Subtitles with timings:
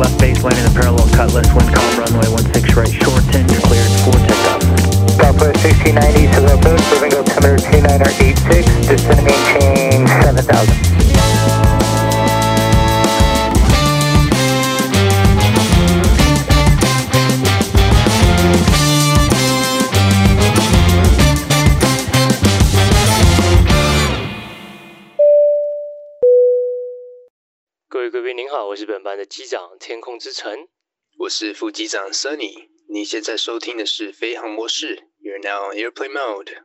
[0.00, 4.16] left base landing the parallel cutlass, wind calm runway 16 right, shorten, you're cleared for
[4.24, 4.62] takeoff.
[5.20, 11.09] Southwest 1690, civil approach, moving altimeter 2986, descending maintain 7000.
[28.80, 30.50] 是本班的机长天空之城，
[31.18, 32.70] 我是副机长 Sunny。
[32.88, 36.62] 你现在收听的是飞航模式，You're now on airplane mode。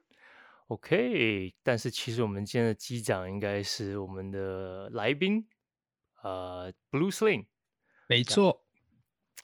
[0.68, 5.46] OK，但是其实我们今天的机长应该是我们的来宾，
[6.24, 7.48] 呃，Blue Sling。
[8.08, 8.64] 没错。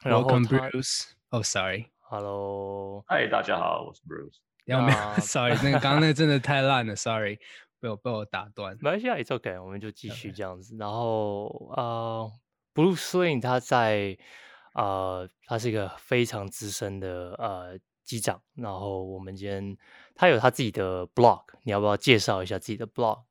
[0.03, 1.09] Welcome Bruce。
[1.31, 1.87] Oh sorry。
[1.99, 3.03] Hello。
[3.05, 4.37] 嗨，大家好，我是 Bruce。
[4.63, 4.97] 要没有？
[5.19, 7.37] Sorry，那个刚刚那真的太烂了，Sorry。
[7.81, 10.75] 被我被我打断，没关系啊，It's OK，我们就继续这样子。
[10.75, 10.79] Okay.
[10.79, 12.31] 然后呃
[12.73, 14.17] ，Blue Sling 他在
[14.73, 18.41] 呃，他是一个非常资深的呃机长。
[18.55, 19.77] 然后我们今天
[20.15, 23.23] 他有他自己的 blog，你要不要介绍一下自己的 blog？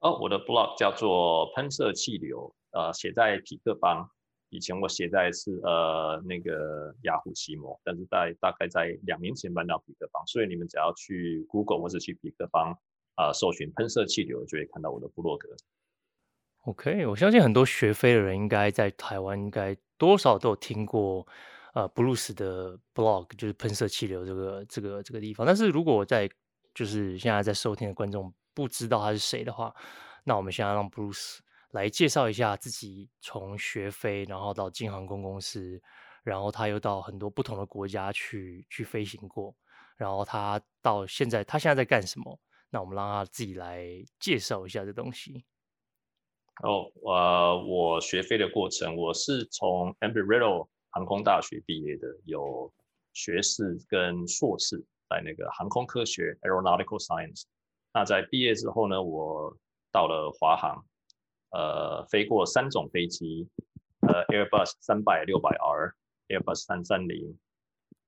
[0.00, 4.08] 哦，我的 blog 叫做喷射气流，呃，写在匹克邦。
[4.50, 12.78] 以前我写在是呃那个雅虎奇摩，但是在大概在两年前搬到痞客邦，所以你们只要去 Google 或者去痞客邦。
[13.18, 15.48] 啊、呃，搜寻喷射气流就会看到我的部落格。
[16.62, 21.26] OK，我相信很多学飞的人应该在台湾应该多少都有听过，
[21.72, 25.46] 呃，Bruce 的 blog 就是喷射气流这个这个这个地方。
[25.46, 26.28] 但是如果在
[26.74, 29.74] 就是现在在收听的观众不知道他是谁的话，
[30.24, 31.38] 那我们现在让 Bruce
[31.70, 35.80] 来介绍一下自己从学飞，然后到进航空公司，
[36.22, 39.54] 然后他又到很多不同的国家去去飞行过，
[39.96, 42.38] 然后他到现在他现在在干什么？
[42.68, 43.86] 那我们让他自己来
[44.20, 45.46] 介绍一下这东西。
[46.62, 52.72] 哦，呃，我学飞的过程，我是从 Embry-Riddle 航空大学毕业的，有
[53.12, 57.44] 学士跟硕士在那个航空科学 Aeronautical Science。
[57.94, 59.56] 那在毕业之后呢，我
[59.92, 60.84] 到了华航，
[61.50, 63.48] 呃，飞过三种飞机，
[64.00, 65.94] 呃，Airbus 三百六百 R、
[66.26, 67.38] Airbus 三三零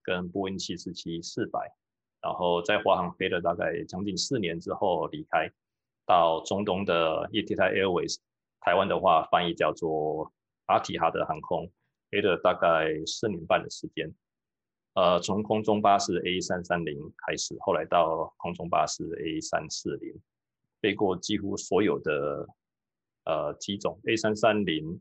[0.03, 1.73] 跟波音七四七四百。
[2.21, 5.51] 然后在华航飞了大概将近四年之后离开，
[6.05, 8.19] 到中东的 e t i a Airways，
[8.61, 10.33] 台湾的话翻译叫做
[10.67, 11.71] 阿提哈德航空，
[12.11, 14.13] 飞了大概四年半的时间。
[14.95, 20.15] 呃，从空中巴士 A 三三零开始，后来到空中巴士 A 三四零，
[20.81, 22.47] 飞过几乎所有的
[23.25, 25.01] 呃机种，A 三三零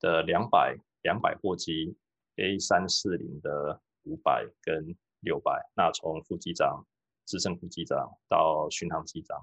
[0.00, 1.96] 的两百两百货机
[2.36, 4.96] ，A 三四零的五百跟。
[5.26, 6.84] 六百，那从副机长、
[7.24, 9.40] 资深副机长到巡航机长，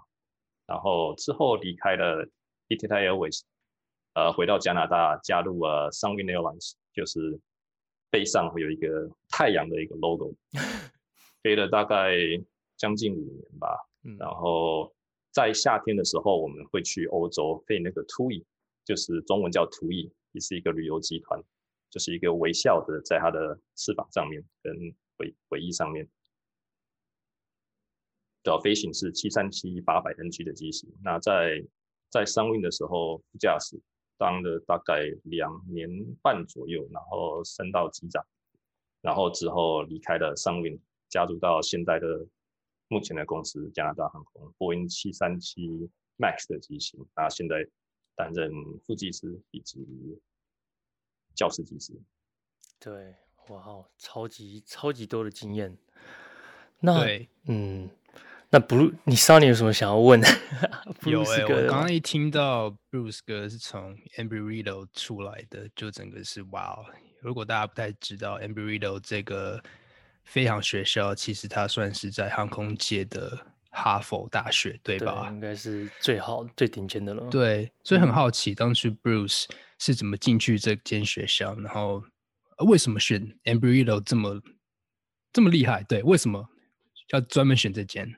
[0.68, 2.24] 然后之后离开了
[2.72, 3.42] Etihad Airways，
[4.14, 7.40] 呃，回到加拿大加入了 Sunwing Airlines，就是
[8.10, 10.34] 背上会有一个太阳的一个 logo，
[11.44, 12.16] 飞了大概
[12.78, 13.78] 将近五年吧。
[14.18, 14.92] 然后
[15.32, 18.44] 在夏天的时候，我们会去欧洲飞那个 TUI，
[18.86, 21.44] 就是中文叫 TUI，也是一个旅游集团，
[21.90, 24.74] 就是一个微笑的在它的翅膀上面跟。
[25.22, 26.10] 尾尾翼上面
[28.42, 30.92] 的飞行是七三七八百 NG 的机型。
[31.04, 31.64] 那在
[32.12, 33.80] 在 Sunwing 的时候，副驾驶
[34.18, 35.90] 当了大概两年
[36.22, 38.24] 半左右，然后升到机长，
[39.02, 40.80] 然后之后离开了 Sunwing，
[41.10, 42.28] 加入到现在的
[42.90, 47.04] 目前的公司加拿大航空波音七三七 MAX 的机型。
[47.16, 47.66] 那现在
[48.16, 48.52] 担任
[48.86, 49.80] 副机师以及
[51.34, 51.94] 教师机师。
[52.80, 53.16] 对。
[53.48, 55.76] 哇哦，超级超级多的经验。
[56.80, 57.90] 那对嗯，
[58.54, 60.28] 那 Blue，你 Sunny 有什么想要问的？
[61.10, 66.86] 有哎、欸，我刚刚一听到 Bruce 哥是从 Embry-Riddle 出来的，就整个是哇哦。
[67.22, 69.64] 如果大家不太知道 Embry-Riddle 这个
[70.26, 73.38] 飞航学校，其实它算是在航空界的
[73.70, 75.28] 哈佛大学，对吧？
[75.30, 77.30] 对，应该是最好最顶尖的了。
[77.30, 79.46] 对，所以很好奇，当初 Bruce
[79.80, 82.04] 是怎么进去这间学校，然后。
[82.68, 84.40] 为什么选 Embry-Riddle 这么
[85.34, 85.82] 这么厉害？
[85.82, 86.48] 对，为什么
[87.10, 88.16] 要专门选这间？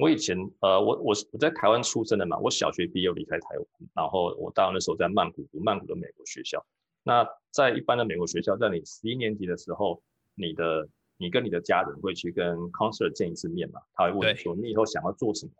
[0.00, 6.64] 我以前呃，我我我在台湾出生的嘛，我小学毕业离开台湾，然后我到那时候在曼谷读曼谷的美国学校。
[7.02, 10.02] 那在一般的美国学校，在你十一年级的时候，
[10.34, 10.88] 你的
[11.18, 13.80] 你跟你的家人会去跟 counselor 见一次面嘛？
[13.94, 15.52] 他会问你说你以后想要做什么，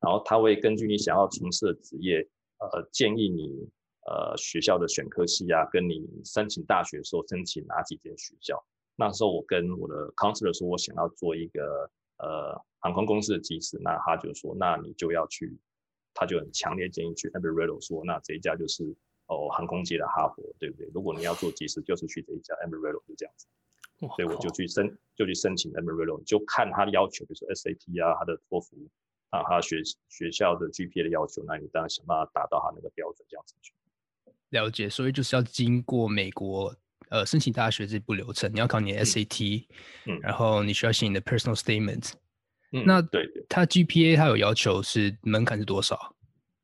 [0.00, 2.26] 然后他会根据你想要从事的职业，
[2.58, 3.68] 呃，建议你。
[4.10, 8.58] 呃，学校的选科系啊，跟你申请大学的时候申请哪几间学校？
[8.96, 15.58] 那时候我跟我的 counselor 说，我想要做一个呃航空公司的机师，那他就说，那你就要去，
[16.14, 18.84] 他就很强烈建议去 Embry-Riddle 说，那这一家就是
[19.26, 20.88] 哦航空界的哈佛，对不对？
[20.94, 23.46] 如果你要做机师，就是去这一家 Embry-Riddle 就这样子。
[24.00, 28.76] 所以我就去申就去申请 Embry-Riddle，就看他的要求，比如说 SAT 啊，他的托福
[29.30, 33.74] 啊，他学学校的 GPA 的要求，那你当然想办法达到他那个标准，这样子去。
[34.50, 36.72] 了解，所以就是要经过美国
[37.10, 39.66] 呃申请大学这步流程，你要考你的 SAT，
[40.06, 42.12] 嗯，然后你需要写你的 personal statement，
[42.72, 46.14] 嗯，那对对，他 GPA 他有要求是门槛是多少？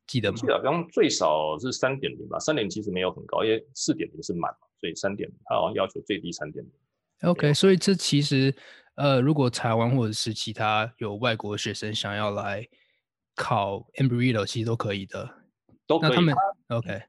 [0.06, 0.36] 记得吗？
[0.38, 6.72] 记得，好像最少是三点零吧，三点零其实没有很高，因为四点零是满嘛，所以三点零他好像要求最低三点零。
[7.30, 8.54] OK，所以这其实
[8.96, 12.68] 呃，如果台湾或者是其他有外国学生想要来
[13.34, 15.28] 考 Embry-Riddle，其实都可以的，
[15.86, 16.10] 都可以。
[16.10, 16.34] 那他们
[16.68, 17.02] OK。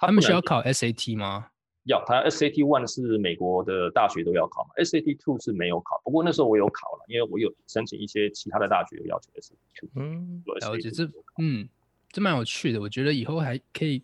[0.00, 1.48] 他们需要考 SAT 吗？
[1.88, 6.00] 要，他 SAT One 是美国的大学都要考嘛，SAT Two 是没有考。
[6.04, 9.88] 不过那时候我有考了，因为我有申请一些其他的大学有要求 SAT Two。
[9.96, 11.04] 嗯，了解这，
[11.38, 11.68] 嗯，
[12.10, 12.80] 这蛮有趣的。
[12.80, 14.02] 我觉得以后还可以，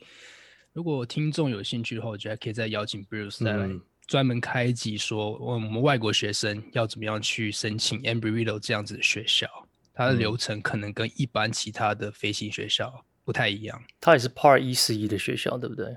[0.72, 3.68] 如果听众有兴趣的话，我觉得还可以再邀请 Bruce 再来
[4.06, 9.48] 专门开一集，说我们外国学生要怎么样去申请 Embry-Riddle 这样子的学校，
[9.92, 13.04] 它的流程可能跟一般其他的飞行学校。
[13.26, 15.96] 不太一样，它也是 Part 一四一的学校，对不对？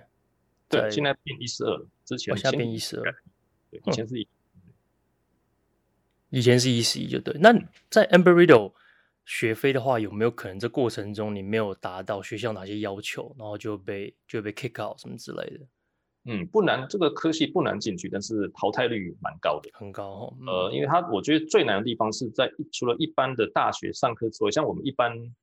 [0.70, 1.88] 对，现在变一四二了。
[2.04, 3.16] 之前现在变一四二，
[3.72, 4.28] 对，以前是一，
[6.30, 7.34] 以前是一四一就对。
[7.40, 7.54] 那
[7.90, 8.74] 在 Embry-Riddle
[9.26, 15.60] 学飞的话，有没有可能这过程中你没有达到学校哪些要求，然后就被就被 kick out 什么之类的？
[16.26, 20.38] 嗯，不难，这个科系不难进去，但是淘汰率蛮高的，很高哦。
[20.42, 25.34] 嗯、呃，因为它我觉得最难的地方是在除了一般的大学上课之外，像我们一般。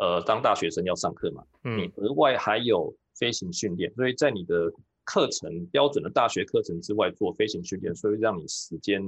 [0.00, 4.72] 呃，当大学生要上课嘛，嗯，你额外还有飞行训练，所以在你的
[5.04, 9.02] 课程标准的大学课程之外做飞行训练，所以让你时间，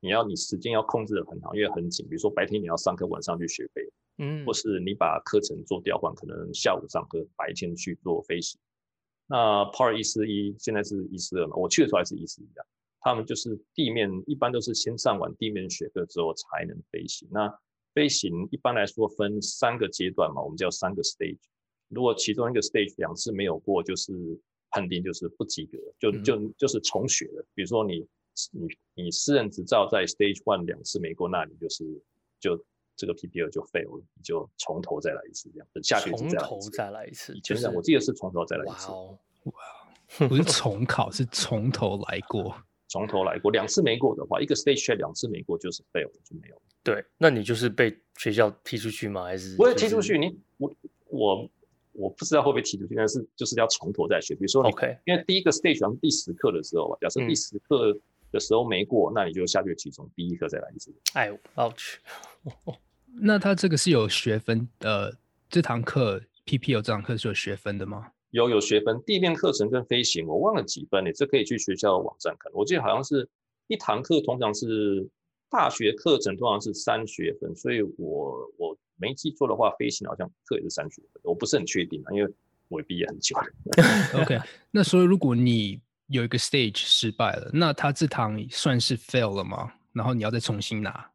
[0.00, 2.06] 你要你时间要控制的很好，因为很紧。
[2.08, 3.82] 比如说白天你要上课，晚上去学飞，
[4.18, 8.60] 嗯，或是你把课程做调换，可能下午上课，白天去做飞行。
[9.26, 12.64] 那 Part 一四一现在是一四二嘛，我去的时候还是一四一啊，
[13.00, 17.28] 他们就是地面一般都是先上完地面学课之后才能飞行。
[17.30, 17.52] 那
[17.94, 21.38] 飞行一般来说分三个阶段嘛，我们叫三个 stage。
[21.94, 24.12] 如果其中一个 stage 两次没有过，就是
[24.70, 27.44] 判定就是不及格，就就就是重学了。
[27.54, 28.06] 比如说你
[28.50, 31.84] 你你私人执照在 stage one 两次没过，那你就是
[32.40, 32.56] 就
[32.96, 35.68] 这个 PPL 就 fail 了，你就从头再来一次这样。
[35.72, 36.46] 等下学期再来一次。
[36.46, 37.34] 从头再来一次。
[37.34, 38.90] 以前我记得是从头再来一次。
[38.90, 42.54] 哇，不是重考，是从头来过。
[42.88, 46.62] 从头来过，两次没过的话，一个 stage 两次没过就是 fail 就没有。
[46.84, 49.24] 对，那你就是被学校踢出去吗？
[49.24, 49.56] 还是、就是？
[49.56, 50.74] 不会踢出去，你我
[51.06, 51.50] 我
[51.92, 54.34] 我不知道会不会提出去，但是就是要从头再学。
[54.34, 57.96] 比如说，OK，因为第一个 stage 好像第十课的时候吧，假设第十课
[58.30, 60.92] 的时候没过，嗯、那你就下学期从第一课再来一次。
[61.14, 62.00] 哎呦，我去！
[63.20, 65.16] 那他这个是有学分的，
[65.48, 68.10] 这堂课 PP 有这堂课是有学分的吗？
[68.30, 72.50] 有有学分，地面课程跟飞行我忘了几分，你这可以去学校的网站看。
[72.54, 73.28] 我记得好像是
[73.68, 75.08] 一堂课通常是。
[75.54, 82.32] 大学课程通常是三学分，所以我我没记错的话，飞行好像课也是三学分，我不是很确定啊，因为
[82.68, 83.44] 我也毕业很久了。
[84.22, 84.38] OK，
[84.70, 89.72] 那所以如果你有一个 stage 失败了，那他这堂算是 fail 了吗？
[89.92, 91.10] 然后你要再重新拿？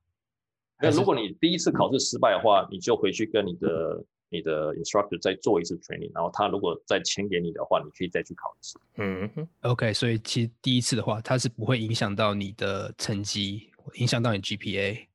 [0.81, 8.79] 那如果你第一次考试失败的话，你就回去跟你的你的 instructor 再做一次 training，然后他如果再签给你的话，你可以再去考一次。
[8.97, 13.71] 嗯，OK，所以其实第一次的话，它是不会影响到你的成绩。
[13.95, 15.07] 影响到你 GPA？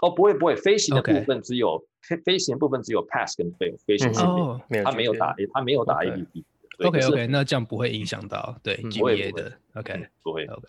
[0.00, 6.44] 哦，不会不会，飞行的部分只有飞飞行的部分只有 pass 跟 fail，飞行哦，他没有打 A，他没有打 APB。
[6.84, 9.58] OK OK，那这样不会影响到对 G B A 的。
[9.74, 10.68] OK 不会 OK。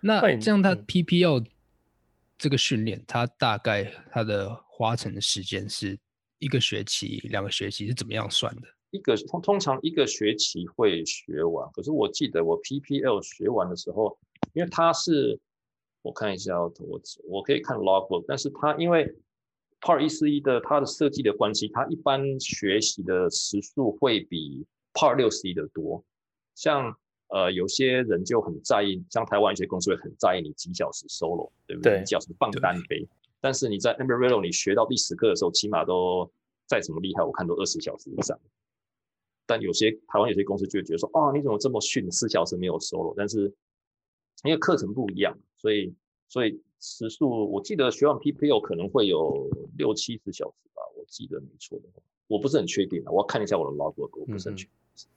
[0.00, 1.46] 那这样他 PPL
[2.36, 5.98] 这个训练，他大概他的花成的时间是
[6.38, 8.62] 一个学期、两个学期是怎么样算的？
[8.90, 14.18] 一个通通常一个学期会学完，可是我记得我 PPL 学完的时候，
[14.52, 15.40] 因为他是。
[16.02, 16.70] 我看一下，我
[17.26, 19.10] 我可以看 logbook，但是它因为
[19.84, 24.64] Part 一四一的它的设计的关系，它一般学习的时数会比
[24.94, 26.02] Part 六十一的多。
[26.54, 26.96] 像
[27.28, 31.98] 呃有些人就很在意，像台湾一些公司会很在意你几小时 solo，对不对？
[31.98, 33.06] 对几小时放单飞。
[33.42, 36.30] 但是你在 Embry-Riddle 你学到第十课的时候，起码都
[36.66, 38.40] 再怎么厉害，我看都二十小时以上。
[39.44, 43.12] 但有些台湾有些公司就会觉得说，哦，你怎么这么逊，四小时没有 solo？
[43.14, 43.52] 但是
[44.44, 45.38] 因为课程不一样。
[45.58, 45.94] 所以，
[46.28, 54.72] 所以时速我记得学完 PPL 可能会有六七十小时吧，我记得没错的话，我不是很确定啊，我要看一下我的 logbook，我不是很确定。
[54.74, 55.10] 嗯、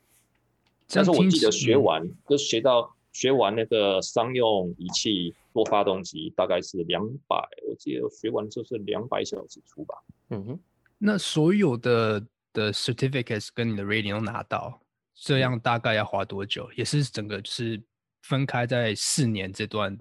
[0.90, 7.38] 但是我记得学完、嗯、就学到学完那个商用仪器多发动机大概是两百，
[7.68, 9.96] 我记得学完就是两百小时出吧。
[10.30, 10.60] 嗯哼，
[10.98, 14.80] 那所有的的 certificates 跟你的 rating 都拿到，
[15.16, 16.70] 这样大概要花多久？
[16.76, 17.82] 也是整个就是
[18.22, 19.98] 分开在四年这段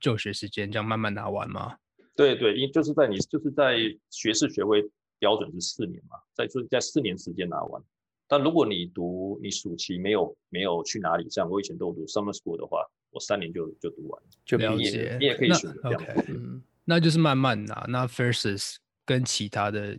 [0.00, 1.76] 就学时间，这样慢慢拿完吗？
[2.16, 3.76] 对对，因就是在你就是在
[4.10, 4.82] 学士学位
[5.18, 7.82] 标准是四年嘛，在就是在四年时间拿完。
[8.26, 15.16] 但如果你读你暑期没有没有去哪里，像我以前都读 summer school 的话，我三年就就读完，就毕业。
[15.18, 16.00] 你也可以选择这样。
[16.02, 17.86] Okay, 嗯，那就是慢慢拿。
[17.88, 19.98] 那 versus 跟其他的。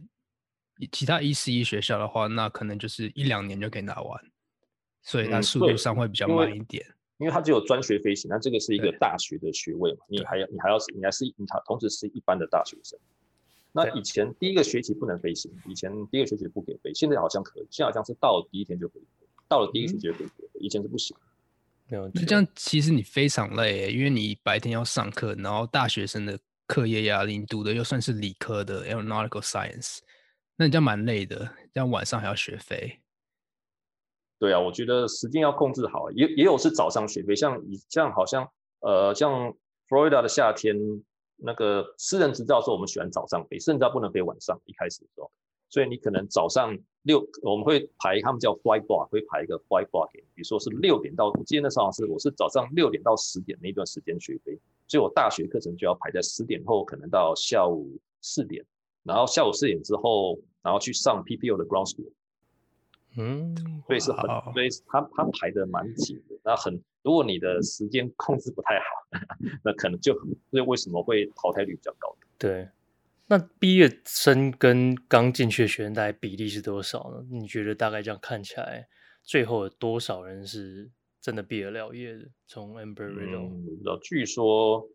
[0.92, 4.20] 其他一四一学校的话，那可能就是一两年就可以拿完，
[5.04, 6.84] 所以它速度上会比较慢一点。
[6.88, 12.98] 嗯、因为它只有专学飞行，那这个是一个大学的学位嘛，你还要你还要你还是你同时是一般的大学生。
[13.72, 21.16] 那以前第一个学期不能飞行，以前第一个学期不给飞，现在好像可以，现在好像是到了第一天就可以飞，到了第一个学期就可以飞，以前是不行。
[21.88, 30.00] 没有，就这样其实你非常累、欸，因为你白天要上课，然后大学生的课业压力，你读的又算是理科的 Aeronautical Science。
[30.56, 31.38] 那你这样蛮累的，
[31.74, 33.01] 这样晚上还要学飞。
[34.42, 39.54] 对啊，我觉得时间要控制好，也也有是早上学飞，像你像好像呃像
[39.88, 40.76] Florida 的夏天，
[41.38, 45.30] 那个私人执照的时候，我们喜欢早上飞，甚至不能飞晚上，一开始的时候，
[45.70, 58.66] 所以你可能早上六，我们会排他们叫 flight block，会排一个 flight block 给，比如说是六点到，我记得那时候是我是早上六点到十点那段时间学飞，所以我大学课程就要排在十点后，可能到下午四点，
[59.04, 60.40] 然后下午四点之后。
[60.64, 62.12] 然后去上 PPO 的 ground school，
[63.18, 63.56] 嗯，
[63.88, 64.22] 所以是很，
[64.54, 66.36] 所以他他排的蛮紧的。
[66.44, 68.86] 那很，如果你的时间控制不太好，
[69.64, 70.14] 那可能就，
[70.50, 72.16] 所以为什么会淘汰率比较高？
[72.38, 72.70] 对，
[73.28, 77.26] 那毕业生跟刚进去的学生大概比例是多少呢？
[77.30, 78.88] 你觉得大概这样看起来，
[79.24, 80.90] 最后有多少人是
[81.20, 82.30] 真的毕得了业的？
[82.48, 84.90] 从 Embry-Riddle，嗯，不知道，据说。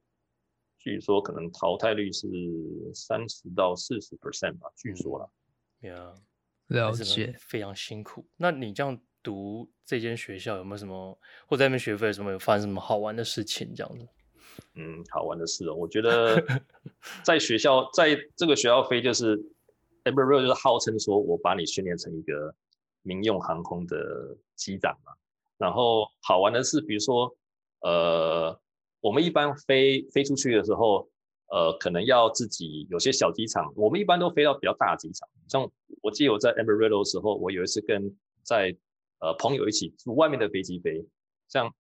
[0.79, 2.29] 据说可能淘汰率是
[2.95, 5.29] 三十到四十 percent 吧，据说了。
[5.81, 6.15] Yeah，
[6.69, 8.27] 了解，非常辛苦。
[8.37, 13.75] 那你这样读这间学校有没有什么，或在那边学费什么有发生什么好玩的事情？
[13.75, 14.07] 这样子？
[14.75, 16.43] 嗯，好玩的事哦，我觉得
[17.23, 19.37] 在学校在这个学校飞就是
[20.05, 22.55] Embry-Riddle 就是号称说我把你训练成一个
[23.03, 25.13] 民用航空的机长嘛。
[25.59, 27.37] 然后好玩的是，比如说
[27.81, 28.61] 呃。
[29.03, 31.09] 我们一般飞飞出去的时候，
[31.49, 33.73] 呃，可能要自己有些小机场。
[33.77, 35.29] 我们一般都飞到比较大的机场。
[35.49, 35.71] 像
[36.03, 38.77] 我记得我在 Embry-Riddle 的时候，我有一次跟在
[39.21, 41.07] 呃朋友一起住外面的飞机飞。
[41.49, 41.73] 像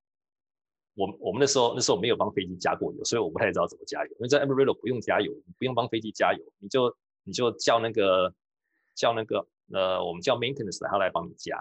[0.94, 4.10] 我我们那时候那时候没有帮飞机加过油，所以我不太知道怎么加油。
[4.12, 8.32] 因为在 Embry-Riddle 不用加油，不用帮飞机加油，你就你就叫那个
[8.94, 11.56] 叫那个呃我们叫 maintenance 他来帮你加，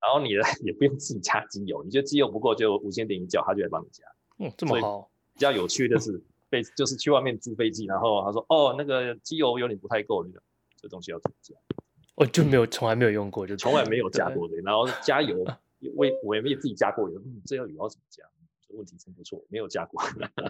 [0.00, 4.04] 然后你呢也不用自己加机油，你觉得机油不够就无线电一叫，他就来帮你加。
[4.38, 5.10] 嗯，这么好。
[5.34, 6.22] 比较有趣的是，
[6.52, 10.42] 飞就是去外面租飞机，然后他说：“哦，那个机油有点不太够，那个
[10.76, 11.56] 这东西要怎么加？”
[12.14, 14.56] 我就没有，从来没有用过，就从来没有加过的。
[14.58, 15.42] 然后加油，
[15.96, 17.18] 我我也没有自己加过油。
[17.24, 18.22] 嗯，这要油要怎么加？
[18.68, 20.00] 这问题真不错，没有加过，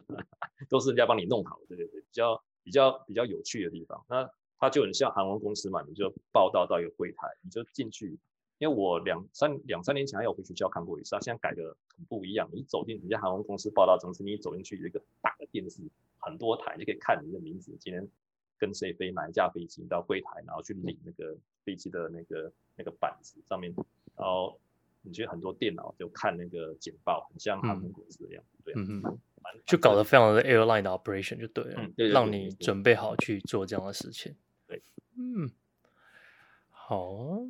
[0.69, 1.61] 都是人家帮你弄好。
[1.69, 4.05] 对对对，比较比较比较有趣的地方。
[4.09, 4.29] 那
[4.59, 8.19] 它就很像航空公司嘛，你就报到到一个柜台，你就进去。
[8.63, 12.49] 因为我两三两三年前还有回学校看过一次，他现在改的很不一样。
[12.53, 15.83] 你走进人家航空公司报道中心，你走进去有一个大的电视，
[16.19, 18.09] 很多台，你可以看你的名字，今天
[18.57, 23.75] 跟谁飞哪一架飞机，到柜台，然后去领那个飞机的那个那个板子上面，
[24.17, 24.57] 然后
[25.03, 29.19] 你觉得很多电脑就看那个简报，很像航空公司的样子，嗯、对，嗯嗯，
[29.67, 34.37] 就搞得非常的 airline 的 operation 就对了，嗯、对对对，让你准备好去做这样的事情，
[34.69, 34.81] 对，
[35.19, 35.51] 嗯，
[36.71, 37.17] 好。
[37.17, 37.41] 啊。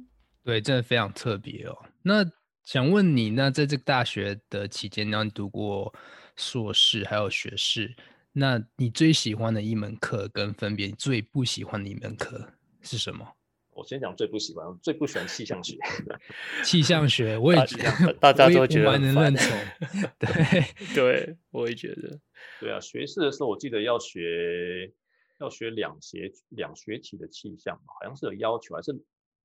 [0.44, 1.78] 对，真的非常特别哦。
[2.02, 2.25] 那
[2.64, 5.92] 想问你，那在这个大学的期间，然后你读过
[6.37, 7.94] 硕士还有学士，
[8.32, 13.37] 那你最喜欢的一门课跟分别最不喜欢的一门课是什么？
[13.75, 15.78] 我先讲最不喜欢，最不喜欢气象学。
[16.64, 19.46] 气象学，我也 觉得大家都觉得蛮能认同。
[20.18, 22.20] 对，对，我也觉得。
[22.61, 24.92] 对啊，学士的时候我记得要学
[25.38, 28.92] 要学两学两学期的气象，好像是有要求还是？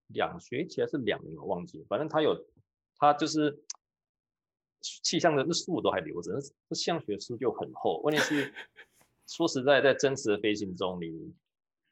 [0.07, 1.85] 两学期还是两年，我忘记了。
[1.89, 2.45] 反正他有，
[2.95, 3.59] 他就是
[4.81, 6.31] 气象的那书我都还留着，
[6.69, 7.99] 那气象学书就很厚。
[8.03, 8.53] 问题是，
[9.27, 11.33] 说实在，在真实的飞行中，你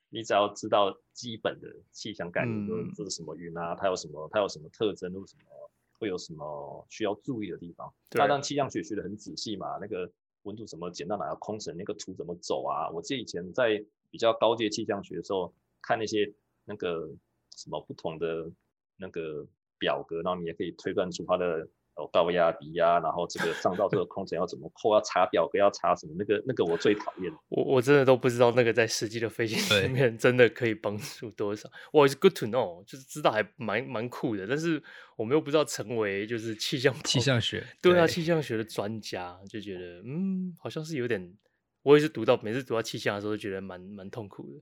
[0.10, 5.69] 你只要知道基本的气象概念，都、嗯、是什么云啊，它有什么，它有什么特征，或什么
[6.00, 7.93] 会有什么需要注意的地方。
[8.12, 10.10] 他让气象学学的很仔细嘛，那个
[10.43, 12.89] 温度怎么减到哪个空层，那个图怎么走啊？
[12.91, 17.12] 我记得以前在比较高阶气象学的时候，看那些那个。
[17.55, 18.50] 什么不同的
[18.97, 19.45] 那个
[19.77, 27.31] 表格，然后你也可以推断出它的哦，高压低压，然后这个上到这个空层要怎么扣，要查表格要查什么，那个那个我最讨厌。
[27.47, 31.69] 我我真的都不知道那个在实际的飞行里面真的可以帮助多少。
[31.93, 34.81] 我是 good to know，就是知道还蛮蛮酷的，但是
[35.15, 41.38] 我们又不知道成为就是气象气象学，对啊，气象学的专家就觉得嗯，好像是有点。
[41.83, 44.59] 我也是读到每次读到气象的时候，都觉得蛮蛮痛苦的。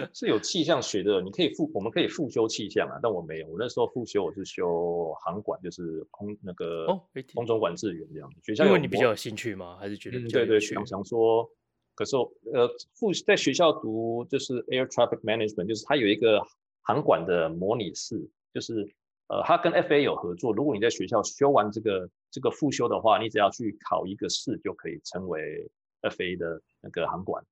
[0.12, 3.48] 是有气象学的，你可以复，我们可以复修气象啊，但我没有。
[3.48, 6.86] 我那时候复修，我是修航管，就是空那个
[7.34, 8.30] 空中管制员这样。
[8.42, 9.76] 学校因为你比较有兴趣吗？
[9.78, 10.50] 还是觉得比较有趣？
[10.50, 11.48] 对对，想想说，
[11.94, 12.16] 可是
[12.52, 16.40] 呃，复在学校读就是 air traffic management，就是它有一个
[16.82, 18.88] 航管的模拟室，就是
[19.28, 20.52] 呃，它跟 FA 有合作。
[20.52, 25.70] 如果你在学校修完这个这个复修的话，你只要去考一个试就可以成为
[26.02, 27.42] FA 的那个航管。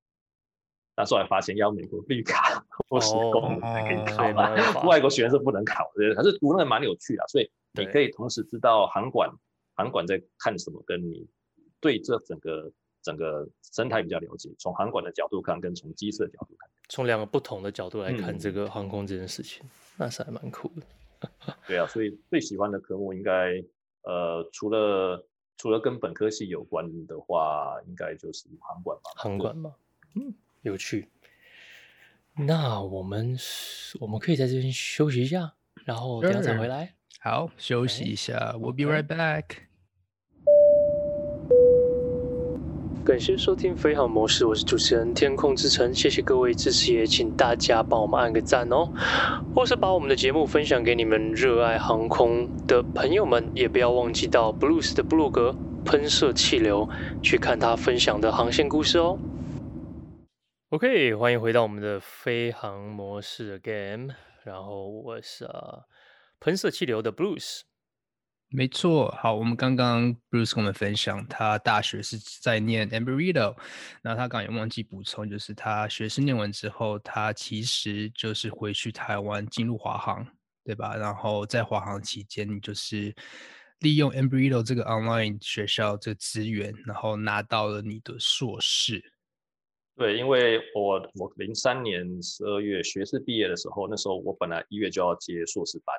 [0.95, 6.13] 那时候还发现要美国绿卡或是公才可以考，oh, 外国学生是不能考的。
[6.13, 9.29] 可是读那个蛮有趣的，所以你可以同时知道航管
[9.75, 11.27] 航管在看什么，跟你
[11.79, 12.71] 对这整个
[13.01, 14.53] 整个生态比较了解。
[14.59, 20.85] 从航管的角度看，跟从机师的角度看，从两个不同的角度来看这个航空这件事情，嗯、那是还蛮酷的。
[21.67, 23.63] 对啊，所以最喜欢的科目应该
[24.03, 25.25] 呃，除了
[25.57, 29.09] 除了跟本科系有关的话，应该就是航管吧。
[29.15, 29.73] 航管吧，
[30.15, 30.31] 嗯。
[30.63, 31.09] 有趣，
[32.37, 33.37] 那我们
[33.99, 35.53] 我们可以在这边休息一下，
[35.83, 36.93] 然后等下再回来。
[37.19, 39.43] 好，休息一下，We'll be right back。
[43.03, 48.87] 感谢收听飞航模式，我是主持人天空之城，谢谢各位支持，也请大家帮我们按个赞哦，
[49.53, 55.53] 或是把我们的节目分享给你们热爱航空的朋友们，也不要忘记到 Blues 的部落格
[55.83, 56.87] 喷射气流
[57.21, 59.19] 去看他分享的航线故事哦。
[60.73, 64.11] OK，欢迎回到我们的飞航模式 game。
[64.43, 65.83] 然后我是啊，
[66.39, 67.61] 喷射气流的 Bruce。
[68.49, 73.55] 没错，好，我们刚刚 Bruce 跟我们分享，他大学是在念 Embry-Riddle，
[74.01, 80.25] 然后他刚刚也忘记补充，就是他学士念完之后，他其实就是回去台湾进入华航，
[80.63, 80.95] 对吧？
[80.95, 83.15] 然后在华航期间，你就是
[83.77, 89.13] 利用 Embry-Riddle 这个 online 学校这资源，然后拿到了你的硕士。
[89.95, 95.95] 对，因为我我零三年十二月学士毕业的时候，那时候我本来一月就要接硕士班，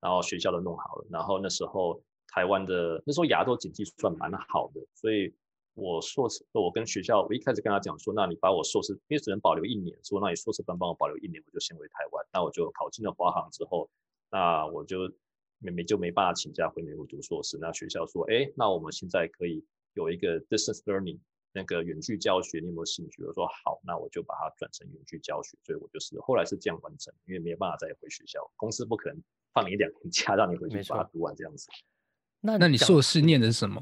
[0.00, 5.34] 然后学校都弄好了，然后那时候台湾的那时候亚洲经济算蛮好的，所以
[5.74, 13.90] 我硕士我跟学校我一开始跟他讲说，那你把我硕士因为只能保留一年，说那你硕士班帮我保留一年，我就先回台湾，那我就考进了华航之后，
[14.30, 15.12] 那我就
[15.58, 21.18] 没没就没办法请假回美国读硕士，那学校说，哎，那我们现在可以有一个 distance learning。
[21.54, 23.22] 那个远距教学，你有没有兴趣？
[23.22, 25.56] 我说好，那我就把它转成远距教学。
[25.62, 31.68] 所以我就是后来是这样完成，因为没有办法再回学校，公司不可能放你一两天假让你回去把它读完这样子。
[32.40, 33.80] 那那你硕士念的是什么？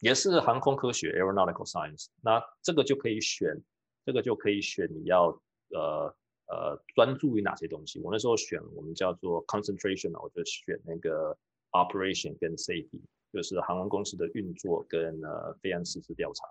[0.00, 2.06] 也是航空科学 （Aeronautical Science）。
[2.22, 3.60] 那这个就可以选，
[4.06, 5.26] 这个就可以选你要
[5.70, 7.98] 呃呃专注于哪些东西。
[7.98, 11.36] 我那时候选我们叫做 concentration，我就选那个
[11.72, 13.00] operation 跟 safety，
[13.32, 16.46] 就是航空公司的运作跟呃飞安失事调查。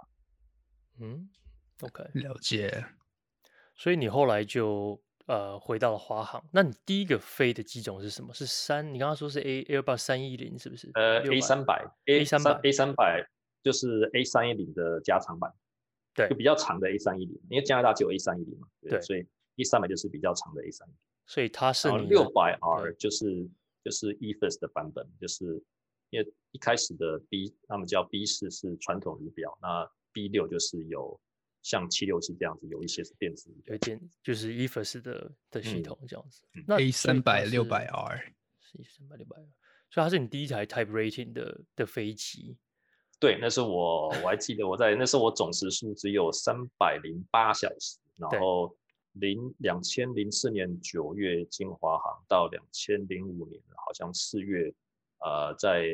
[0.99, 1.29] 嗯
[1.81, 2.85] ，OK，了解。
[3.75, 6.43] 所以你后来就呃回到了华航。
[6.51, 8.33] 那你第一个飞的机种是什么？
[8.33, 8.93] 是三？
[8.93, 10.89] 你刚刚说是 A Airbus 三一零是不是？
[10.95, 13.27] 呃，A 三百，A 三百，A 三百
[13.61, 15.53] 就是 A 三一零的加长版，
[16.15, 17.39] 对，就比较长的 A 三一零。
[17.49, 20.97] 因为加拿大只有 A 三一零嘛，对，所以 A 三百就是比较长的 A 三一零。
[21.27, 23.47] 所以它是六百 R 就是
[23.83, 25.61] 就是 EFIRST 的版本，就是
[26.09, 31.21] 因为一开始的 B 他们叫 B 四是传统仪表，那 B 六就是有
[31.61, 36.43] 像七六七这样子，有一些是电子，有电就是 EFIRST 的的系统这样子。
[36.55, 39.45] 嗯、那 A 三百六百 R 是 A 三百六百 R，
[39.91, 42.57] 所以它是你第一台 Type Rating 的的飞机。
[43.19, 48.75] 对，那是我我还记得我在那时候我总时数只有三百零八小时，然后
[49.11, 54.73] 零两千零四年九月进华航到两千零五年好像四月
[55.19, 55.85] 呃在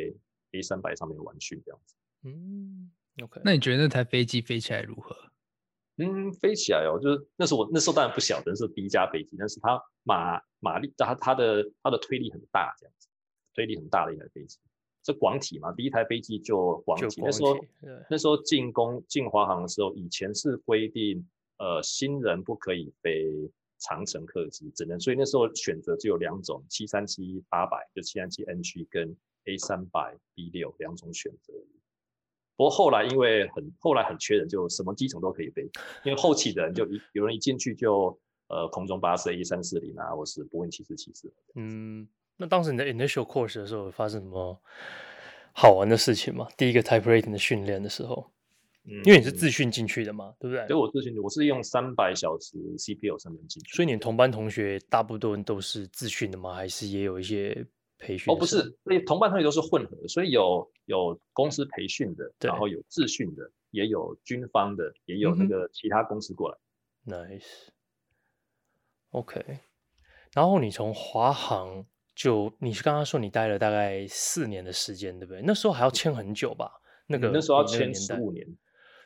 [0.54, 1.96] A 三百上面完训这样子。
[2.22, 2.90] 嗯。
[3.22, 5.16] OK，那你觉得那台飞机飞起来如何？
[5.98, 13.08] 嗯，飞起来哦，就是那时候我那时候当然不晓得是第一架飞机，但是它马马力，它它的它的推力很大，这样子，
[13.54, 14.58] 推力很大的一台飞机。
[15.04, 17.22] 这广体嘛，第一台飞机就广体。
[17.22, 17.66] 那时候
[18.10, 21.24] 那时候进攻进华航的时候，以前是规定，
[21.58, 23.28] 呃，新人不可以飞
[23.78, 31.54] 长程客机，只能所以那时候选择只有两种，七三七八百就七三七 NG 跟 A 三百 B 六两种选择。
[32.56, 35.64] 不过后来因为很后来很缺人，就什么机种都可以飞。
[36.04, 41.34] 因为后期的人就一有人一进去就呃空中巴士 A 三四零啊，或是波音七四七四。
[41.56, 44.62] 嗯，那当时你的 initial course 的时候发生什么
[45.52, 46.48] 好玩的事情吗？
[46.58, 48.32] 第一个 type rating 的训练的时候，
[48.86, 50.68] 嗯，因为你是自训进去的嘛，对不对？
[50.68, 53.76] 对，我自训，我是用三百小时 CPU 上面进去。
[53.76, 56.54] 所以你同班同学大部分都是自训的吗？
[56.54, 57.66] 还是也有一些
[58.04, 58.34] 培训？
[58.34, 66.58] 哦，不是，那同伴同学都是混合的，所以有有公司培训的，然后有自训的，也有军方的，也有那个其他公司过来。
[67.06, 67.40] 嗯、
[69.12, 69.60] Nice，OK。
[70.34, 71.86] 然后你从华航
[72.16, 75.42] 就，你是刚刚说你待了大概四年的时间，对不对？
[75.46, 76.72] 那时候还要签很久吧？
[77.08, 78.46] 那个那时候要签十五年，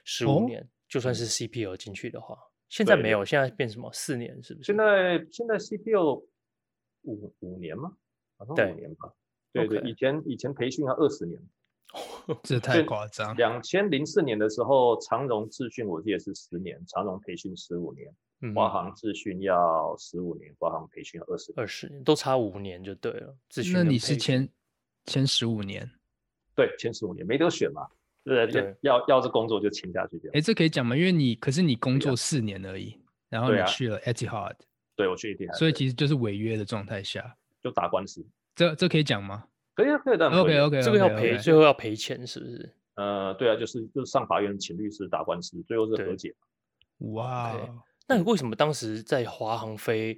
[0.04, 2.38] 十五年，哦、就算是 CPO 进去的话，
[2.70, 3.92] 现在没有，现在变什么？
[3.92, 4.68] 四年是不是？
[4.68, 6.24] 现在现在 CPO
[7.04, 7.98] 五五年吗？
[8.38, 9.12] 好像五年吧。
[9.54, 11.42] 对对，以前以前培训要二十年，
[12.44, 13.36] 这太夸张。
[13.36, 18.14] 两千零四年的时候，长荣智训我记得是十年，长荣培训十五年。
[18.54, 23.36] 华航智训要十五年，华航培训二十二十年，都差五年就对了。
[23.50, 24.48] 智训那你是签
[25.06, 25.90] 签十五年？
[26.54, 27.88] 对，签十五年没得选嘛，
[28.24, 28.76] 对不对？
[28.82, 30.32] 要要这工作就签下去这样。
[30.36, 30.96] 哎，这可以讲吗？
[30.96, 32.96] 因为你可是你工作四年而已，
[33.28, 34.54] 然后你去了 Etihad，
[34.96, 37.36] 对，我去 Etihad，所以其实就是违约的状态下
[37.68, 38.26] 就打官司。
[38.56, 39.46] 这这可以讲吗？
[39.76, 40.30] 可以啊，可以的。
[40.30, 42.74] OK OK，这个要赔，最后要赔钱是不是？
[42.96, 46.34] 呃，对啊，就是就是上法院请律师打官司，最后是和解。
[47.14, 47.54] 哇。
[48.08, 50.18] 那你为什么当时在华航飞？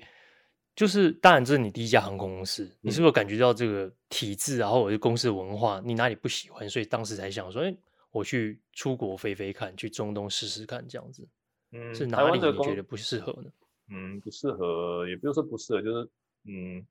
[0.76, 7.76] 就是当然这是你第一家航空公司，你是不是感觉到这个体制，然后我的公司的文化，你哪里不喜欢，所以当时才想说，哎，
[8.12, 11.28] 我去出国飞飞看，去中东试试看这样子。
[11.74, 13.52] 嗯，是哪里你觉得不适合呢？
[13.92, 16.10] 嗯，不适合，也不是说不适合，就是
[16.46, 16.88] 嗯，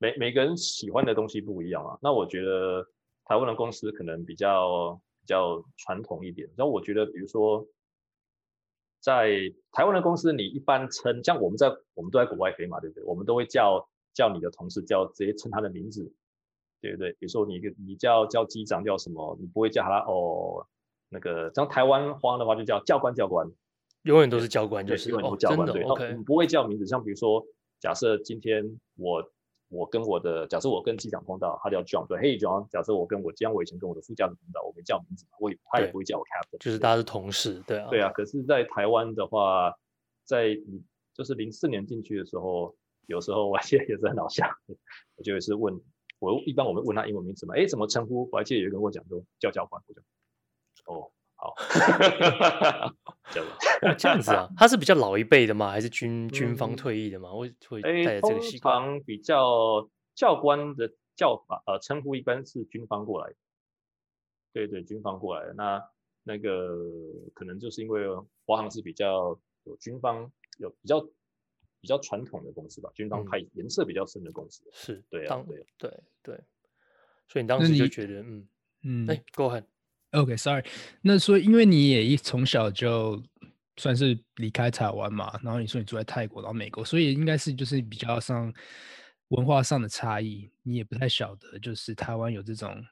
[0.00, 1.96] 每每个人喜欢的东西不一样啊。
[2.02, 2.84] 那我觉得
[3.26, 7.64] 台湾的公司可能比较比较传统一点，然后我觉得比如说。
[9.02, 13.04] 在台湾的公司，你一般称，像我们在我们都在国外飞嘛，对不对？
[13.04, 16.12] 我们都会叫叫你的同事叫直接称他的名字，
[16.82, 17.10] 对不对？
[17.12, 20.66] 比如说你你叫叫机长叫什么，你不会叫他哦
[21.08, 23.50] 那个，像台湾话的话就叫教官教官，
[24.02, 26.86] 永远都是教官，就是永远都教官，对，我们不会叫名字。
[26.86, 27.42] 像比如说，
[27.80, 29.32] 假设今天我。
[29.70, 32.68] 我跟我的假设，我跟机长碰到，他叫 John，对，Hey John。
[32.68, 38.10] 假设我跟我，像我以前跟我的副驾驶碰到，我没叫名字嘛，我也他也不会叫我 Captain，就是大家是同事，对啊，对啊。
[38.10, 39.72] 可是，在台湾的话，
[40.24, 40.82] 在你
[41.14, 44.44] 就是零四年进去的时候，有时候我现在也是很好笑，
[45.14, 45.80] 我就会是问
[46.18, 48.28] 我一般我们问他英文名字嘛，哎，怎么称呼？
[48.32, 50.02] 我还记得有人跟我讲说叫教官，我就
[50.92, 51.10] 哦。
[51.42, 51.54] 好，
[53.98, 55.70] 这样子啊，他是比较老一辈的吗？
[55.70, 57.30] 还是军军方退役的吗？
[57.32, 58.74] 会会带着这个习惯？
[58.82, 63.36] 通常比较教官的叫法，呃，称呼一般是军方过来的。
[64.52, 65.54] 对对，军方过来的。
[65.54, 65.82] 那
[66.22, 66.76] 那个
[67.34, 68.02] 可能就是因为
[68.44, 71.00] 华航是比较有军方有比较
[71.80, 74.62] 比较传统的公司吧，军方派颜色比较深的公司。
[74.72, 76.40] 是对啊，对对对。
[77.28, 78.48] 所以你当时就觉得，嗯
[78.82, 79.64] 嗯，哎，Go ahead。
[80.12, 80.70] OK，Sorry，、okay,
[81.02, 83.22] 那所以因为你也一从小就
[83.76, 88.52] 算是离开台湾嘛，然后你说你住在泰国，然后美国，所以应该是就是比较上
[89.28, 92.84] 文化上的差异，你也不太晓得，就是台湾有这种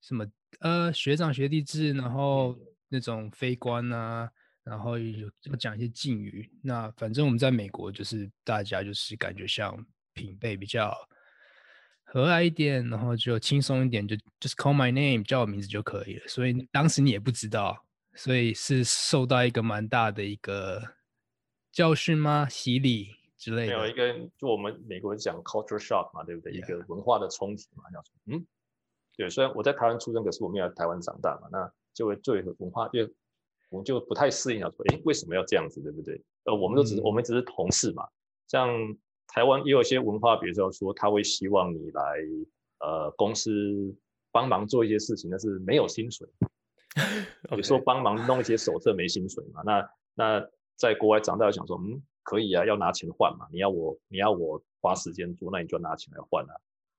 [0.00, 0.24] 什么
[0.60, 2.56] 呃学长学弟制，然后
[2.88, 4.30] 那种非官啊，
[4.62, 10.96] 然后有要讲一些敬语，那反正我们在美国就是大家就是感觉像平辈比较。
[12.12, 16.28] 和蔼一点，然后就轻松一点，就 just call my name，叫我名字就可以了。
[16.28, 20.82] 所以当时你也不知道，所以是受到一个蛮大的一个
[21.72, 22.46] 教训吗？
[22.50, 23.68] 洗礼之类的。
[23.68, 28.46] 没有一个，就我们美国人讲 culture shock 嘛，对不对.一个文化的冲击嘛，叫嗯，
[29.16, 29.30] 对。
[29.30, 33.10] 虽然我在台湾出生，可是我们要在台湾长大嘛，那就会作为文化，就
[33.70, 36.22] 我们就不太适应，要说，哎，为什么要这样子，对不对？
[36.44, 38.06] 呃，我们都只是、嗯、我们只是同事嘛，
[38.48, 38.68] 像。
[39.34, 42.02] 台湾也有一些文化，比如说说他会希望你来
[42.80, 43.50] 呃公司
[44.30, 46.28] 帮忙做一些事情，但是没有薪水。
[47.48, 49.62] 比如说帮忙弄一些手册没薪水嘛。
[49.64, 53.46] 那那在国外长大，想说嗯可以啊，要拿钱换嘛。
[53.50, 56.52] 你要我你要我花时间做，那你就拿钱来换啊。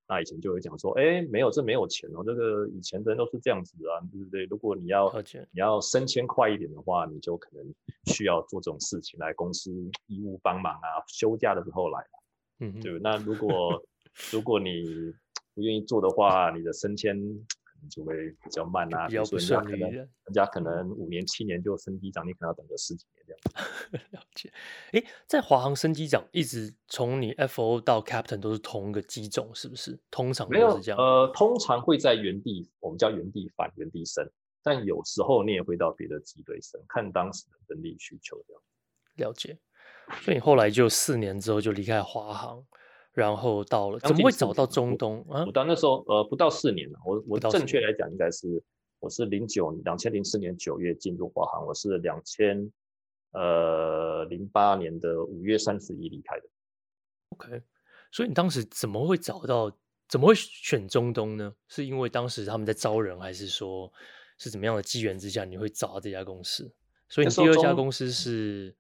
[0.07, 4.45] 那以前就会讲说，哎，没有这没有钱哦，这个以前的人都是这样子啊，对不对？
[4.45, 5.13] 如果你要
[5.51, 7.63] 你要升迁快一点的话，你就可能
[8.07, 9.71] 需要做这种事情来公司
[10.07, 12.03] 义务帮忙啊，休假的时候来。
[12.59, 12.99] 嗯，对。
[12.99, 13.83] 那如果
[14.31, 15.13] 如果你
[15.53, 19.07] 不愿意做的话，你的升迁可能就会比较慢啊。
[19.07, 19.79] 比较不顺利。
[19.79, 23.97] 人家可能五年七年就升机长，你可能要等个十几年这样子。
[24.17, 24.51] 了解。
[24.91, 29.99] 哎，在华航升机长，一直从你 FO 到 Captain 都是同一个机种，是不是？
[30.09, 30.99] 通常都是这样。
[30.99, 34.27] 呃，通常会在原地，我们叫原地返、原地升。
[34.65, 38.61] 但有时候你也会到别的机队升，看当时的人力需求这样。
[39.17, 39.59] 了解。
[40.21, 42.63] 所以你后来就四年之后就离开华航，
[43.13, 45.43] 然后到了怎么会找到中东啊？
[45.45, 48.63] 我到那时候呃不到四年了，我我正确来讲应该是
[48.99, 52.71] 我是零九两千零四年九月进入华航，我是两千
[53.31, 56.45] 呃零八年的五月三十一离开的。
[57.29, 57.61] OK，
[58.11, 59.71] 所以你当时怎么会找到？
[60.09, 61.51] 怎么会选中东呢？
[61.67, 63.91] 是因为当时他们在招人，还是说
[64.37, 66.71] 是怎么样的机缘之下你会找到这家公司？
[67.09, 68.75] 所以你第二家公司是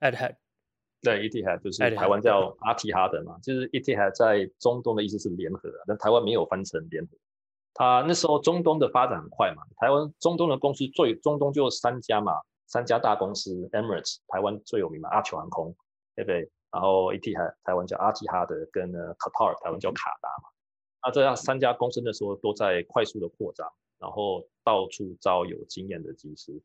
[0.00, 0.36] Etihad。
[1.02, 7.10] 对，Etihad 就是台湾叫阿提哈德嘛，就是 Etihad 在中东的意思是联合，但台湾没有翻成联合。
[7.74, 12.32] 他那时候中东的发展很快嘛，台湾中东的公司最中东就三家嘛，
[12.66, 15.76] 三家大公司，Emirates 台湾最有名嘛，阿酋航空，
[16.14, 16.50] 对不对？
[16.72, 20.48] 然后 Etihad 台湾叫阿提哈德，跟呢 Qatar 台湾叫卡达嘛。
[21.04, 26.60] 那这样三家公司那时候都在快速的扩张，然后到处招有经验的技师。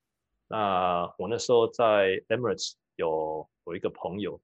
[0.47, 3.47] 那我那时候在 Emirates 有。
[3.67, 4.41] 有一个朋友，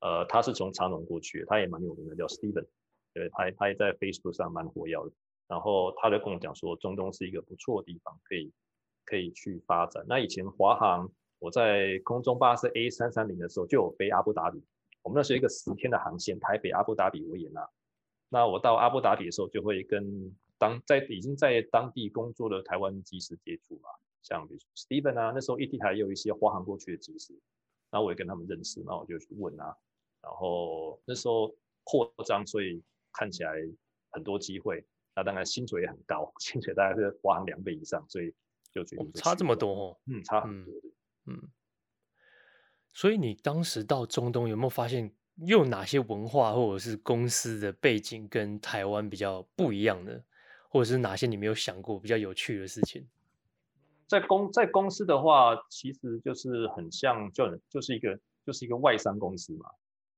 [0.00, 2.66] 呃，他是从长隆过去，他也蛮有名的，叫 Steven，
[3.12, 5.12] 对，他他也在 Facebook 上蛮活跃的。
[5.46, 8.50] 然后他就跟我讲说，中东是一个不错的地方，可以
[9.04, 10.02] 可以去发展。
[10.08, 14.64] 那以前华航，我在空中巴士 A 三三零的时候就有飞阿布达比，
[15.02, 17.68] 我们那是一个十天的航线，台北阿布达比维也纳。
[18.30, 23.90] 那我到阿布达比的时候，就会跟当在已经在当地工作的台湾机师接触嘛，
[24.22, 27.38] 像比如说 Steven 啊，那时候 Etihad 也有一些华航过去的机师。
[27.94, 29.72] 然后我也跟他们认识，然后我就去问啊，
[30.20, 31.54] 然后那时候
[31.84, 33.52] 扩张，所以看起来
[34.10, 38.34] 很多机会，那当然薪水也很高，薪水大概是华航两倍以上，所以
[38.72, 40.74] 就决定、哦、差这么多哦，嗯，差很多
[41.26, 41.50] 嗯，嗯，
[42.92, 45.14] 所以你当时到中东有没有发现
[45.46, 50.24] 又有哪些文化或者是公司的背景跟台湾比较不一样的，
[50.68, 53.06] 或者是哪些你没有想过比较有趣的事情？
[54.06, 59.66] 在公在公司的话，其实就是很像，就就是一个就是一个外商公司嘛。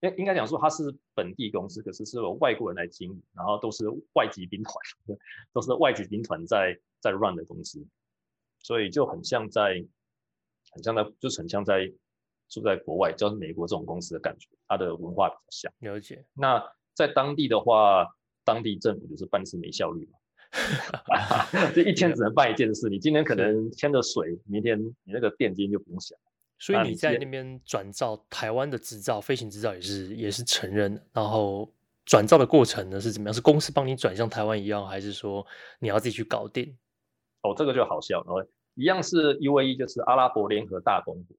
[0.01, 4.75] 应应该讲说，它是本地公司，可是是由外国人来经营，然后都是外籍兵团，
[5.55, 7.83] 都是外籍兵团在在 run 的公司，
[8.59, 9.83] 所以就很像在
[10.73, 11.91] 很像在就是很像在
[12.49, 15.73] 住在国外，就是美国这种公司的感觉，它的文化比较像。
[15.79, 16.27] 了解。
[16.35, 18.07] 那在当地的话，
[18.45, 20.19] 当地政府就是办事没效率嘛。
[21.75, 26.17] 这一天只能办一件事，你今天可能牵着水，明天你那个电金就不用想。
[26.59, 30.99] 所以你在那边转照台湾的执照，飞行执照也是也是承认。
[31.13, 31.71] 然后
[32.07, 33.35] 转照的过程呢是怎么样？
[33.35, 35.47] 是公司帮你转向台湾一样，还是说
[35.79, 36.75] 你要自己去搞定？
[37.43, 38.49] 哦，这个就好笑了。
[38.75, 41.37] 一样是 UAE，就是阿拉伯联合大公国。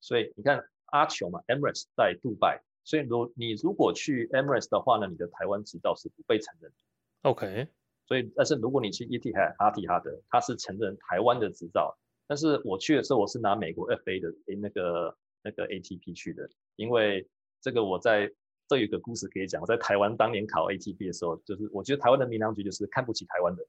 [0.00, 2.62] 所以你看阿酋嘛，Emirates 在杜拜。
[2.84, 6.76] 所以如你如果去 Emirates 的话呢，你的台湾执照是不被承认的。
[7.22, 7.68] OK。
[8.06, 11.96] 所以，但是如果你去 Etihad 阿提哈德，他是承认台湾的执照。
[12.26, 17.28] 但是我去的时候，我是拿美国 FA 的诶那个那个 ATP 去的，因为
[17.60, 18.30] 这个我在
[18.66, 19.60] 这有一个故事可以讲。
[19.60, 23.62] 我在台湾当年考 ATP 的时候，就是我觉得台湾的民航局就是看不起台湾的，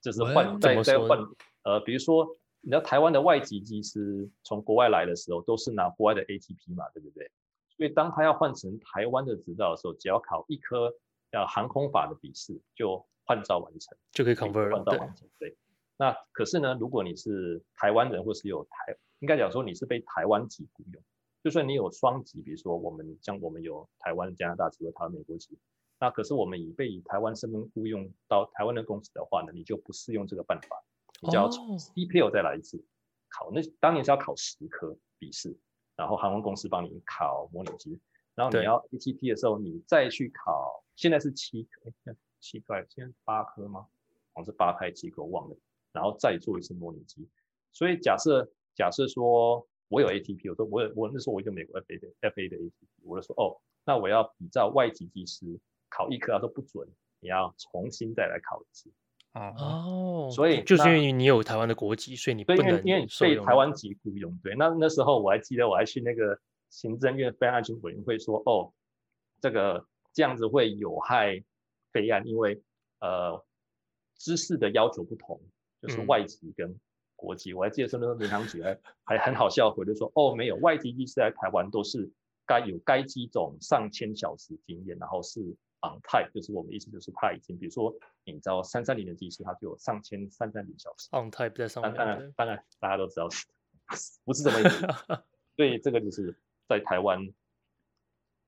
[0.00, 1.18] 就是换在在换
[1.64, 2.26] 呃，比如说
[2.62, 7.30] 你知道台湾的外籍机师从国外来的时候，都是拿国外的 ATP 嘛，对不对？
[7.76, 10.94] 所以当他要换成台湾的执照的时候，只要考一科
[11.30, 13.06] 叫航空法的笔试就。
[13.26, 15.50] 换照完成就可以 convert 照完成，对。
[15.50, 15.56] 对。
[15.98, 21.02] 那可是呢，如果你是台湾人，或是有台，应该讲说你是被台湾籍雇佣，
[21.42, 25.58] 就算你有双籍，比如说我们像我们有台湾、加拿大籍和台湾美国籍，
[25.98, 30.82] 那可是我们已被以台湾身份雇佣到台湾的公司的话呢，你就不适用这个办法，
[31.22, 32.84] 你就要从 CPL 再来一次
[33.30, 33.50] 考。
[33.50, 35.56] 那当年是要考十科笔试，
[35.96, 37.98] 然后航空公司帮你考模拟机，
[38.34, 42.14] 然后你要 ATP 的时候，你再去考，现在是七科。
[42.40, 43.86] 七块，现在八颗吗？
[44.32, 45.56] 好像是八开七颗，我忘了。
[45.92, 47.26] 然后再做一次模拟机。
[47.72, 52.70] 所以假设假设说我有 ATP，我说我有我那时候我一个美国 FA 的 FA 的 ATP，
[53.04, 56.86] 我就说哦，那我要比照外籍技师考一科，他说不准，
[57.20, 58.90] 你要重新再来考一次。
[59.32, 64.38] 哦，所以就是因为你有台湾的国籍，所以你不能因为你被台湾籍雇佣。
[64.42, 68.72] 对，那那时候我还记得我还去那个行政院飞安全委员会说，哦，
[69.40, 71.42] 这个这样子会有害。
[71.96, 72.62] 备案，因为
[73.00, 73.42] 呃，
[74.18, 75.40] 知识的要求不同，
[75.80, 76.78] 就是外籍跟
[77.14, 77.52] 国籍。
[77.52, 82.10] 嗯、我还记得说那时候民航局还还很好笑，回就说哦，没有外籍机师在台湾都是
[82.44, 85.40] 该有该机种上千小时经验，然后是
[85.80, 91.94] on type，就是我们意思就是他已经，比如说你知道三三零的机师，他就有上千三三零小时 on type 在上面。
[91.94, 93.46] 当然当然大家都知道是
[94.24, 94.86] 不是这么意思，
[95.56, 96.36] 所以这个就是
[96.68, 97.26] 在台湾。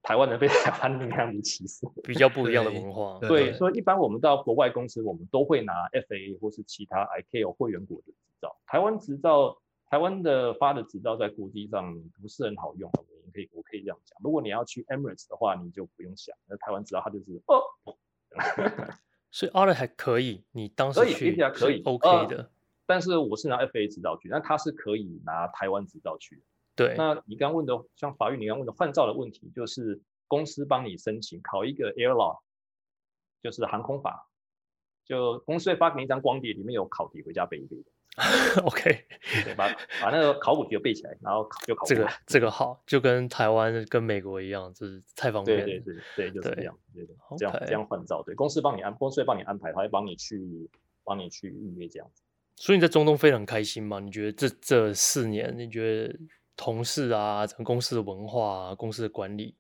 [0.09, 3.18] 台湾人被台湾民航局歧视，比较不一样的文化。
[3.21, 8.57] 对，对对，所以一般我们到国外公司，我们都会拿 FAA 或是其他 ICAO 会员国的执照。
[8.66, 9.59] 台湾执照，
[9.90, 14.18] 台湾的发的执照在国际上不是很好用，我可以我可以这样讲。
[14.25, 17.61] 如果你要去 Emirates 的话，你就不用想，那台湾执照它就是哦。
[19.31, 22.51] 所以 Otter 还可以，你当时去可以 OK 的、呃。
[22.87, 26.42] 但是我是拿 FAA 执照去，那他是可以拿台湾执照去。
[26.78, 26.94] 对。
[26.96, 32.38] 那你刚问的像法律，你刚问的换照的问题，就是公司帮你申请考一个 Air Law，
[33.42, 34.28] 就是航空法，
[35.04, 37.76] 就公司会发给你一张光碟，里面有考题，回家背一背。
[38.64, 39.06] OK，
[39.44, 39.68] 对，把
[40.00, 41.86] 把那个考古题背起来，然后考就考。
[41.86, 45.64] 这个这个好，就跟台湾跟美国一样，就是太方便了。
[45.64, 50.68] 对对对对，就是这样，对对，这样这样换照，对，公司帮你安，公司会帮你安排，他会帮你去
[51.04, 52.24] 帮你去预约这样子。
[52.56, 54.00] 所以你在中东飞得很开心吗？
[54.00, 56.18] 你觉得这这四年，你觉得
[56.59, 59.57] 同事啊，整个公司的文化啊，公司的管理，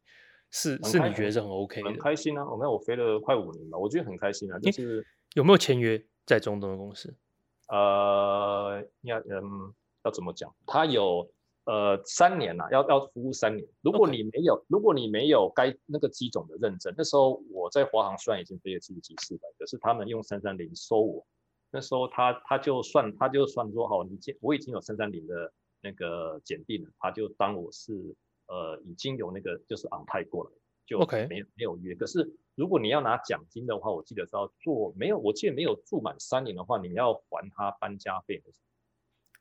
[0.50, 1.88] 是是你觉得是很 OK 的？
[1.88, 2.44] 很开心啊！
[2.50, 4.58] 我没有我飞了快五年了，我觉得很开心啊。
[4.58, 7.14] 就是有没有签约在中东的公司？
[7.68, 9.72] 呃，要嗯，
[10.04, 10.52] 要怎么讲？
[10.66, 11.30] 他有
[11.66, 13.64] 呃三年呐、啊，要要服务三年。
[13.80, 21.24] 如果你没有.如果你没有该那个机种的认证，那时候我在华航虽然已经飞了七十几次了，可是他们用三三零收我。
[21.70, 27.92] 那时候他他就算他就算说好，你我已经有三三零的那个检定了，他就当我是
[28.46, 30.50] 呃已经有那个就是 on type 过来，
[30.86, 31.46] 就没有 Okay.
[31.54, 31.94] 没有约。
[31.94, 32.36] 可是。
[32.58, 38.42] 如果你要拿奖金的话，我记得是要做没有，我记得没有住满三年的话，你要还他搬家费。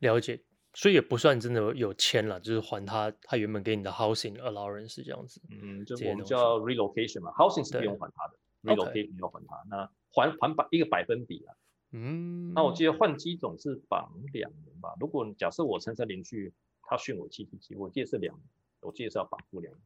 [0.02, 0.40] 了解，
[0.76, 5.42] 所以也不算真的有签了，就是还他他原本给你的 housing allowance 这样子。
[5.50, 9.64] 嗯，就我们叫 relocation 嘛，housing 是不用还他的，relocation 要还他。
[9.68, 11.56] 那还还百一个百分比啊。
[11.92, 12.54] 嗯。
[12.54, 14.94] 那我记得换机种是绑两年吧？
[15.00, 18.40] 如果假设我乘三连续他训我七七七，我记得是两，
[18.82, 19.84] 我记得是要绑付两年。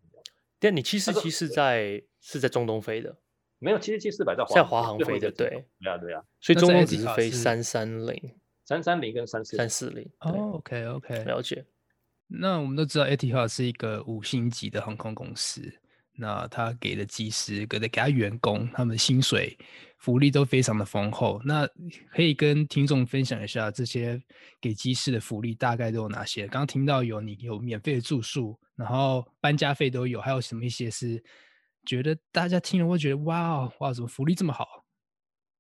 [0.60, 3.18] 但你七四七是在是在中东飞的，
[3.58, 10.08] 没有七四七四百在在华航飞的，对对啊对啊，所以中东只是飞三三零、三三零跟三四三四零。
[10.20, 11.66] 哦，OK OK，了解。
[12.28, 15.62] 那我们都知道 Etihad 是一个五星级的航空公司，
[16.14, 19.58] 那他给的技师给的给他员工，他们的薪水
[19.98, 21.42] 福利都非常的丰厚。
[21.46, 21.68] 那
[22.12, 24.22] 可以跟听众分享一下这些
[24.60, 26.48] 给技师的福利大概都有哪些？
[26.48, 28.60] 刚刚听到有你有免费的住宿。
[28.74, 31.24] 然后搬家费都有，还有什么一些是
[31.86, 34.84] 觉得大家听了会觉得哇哇，怎么福利这么好？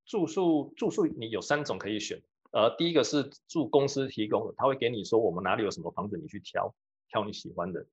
[0.07, 2.19] 住宿住宿你有三种可以选，
[2.51, 6.73] 呃，第一个是住公司提供的，他会给你说我们哪里有什么房子，你去挑
[7.09, 7.85] 挑你喜欢的。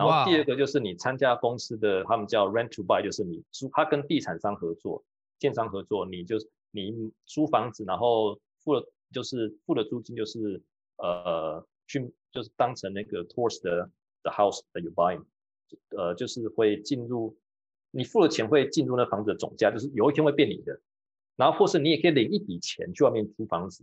[0.00, 5.04] 然后第二个就是你参加公司的，他们叫 rent to buy，就是你租，他跟地产商合作，
[5.38, 6.36] 建商合作，你就
[6.70, 10.62] 你租房子，然后付了就是付了租金，就是
[10.96, 13.90] 呃去就是当成那个 tourist 的。
[14.22, 15.18] The house that you buy，
[15.96, 17.38] 呃，就是会进入，
[17.90, 20.78] 你付了钱会进入那房子的总价，就是有一天会变你的。
[21.36, 23.82] 然后或是你也可以领一笔钱去外面租房子。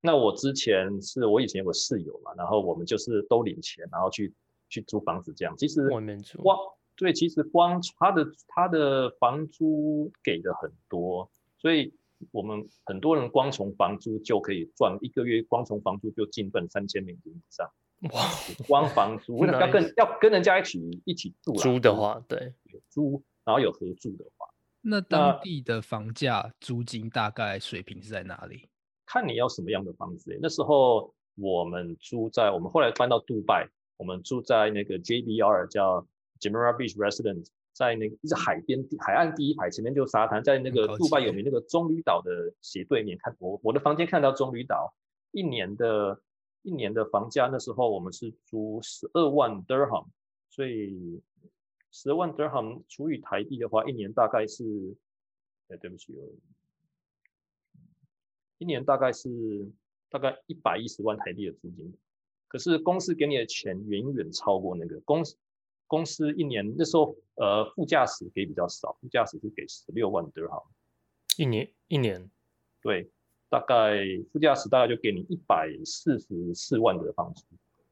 [0.00, 4.32] 那我之前是我以前有个室友嘛，然后我们就是都领钱，然后去
[4.72, 5.54] 去租房子这样。
[5.58, 5.88] 其实
[6.36, 6.58] 光
[6.96, 11.92] 对，其实光他的他的房租给的很多，所以
[12.30, 17.70] 我们很多人光从房租就可以赚一个月，光从房租就进赚三千美金以上。
[18.12, 18.24] 哇，
[18.66, 22.52] 光房租 要跟要跟人家一起一起住，租的话，对，
[22.88, 24.48] 租，然后有合住的话，
[24.80, 28.68] 那当地的房价租金大概水平是在哪里？
[29.06, 30.38] 看你要什么样的房子。
[30.40, 36.06] 那时候我们租在，我们后来搬到杜拜，我们住在那个 JBR 叫
[36.40, 44.94] Jumeirah Beach Residence，在那个是海边海岸第一排，前面就是沙滩，在那个杜拜有名那个棕榈岛的斜对面，看我我的房间看到棕榈岛，
[45.30, 46.20] 一年的。
[46.64, 50.06] 一年的房价那时候我们是租十二万 dirham，
[50.48, 51.20] 所以
[51.90, 54.96] 十二万 dirham 除以台币的话，一年大概是，
[55.66, 56.16] 哎，对不起，
[58.58, 59.28] 一年大概是
[60.08, 61.92] 大概一百一十万台币的租金。
[62.52, 65.34] 可是公司给你的钱远远超过那个公司，
[65.86, 70.64] 公司一年那时候呃副驾驶给比较少，副驾驶是给十六万 dirham，
[71.38, 72.30] 一年一年，
[72.82, 73.10] 对。
[73.48, 73.98] 大概
[74.32, 77.44] 副驾驶大概就给你一百四十四万的房租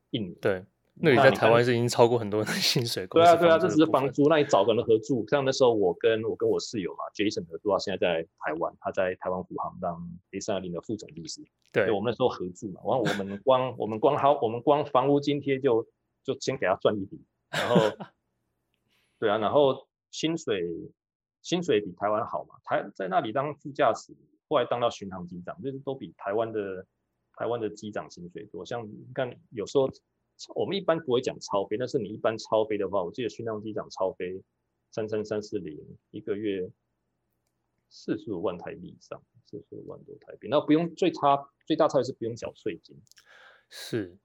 [0.09, 0.35] 一年。
[0.37, 0.65] 对，
[0.95, 3.07] 那你在台湾是已经超过很多人的薪水。
[3.07, 4.29] 对啊，对啊，这只是房租。
[4.29, 10.01] 那你找个人合住，像那时候我跟我跟我室友嘛，Jason 合住啊，现在在台湾，他在台湾虎航当
[10.33, 11.43] A320 的副总律师。
[11.73, 15.87] 对，我们那时候合住嘛，完我们光我们光好，我们光房屋津贴就
[16.23, 17.77] 就先给他赚一笔，然后
[19.19, 20.63] 对啊，然后薪水
[21.43, 24.15] 薪水比台湾好嘛，台在那里当副驾驶。
[24.49, 26.85] 后来当到巡航机长，就是都比台湾的
[27.37, 28.67] 台湾的机长薪水多。
[28.67, 29.89] 像你看，有时候
[30.55, 34.43] 我们一般不会讲超飞，但是你一般超飞的话，我记得训练机长超飞
[34.91, 35.79] 三三三四零
[36.11, 36.71] 一个月
[37.89, 40.49] 四十五万台币以上，四十五万多台币。
[40.49, 42.97] 那不用最差最大差别是不用缴税金。
[43.69, 44.19] 是，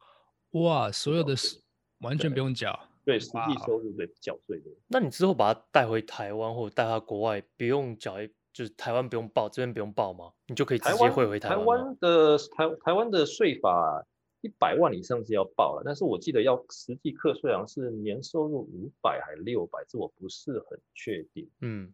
[0.52, 1.62] 哇，所有的是
[2.00, 2.80] 完全不用缴。
[3.04, 4.72] 对，实际收入对缴税的。
[4.88, 8.16] 那你之后把它带回台湾或者带到国外，不用缴，
[8.52, 10.32] 就是台湾不用报，这边不用报吗？
[10.48, 11.60] 你就可以直接汇回台湾。
[11.60, 14.04] 台湾的台台湾的税法
[14.46, 21.50] 一百万以上是要报了，但是我记得要实际课税好像是年收入五百还是六百，这我不是很确定。
[21.62, 21.94] 嗯。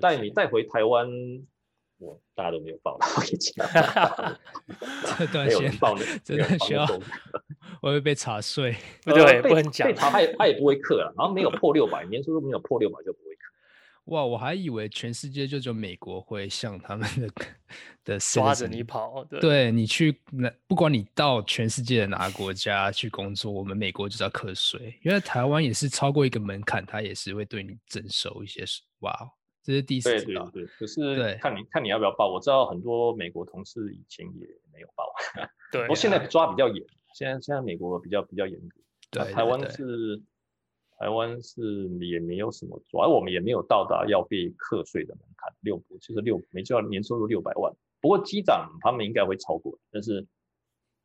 [0.00, 1.08] 带你带回台湾。
[2.00, 3.66] 我大家都没有报了，我跟你讲，
[5.18, 6.86] 这段时间报的真的需要，
[7.82, 8.72] 我会被查税，
[9.02, 13.18] 不对，不能讲，被查他也他也不会课了，然后没有破六百，年收入没有破六百就不。
[14.08, 17.30] 哇，我还以为全世界就只有美国会像他们的
[18.04, 28.84] 的抓着你跑，对，对你去那不管你到全世界的哪个国家去工作，我们美国就是要课税，因为台湾也是超过一个门槛，它也是会对你征收一些税。
[29.00, 29.30] 哇。
[29.60, 32.32] 这是第四对对对，可是看你看你要不要报。
[32.32, 35.04] 我知道很多美国同事以前也没有报，
[35.70, 36.82] 对，不过现在抓比较严。
[37.12, 38.80] 现在现在美国比较比较严格，
[39.10, 40.18] 对，对，对，台湾是
[40.98, 47.72] 台湾是也没有什么抓，而我们也没有到达要被课税的门槛，六就是六，没就要年收入六百万。
[48.00, 50.26] 不过机长他们应该会超过，但是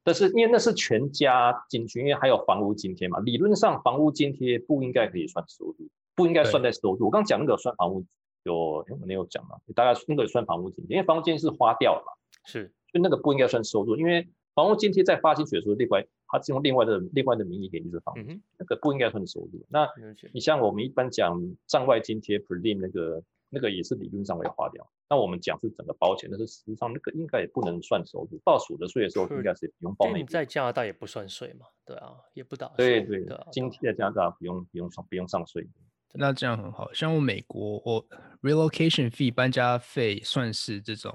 [0.03, 5.75] 但是因为那是全家进去，因为还有房屋津贴嘛，理论上房屋津贴不应该可以算收入，
[6.15, 7.05] 不应该算在收入。
[7.05, 8.05] 我刚讲那个算房屋。
[8.45, 9.55] 有我没有讲嘛？
[9.73, 12.11] 大概那个算房屋津贴，因为房屋津贴是花掉了嘛，
[12.43, 19.63] 是，就那个不应该算收入，因为房屋津贴在发薪水的时候，另外它是用另外的另外的名义给你这房子，嗯，那个不应该算收入。
[19.69, 19.87] 那
[20.31, 24.89] 你像我们一般讲账外津贴 per diem 那个那个也是理论上会花掉。
[25.07, 28.39] 那我们讲是整个包钱，但是实际上那个应该也不能算收入。
[28.43, 30.17] 报所得税的时候应该是不用报那。
[30.17, 31.67] 你在加拿大也不算税嘛？
[31.85, 32.75] 对啊，也不打税。
[32.77, 35.69] 对对对，津贴在加拿大不用不用上不用上税。
[36.15, 38.03] 那这样很好，像我美国，我
[38.41, 41.11] relocation fee 搬家费算是这种，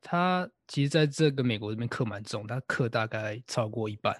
[0.00, 4.16] 他其实在这个美国这边课蛮重，他课大概超过一半。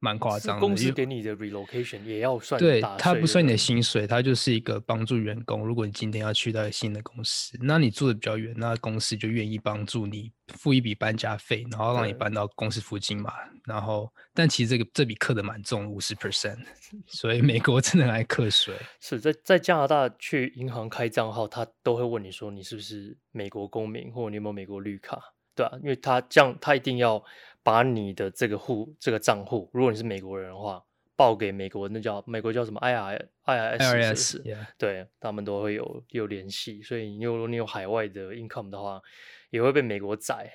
[0.00, 5.66] 蛮夸张的，公司给你的 relocation 也要算，对，它不算你的薪水，它就是一个帮助员工。
[5.66, 13.32] 如果你今天要去到新的公司，那你住的比较远，那公司就愿意帮助你付一笔搬家费，然后让你搬到公司附近嘛。
[13.64, 16.58] 然后，但其实这个这笔课的蛮重，五十 percent，
[17.06, 18.74] 所以美国真的爱课税。
[19.00, 25.20] 是在在加拿大去银行开账号，他都会问你说你是不是美国公民，或者你有没有美国绿卡，
[25.54, 27.22] 对啊，因为他这样，他一定要。
[27.68, 30.82] 把你的这个户这个账户，如果你是美国人的话，
[31.14, 34.42] 报给美国那叫美国叫什么 I R I R S，
[34.78, 36.80] 对，他们都会有有联系。
[36.80, 39.02] 所以你如果你有海外的 income 的话，
[39.50, 40.50] 也会被美国宰。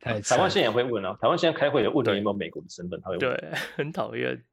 [0.00, 3.20] 台湾现在也会问啊，台湾现在开会也问你有没有美国的身份，他会问。
[3.20, 4.44] 对， 很讨厌。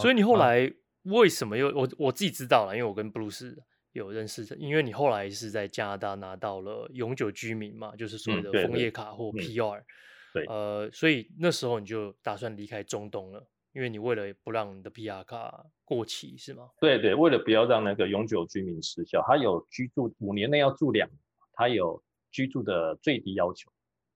[0.00, 0.68] 所以你后来
[1.04, 3.56] 为什么又我我自己知道了，因为我跟布鲁斯
[3.92, 9.78] 有认识的，因为你后来是在加拿大拿到了永久居民嘛，就是所谓的枫叶卡或 P R。
[9.78, 9.84] 嗯
[10.34, 16.70] 对，呃，所以那时候你就打算离开中东了，因为你为了不让你的 PR 卡过期，是吗？
[16.80, 21.16] 对对，为了不要让那个永久居民失效，他有居住五年内要住两年，
[21.52, 23.70] 他有居住的最低要求。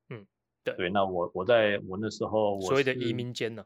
[0.08, 0.26] 嗯，
[0.64, 3.64] 对对，那我我在我那时候我，所谓的移民监呢？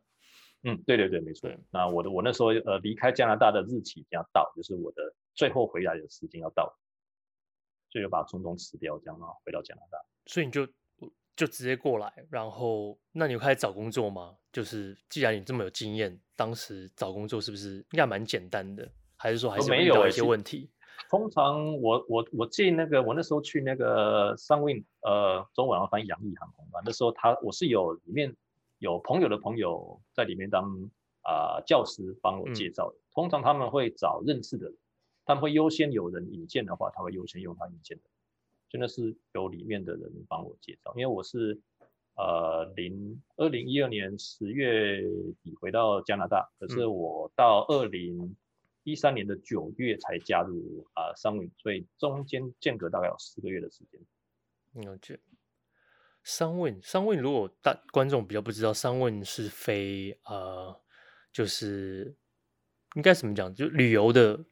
[0.64, 1.50] 嗯，对对对，没错。
[1.70, 6.70] 那我的我那时候呃离开加拿大的日期要到，就是我的最后回来的时间要到，
[7.88, 9.98] 所以就把中东辞掉，这样啊回到加拿大。
[10.26, 10.68] 所以你就。
[11.36, 14.36] 就直接过来，然后那你有开始找工作吗？
[14.52, 18.86] 就是既然你这么有经验，当时找工作是不是应该蛮简单的？
[19.16, 20.70] 还是说还是遇到一些问题？
[21.08, 26.80] 通常我我我进那个我那时候去那个 Sunwing 呃，中文要翻译扬意航空嘛。
[26.84, 28.34] 那时候他我是有里面
[28.78, 30.64] 有朋友的朋友在里面当
[31.22, 33.02] 啊、呃、教师帮我介绍的、嗯。
[33.14, 34.76] 通常他们会找认识的人，
[35.24, 38.04] 他们会优先有人引荐的话，他会优先用他引荐的。
[38.72, 41.60] 真的是由里面的人帮我介绍，因为我是
[42.14, 45.02] 呃零二零一二年十月
[45.42, 48.34] 底回到加拿大，可是我到二零
[48.82, 54.00] 一三年的九月才加入啊 Sunwing，所以中间间隔大概有四个月的时间。
[54.82, 55.20] 了解。
[56.24, 60.80] Sunwing，Sunwing 如果大观众比较不知道，Sunwing 是非呃，
[61.30, 62.16] 就是
[62.94, 64.46] 应该怎么讲，就旅游的。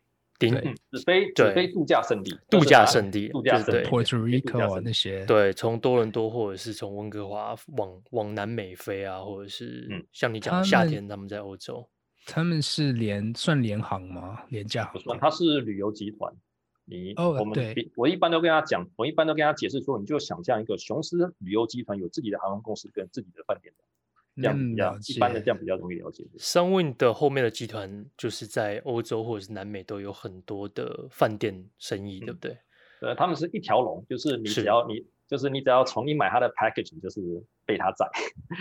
[0.49, 5.24] 对，只飞只飞度假胜地，度假胜地，度假胜地，Puerto Rico 啊那些。
[5.26, 11.86] 对，从多伦多或者是从温哥华往往南美飞啊，或者是像你讲夏天他们在欧洲，
[12.24, 14.41] 他们是联算联航吗？
[14.49, 15.18] 廉价算？
[15.20, 16.34] 他是旅游集团。
[16.86, 17.57] 你哦，我们，
[17.95, 23.84] 我一般都跟他讲，我一般都跟他解释说，你就想象一个雄狮旅游集团有自己的航空公司跟自己的饭店的。
[24.37, 26.24] 这样比较一般的，这样比较容易了解。
[26.39, 32.59] Sunwing 的后面的集团就是在欧洲或者是南美都有很多的饭店生意，嗯、对不对？
[33.01, 37.20] 呃，他们是一条龙，就是你只要你就是你只要从一买它的 package，就是
[37.64, 38.09] 被他宰。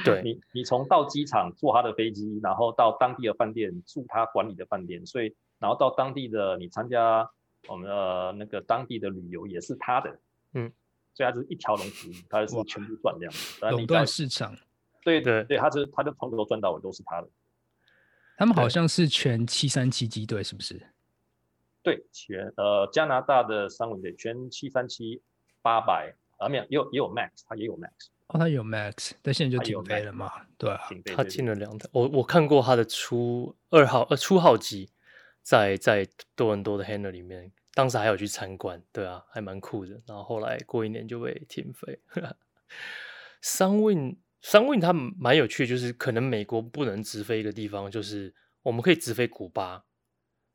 [0.03, 7.30] 对， 你你从到机场坐他的飞机，然后到当地的饭店住他管理的饭店，所以然后到当地的你参加
[7.67, 10.20] 我们的那个当地的旅游也是他的。
[10.53, 10.72] 嗯，
[11.13, 13.65] 所以它是一条龙服务，它是全部赚这样子。
[13.72, 14.55] 垄断市场。
[15.04, 17.30] 对对对，他是他的从头赚到尾都是他的。
[18.38, 20.82] 他们好像是全七三七机队，是不是？
[21.84, 25.22] 对，全呃加拿大的三文队全七三七
[25.62, 26.16] 八百。
[26.38, 27.91] 啊，没有，也有也有 Max，他也有 Max。
[28.28, 30.32] 哦，他有 Max，但现在就停飞了嘛？
[30.58, 30.80] 对啊，
[31.14, 31.86] 他进了两台。
[31.91, 34.89] 我我看过他的初二号呃初号机，
[35.41, 40.02] 在在多伦多的 Hangar 里面，当时还有去参观，对啊，还蛮酷的。
[40.08, 42.00] 然后后来过一年就被停飞。
[43.43, 49.85] Sunwing Sunwing 他们蛮有趣，就是可能美国不能直飞一个地方，就是我们可以直飞古巴。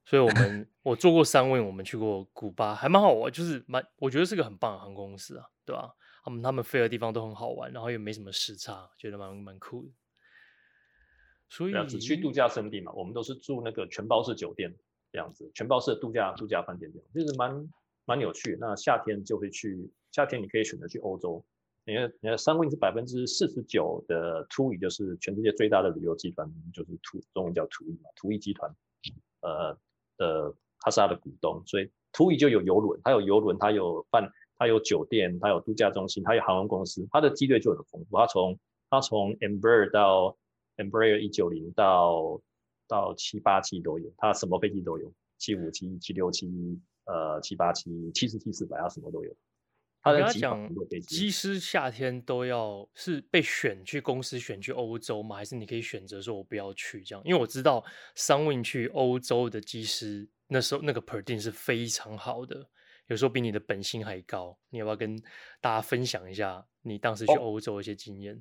[0.06, 5.88] 所以我 们我做过 Sunwing，我们去过古巴，还蛮好玩，就是蛮我觉得是个很棒的航空公司啊，对吧、啊？
[6.24, 9.92] 他们他们飞的地方都很好玩，然后也没什么时差，觉得蛮蛮酷的。
[11.50, 14.74] 所以只去度假胜地嘛，我们都是住那个全包式酒店
[15.12, 17.70] 这样子，全包式的度假度假饭店这样，就是蛮
[18.06, 18.56] 蛮有趣。
[18.58, 21.44] 那夏天就会去，夏天你可以选择去欧洲，
[21.86, 28.74] 你看你看 Sunwing 是百分之四十九的 TUI，就是全世界最大的旅游集团，就是途中文叫 TUI 嘛，TUI 集团，
[29.40, 29.78] 呃。
[30.16, 38.16] 的，他是他的股东，所以 TUI 就有游轮，他有游轮，他有办，他有酒店，他有度假中心，他有航空公司，他的机队就很丰富。
[38.16, 38.56] 他从
[38.88, 40.36] 他从 Embraer 到
[40.76, 42.40] Embraer 一九零到
[42.86, 46.48] 到七八七都有，他什么飞机都有，七五七、七六七、
[47.06, 49.34] 呃七八七、七四七四百，他什么都有。
[50.04, 50.70] 他跟他讲，
[51.08, 55.34] 机师夏天都要是被选去公司选去欧洲吗？
[55.34, 57.22] 还是你可以选择说我不要去这样？
[57.24, 57.82] 因为我知道
[58.14, 62.68] Sunwing 去欧洲的机师那时候那个 per diem 是非常好的，
[63.06, 64.58] 有时候比你的本薪还高。
[64.68, 65.16] 你要不要跟
[65.62, 68.36] 大家分享一下你当时去欧洲的一些经验？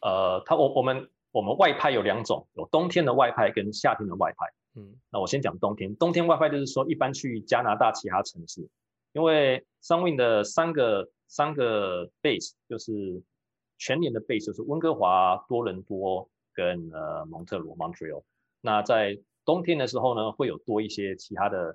[0.00, 4.46] 哦、呃，他我我们我们外派有两种，有冬天的外派跟夏天的外派。
[4.74, 8.68] 嗯，那我先讲冬天，冬天外派就是说一般去加拿大其他城市。
[9.16, 12.92] 因为 Sunwing 的三个三个 base 就是
[13.78, 18.22] 全年的 base 就是温哥华、多伦多跟呃蒙特罗 Montreal。
[18.60, 21.74] 那在冬天的时候呢，会有多一些其他的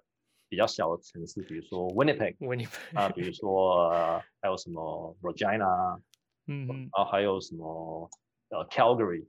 [0.50, 2.36] 比较小的城市，比如说 Winnipeg，
[2.94, 6.00] 啊，比如说、呃、还有什么 Regina，
[6.46, 8.08] 嗯，然后还有什么
[8.50, 9.26] 呃 Calgary。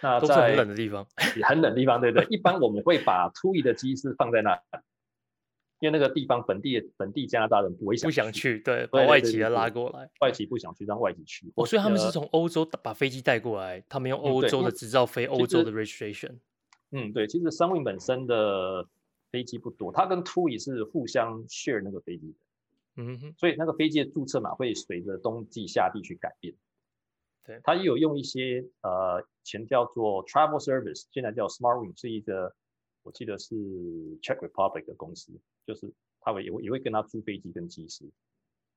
[0.00, 1.04] 那在都是很冷的地方，
[1.42, 2.24] 很冷的地方，对对。
[2.30, 4.62] 一般我们会把 TUI 的机师放在那。
[5.80, 11.52] 因为那个地方本地本地加拿大人不会想不想去，对，把外籍的拉过来，外籍不想去，让外籍去。
[11.54, 16.38] 哦，所以他们是从欧洲把飞机带过来，他们用欧洲的执照飞欧洲的 registration。
[16.92, 18.88] 嗯，对，其实 Sunwing 本身的
[19.30, 22.38] 飞机不多，它跟 TUI 是互相 share 那个飞机的。
[23.02, 26.54] 嗯哼，所以那个飞机的注册码会随着冬季夏季去改变。
[27.44, 32.54] 对，它也有用一些呃，前叫做 Travel Service，现在叫 SmartWing，是一个。
[33.06, 33.54] 我记得是
[34.20, 35.32] Czech Republic 的公司，
[35.64, 38.04] 就是他会也会也会跟他租飞机跟机师，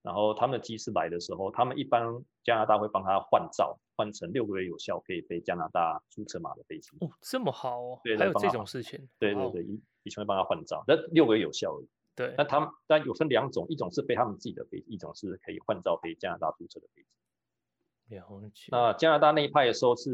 [0.04, 6.90] 然后他们的机师来的时候，他们一般加拿大会帮他换照，换成六个月有效可以飞加拿大注册码的飞机。
[7.00, 9.10] 哦，这么好哦，对，还有这种事情。
[9.18, 11.90] 对对对，以以前会帮他换照，那六个月有效而已。
[12.16, 18.16] 对，那他们但有分两种，一种是飞他们自己的飞机，一种是可以换照飞加拿大注册的飞机。
[18.16, 18.68] 了解。
[18.70, 20.12] 那加拿大那一派的时候是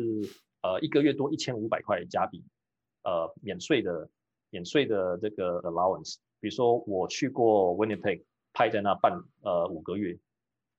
[0.61, 2.41] 呃一个月多一千五百块加币。
[3.05, 4.09] 呃，免税的
[4.49, 10.17] 免税的这个 allowance，比如说我去过 Winnipeg，派在那办呃五个月，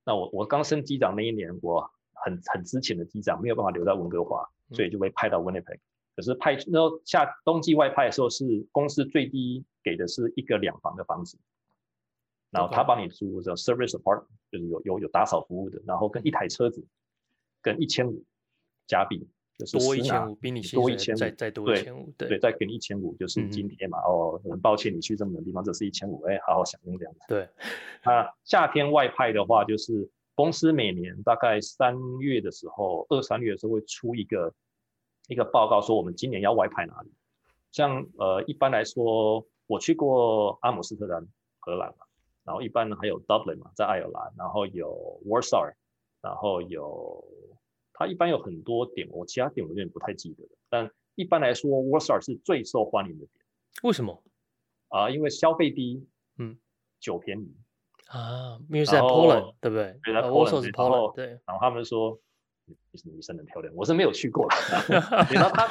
[0.05, 5.79] 那我我刚升机长那一年，我很很之前的机长，没有办法留在温哥华，所以就被派到 Winnipeg。
[6.17, 11.39] 可是派那时候夏冬季外派的时候，是公司最低给的是一个两房的房子，
[12.51, 16.85] 然后他帮你租叫 service apartment，就是有有有打扫服务的，然后跟一台车子，
[17.63, 18.25] 跟一千五
[18.89, 19.29] 加币。
[19.59, 23.99] 就是多一千五，比你多一千五，再再多一千五，对对，再给你一千五，就是津贴嘛。
[24.01, 27.21] 哦，很抱歉你去这么远的地方，这是一千五，哎，好好享用这样子。
[27.27, 27.49] 对，
[28.05, 34.53] 那夏天外派的话，就是公司每年大概三月的时候，二三月的时候会出一个
[35.29, 37.11] 一个报告，说我们今年要外派哪里。
[37.73, 41.27] 像呃，一般来说，我去过阿姆斯特丹，
[41.61, 42.05] 荷兰嘛，
[42.45, 45.73] 然后一般还有 Dublin 嘛，在爱尔兰，然后有 Warsaw，
[46.21, 47.25] 然后有。
[47.99, 50.51] 它一般有很多点，我其他点我有点不太记得了。
[50.69, 53.31] 但一般来说，Warsaw 是最受欢迎的点。
[53.83, 54.23] 为什么？
[54.89, 56.59] 啊、呃，因为消费低，嗯，
[57.01, 57.57] 酒便宜
[58.09, 58.59] 啊。
[58.69, 59.99] 因为是在 Poland，对不对？
[60.05, 61.27] 对，在 Poland，是 Poland，对。
[61.27, 62.21] 然后他们说，
[62.67, 64.47] 你是女生很漂亮，我是没有去过。
[65.33, 65.67] 然后他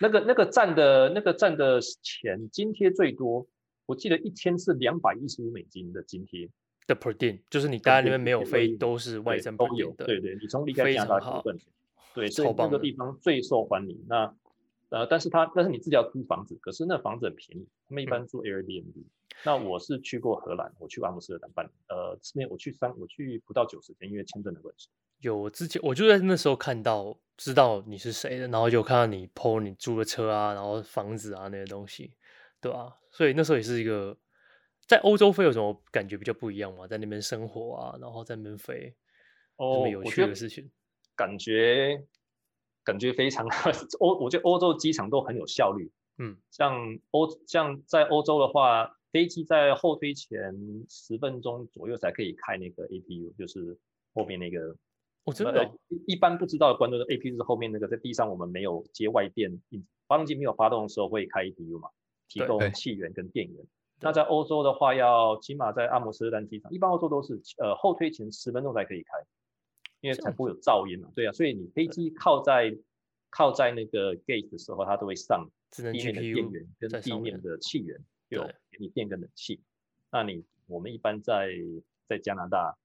[0.00, 3.46] 那个那个站的那个站的钱津贴最多，
[3.86, 6.50] 我记得一天是两百一十五美金的津贴。
[6.86, 10.04] 的 per diem，就是你待在那边没有飞，都是外增 per diem 的。
[10.04, 11.58] 对对，你从离开加拿大部分，
[12.14, 14.04] 对，所以这个地方最受欢迎。
[14.08, 14.34] 那
[14.90, 18.92] 呃，但是他但是你自己要租房子，可是那房子很便宜，他们一般住 Airbnb。
[18.96, 19.04] 嗯、
[19.44, 24.88] 那我是去过荷兰，我去过阿姆斯特丹半年，呃，这边我去三，我去不到九十天，因为签证的问题。
[25.20, 32.12] 有我之前我就在那时候看到，知道你是谁的，然后就看到你 po 你租的车啊，然后房子啊那些东西，
[32.60, 32.96] 对吧、啊？
[33.10, 34.16] 所以那时候也是一个。
[34.86, 36.86] 在欧洲飞有什么感觉比较不一样吗？
[36.86, 38.94] 在那边生活啊，然后在那边飞，
[39.56, 40.70] 哦，什么有趣的事情？
[41.16, 42.02] 感觉
[42.82, 43.46] 感觉非常
[44.00, 45.90] 欧，我觉得欧洲机场都很有效率。
[46.18, 50.54] 嗯，像欧像在欧洲的话，飞机在后推前
[50.88, 53.78] 十分钟左右才可以开那个 APU，就是
[54.12, 54.76] 后面那个。
[55.24, 55.72] 我真的
[56.06, 59.58] 一般不知道的观众的 APU 是后面那个在地上我们没有接外电，
[60.06, 61.88] 发动机没有发动的时候会开 APU 嘛，
[62.28, 63.64] 提供气源跟电源。
[64.04, 69.12] 那在欧洲的话，要起码在阿姆斯特丹机场，一般欧洲都是呃后推前十分钟才可以开，
[70.02, 71.08] 因为才不会有噪音嘛。
[71.14, 72.76] 对啊，所以你飞机靠在
[73.30, 77.98] 靠在那个 gate 的时候，它都会上地面的电源跟地面的气源，
[78.28, 79.58] 有给你电跟冷气。
[80.12, 81.48] 那你我们一般在
[82.06, 82.76] 在加拿大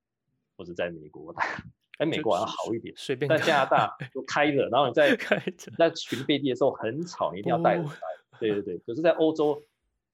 [0.55, 1.35] 或者在美国，
[1.97, 5.17] 哎美国好像好一点，随便在加拿大就开着，然后你在
[5.77, 7.83] 在巡飞机的时候很吵，你一定要带着。
[8.39, 9.61] 对对对，可是在欧洲。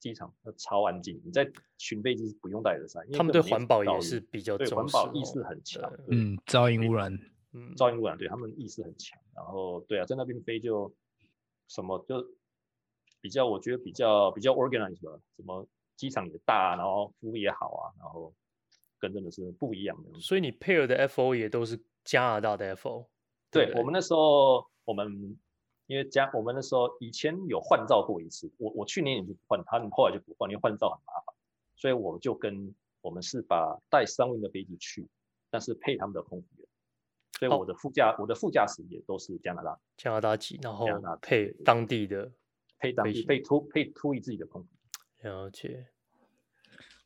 [0.05, 5.81] 机场超安静，你在巡飞机是不用戴耳塞，因为他们对环保也是比较重视，对环保意识很强。
[6.09, 7.11] 嗯，噪音污染，
[7.53, 9.19] 嗯，噪音污染，对他们意识很强。
[9.33, 10.93] 然后，对啊，在那边飞就
[11.67, 12.23] 什么就
[13.19, 15.19] 比较，我觉得比较比较 organized 吧。
[15.35, 18.31] 什么机场也大，然后服务也好啊，然后
[18.99, 20.19] 跟真的是不一样的。
[20.19, 23.07] 所以你配合的 FO 也都是加拿大的 FO。
[23.49, 25.35] 对，我们那时候我们。
[25.87, 31.35] 因为加我们那时候以前有换照过一次，我我去年也就换，他们后来就不换，因为换照很麻烦，
[31.75, 35.07] 所以我就跟我们是把带 Sunwing 的飞机去，
[35.51, 36.67] 但是配他们的空服员，
[37.37, 40.87] 所以我的副驾、哦、我的副驾驶也都是加拿大加拿大籍，然后
[41.21, 42.31] 配当地的
[42.79, 44.67] 配当地配突配突一自己的空服
[45.21, 45.31] 员。
[45.31, 45.87] 了解，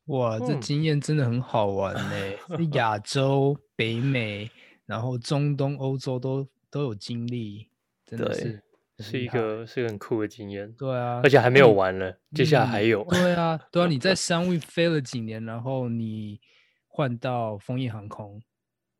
[0.06, 2.38] 哇，嗯、这经验真的很好玩呢！
[2.74, 4.50] 亚洲、北美，
[4.86, 7.70] 然后中东、欧洲都都有经历，
[8.06, 8.64] 真的是。
[9.02, 13.04] 是一个是一个很酷的经验，对啊，而且还没有完了，嗯、接下来还有。
[13.06, 16.40] 对啊， 对啊，你在 Sunwing 飞了几年，然后你
[16.88, 18.42] 换到枫叶航空。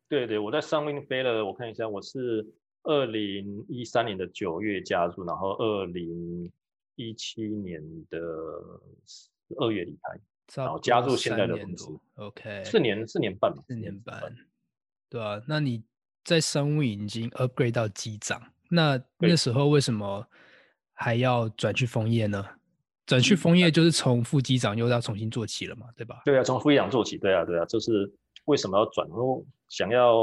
[0.08, 2.46] 对对，我在 Sunwing 飞了，我看一下，我是
[2.82, 6.50] 二零一三年的九月加入，然后二零
[6.96, 8.18] 一七年的
[9.06, 9.28] 十
[9.58, 11.96] 二月离开，然后加入现在的公司。
[12.16, 14.34] OK，四年四年半吧，四年半。
[15.08, 15.84] 对啊，那你
[16.24, 18.42] 在 Sunwing 已经 upgrade 到机长。
[18.72, 20.24] 那那时候为什么
[20.92, 22.46] 还要转去枫叶呢？
[23.04, 26.22] 转去枫叶就是从副机长又要重新做起了嘛，对吧？
[26.24, 28.12] 对啊，从副机长做起，对啊，对啊，就是
[28.44, 29.08] 为什么要转？
[29.08, 30.14] 我想要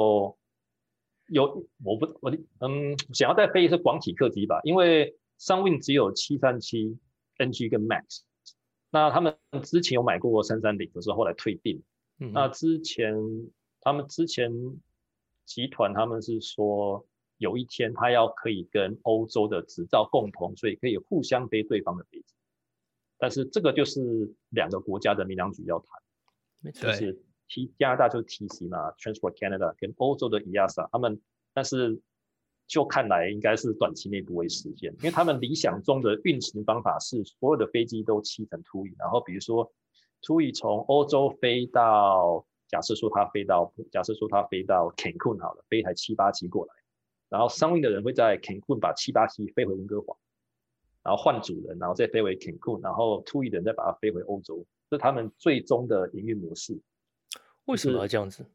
[1.28, 2.32] 有我不我
[2.62, 6.98] 嗯，想要再飞一次广体客机吧，因为 Sunwing 只有七三七
[7.40, 8.22] NG 跟 Max，
[8.90, 11.84] 那他们之前有买过三三零，可是后来退订。
[12.20, 13.14] 嗯、那之前
[13.82, 14.50] 他们之前
[15.46, 17.06] 集团他们是说。
[17.38, 22.34] 有一天，他要可以跟欧洲的执照共同，所以可以互相飞对方的飞机。
[23.20, 25.88] 但是这个就是两个国家的民航局要谈，
[26.62, 31.20] 没错，就是 T 加拿大就是 TC 嘛，Transport Canada 跟欧洲的 EASA 他们，
[31.54, 32.00] 但是
[32.68, 39.72] 就看来应该是短期内不会实现，因为他们理想中的运行方法是所有的飞机都漆成 TUI，然后比如说
[40.22, 46.74] TUI 从欧洲飞到，假设说它飞到，假设说它飞到 Cancun 好了，飞一台七八七过来。
[47.30, 50.16] 然后 Sunwing 的人会在 Cancun 把七八七飞回温哥华，
[51.04, 56.80] 然后换主人，然后再飞回 Cancun，然后 TUI 的人再把它飞回欧洲，这是他们最终的营运模式。
[57.66, 58.46] 为什么要这样子？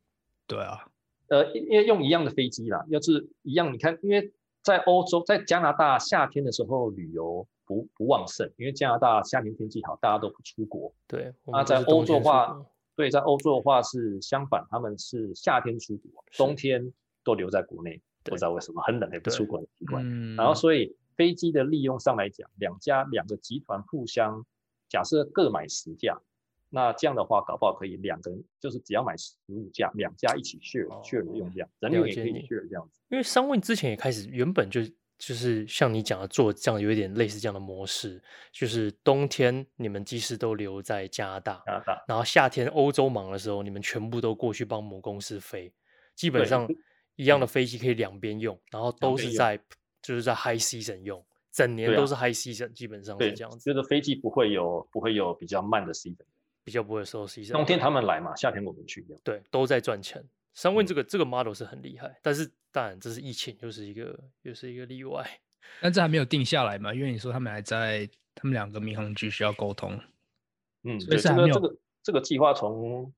[0.46, 0.88] 对啊，
[1.28, 10.92] 呃，因为用一样的飞机啦，要是一样，你看，因为在欧洲，在加拿大夏天的时候旅游不不旺盛，因为加拿大夏天天气好，大家都不出国。
[11.06, 12.64] 对，那在欧洲的话，
[12.96, 16.92] 对，在欧洲的话是相反，他们是夏天出国，冬天
[17.22, 18.00] 都留在国内。
[18.30, 24.44] 不知道为什么很冷也不出国的习惯，嗯、然后所以飞机的利用上来讲，两家两个集团互相
[24.88, 26.20] 假设各买十架，
[26.70, 33.00] 那这样的话搞不好可以两个人就是只要买十五架，两家一起 share、哦、share 的用量，人员也可以 share 这样子。
[33.08, 34.80] 因为 Sunwing 之前也开始原本就
[35.18, 45.72] 就是像你讲的做这样有一点类似这样的模式，就是冬天你们机师都留在加拿大，加拿大，然后夏天欧洲忙的时候，你们全部都过去帮母公司飞，
[46.14, 46.66] 基本上。
[47.16, 49.58] 一样的飞机可以两边用，然后都是在
[50.00, 53.58] 就是在 high season 用，整年都是 high season，基本上是这样子。
[53.58, 56.24] 这个飞机不会有不会有比较慢的 season。
[56.64, 57.50] 比较不会收 season。
[57.50, 60.24] 冬天他们来嘛，夏天我们去，对，都在赚钱。
[60.54, 65.28] Sunwing 这个、嗯、这个 model 是很厉害，但是当然这是疫情，又是一个又是一个例外。
[65.82, 66.94] 但这还没有定下来嘛？
[66.94, 69.98] 因为你说他们还在，他们两个民航局需要沟通。
[70.84, 73.12] 嗯，对，这个这个这个计划从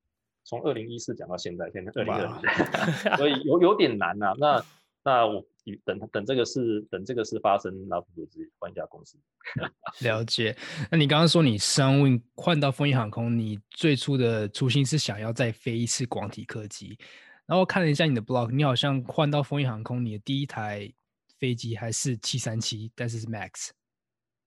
[0.45, 4.35] 从二零一四讲到现在，现在二零二， 所以有有点难呐、啊。
[4.39, 4.65] 那
[5.03, 5.45] 那我
[5.85, 9.19] 等等这个事等这个事发生，那不如自己换一家公司。
[10.05, 10.57] 了解。
[10.91, 16.99] 那你刚刚说你 Sunwing 换到丰益航空，你最初的初心是想要再飞一次广体客机。
[17.47, 20.91] 然后看了一下你的 blog，你好像换到丰益航空，你的第一台
[21.39, 23.71] 飞机还是七三七，但是是 Max。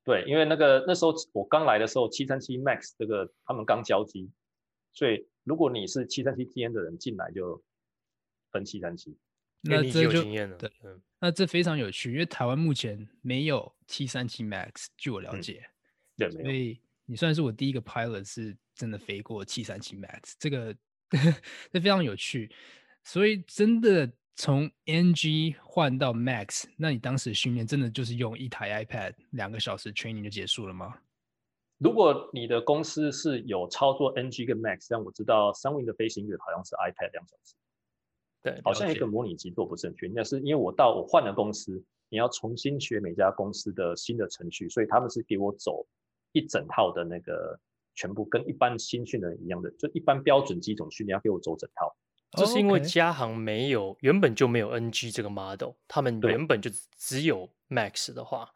[0.04, 4.32] 对，因为那个那时候我刚来的时候，七三七 MAX 这个他们刚交机，
[4.94, 7.64] 所以如果你是七三七 TN 的人进来就
[8.52, 9.18] 分七三七，
[9.62, 10.58] 那这就有经验了。
[10.58, 10.70] 对，
[11.20, 15.66] 那这非常有趣，因为台湾目前没有七三七 MAX，据我了解。
[16.18, 20.76] 对，所以你算是我第一个 pilot 是真的飞过七三七 MAX，这个
[21.72, 22.52] 这非常有趣，
[23.04, 24.12] 所以真的。
[24.40, 30.96] 从 NG 换到 Max，那你当时训练真的就是用一台 iPad 两个小时 training 就结束了吗？
[31.78, 37.56] 如果你的公司是有操作 NG 跟 Max，像我知道 Sunwing 的飞行员好像是 iPad 两小时，
[38.42, 45.86] 对，好像一个模拟机做不正确，那是因为我到我换了公司，你要重新学每家公司的新的程序，所以他们是给我走
[46.32, 47.60] 一整套的那个
[47.94, 51.96] 全部跟一般新训的人一样的，就一般标准机种训练要给我走整套。
[52.32, 54.00] 这是因为嘉航没有、oh, okay.
[54.02, 58.52] 原本就没有 NG 这个 model，他们原本就只有 Max 的话，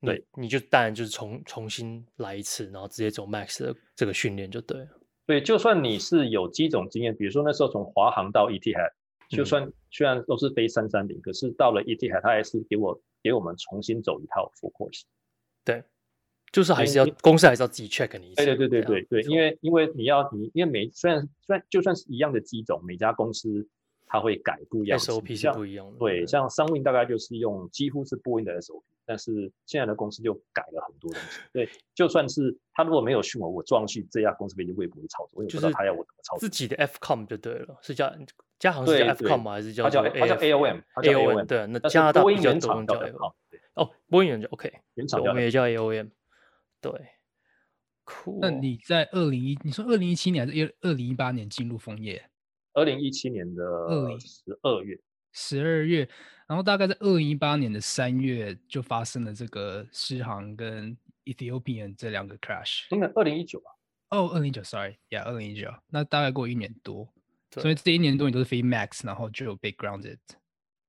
[0.00, 4.88] 对，你就当然就是重重新来一次，然后直接走 Max 的这个训练就对了。
[5.26, 8.92] 对，就算你是有机种经验，比如说那时候从华航到 Etihad，
[9.28, 15.02] 就算虽然都是飞三三零，可是到了 Etihad，他还是给我给我们重新走一套 full course。
[15.64, 15.82] 对。
[16.52, 18.36] 就是还是要公司还是要自己 check 你一次。
[18.36, 23.68] 对对对对对对，因为因为你要你因为每虽然虽然就算是一样的机种，每家公司
[24.06, 25.98] 它会改不一样，SOP 是不一样的。
[25.98, 31.40] 对，像 Sunwing 大概就是用几乎是波音的 SOP，但是现在的公司就改了很多东西。
[31.52, 36.40] 对，就算是他如果没有训我，我撞去这家公司飞机我也不会操作，我也不知道他要我怎么操作。
[36.40, 38.14] 自己的 FCOM 就对了，是叫
[38.58, 39.52] 加航是叫 FCOM 吗？
[39.52, 43.32] 还是叫它叫它叫 AOM，AOM 对，那加拿大比较多叫 AOM。
[43.74, 46.10] 哦，波音原厂 OK，原厂我们也叫 AOM，
[46.80, 46.92] 对。
[48.08, 48.38] Cool.
[48.40, 52.30] 那你在二零一，你说二零一七年还是二零一八年进入丰业？
[52.76, 53.64] 二零一七年的
[54.20, 54.96] 十二月，
[55.32, 56.08] 十二月，
[56.46, 62.84] 然后大概在二零一八年的三月就发生了这个狮航跟 Ethiopian 这两个 crash。
[62.90, 63.70] 应该二零一九吧？
[64.10, 67.08] 哦，二零一九，sorry，yeah，二零一九，那大概过一年多，
[67.50, 70.18] 所以这一年多你都是飞 Max，然后就有被 grounded。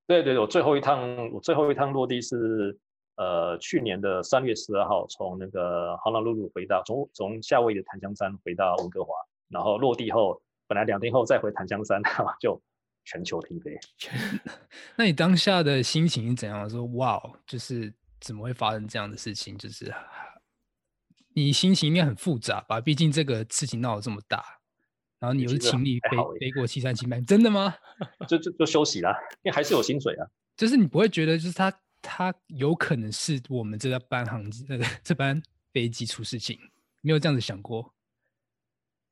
[0.05, 2.77] 对对，我最后一趟，我最后一趟落地是。
[3.19, 9.11] 呃，去年的三月十二号，从那个航空陆路回到，从从夏威夷的檀香山回到温哥华，
[9.49, 12.01] 然后落地后，本来两天后再回檀香山，
[12.39, 12.61] 就
[13.05, 13.77] 全球停飞。
[14.95, 16.69] 那你当下的心情是怎样？
[16.69, 19.57] 说哇，就是怎么会发生这样的事情？
[19.57, 19.93] 就是
[21.33, 22.81] 你心情应该很复杂吧？
[22.81, 24.43] 毕竟这个事情闹得这么大，
[25.19, 26.09] 然后你又是亲历飞
[26.39, 27.75] 飞过七三七 MAX，真的吗？
[28.27, 30.27] 就就就休息啦，因为还是有薪水啊。
[30.55, 31.73] 就是你不会觉得，就是他。
[31.99, 35.41] 他有可能是我们这班航机那个这班
[35.73, 36.57] 飞机出事情，
[37.01, 37.91] 没有这样子想过。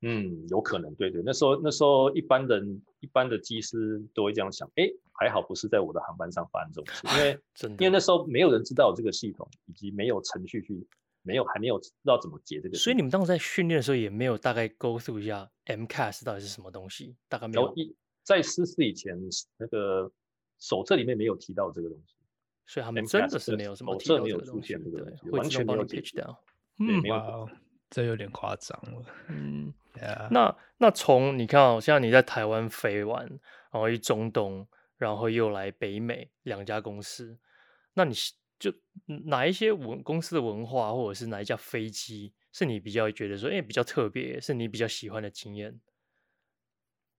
[0.08, 10.86] 嗯，有可能，对对，那时候那时候一般人一般的机师都会这样想，哎，还好不是在我的航班上发生这种事，因为真的因为那时候没有人知道这个系统，以及没有程序去，
[11.22, 12.76] 没有还没有知道怎么解这个。
[12.78, 17.72] 所以你们当时在训练的时候也没有大概 go through 一下 MCAS 到底是什么东西，大概没有。
[17.74, 17.92] 一
[18.22, 19.18] 在失事以前，
[19.56, 20.10] 那个
[20.60, 22.14] 手册里面没有提到这个东西。
[22.68, 26.36] 所以他们真的是没有什么提到这个东西，对，完全没有 pitch down。
[26.80, 27.48] 嗯，哇，
[27.90, 29.04] 这有点夸张了。
[29.28, 29.72] 嗯，
[30.30, 33.26] 那那从你看哦，像你在台湾飞完，
[33.70, 34.66] 然后去中东，
[34.96, 37.38] 然后又来北美两家公司，
[37.94, 38.14] 那你
[38.58, 38.72] 就
[39.26, 45.78] 哪一些文公司的文化，或者是哪一架飞机，是你比较觉得说，哎，比较特别，是你比较喜欢的经验？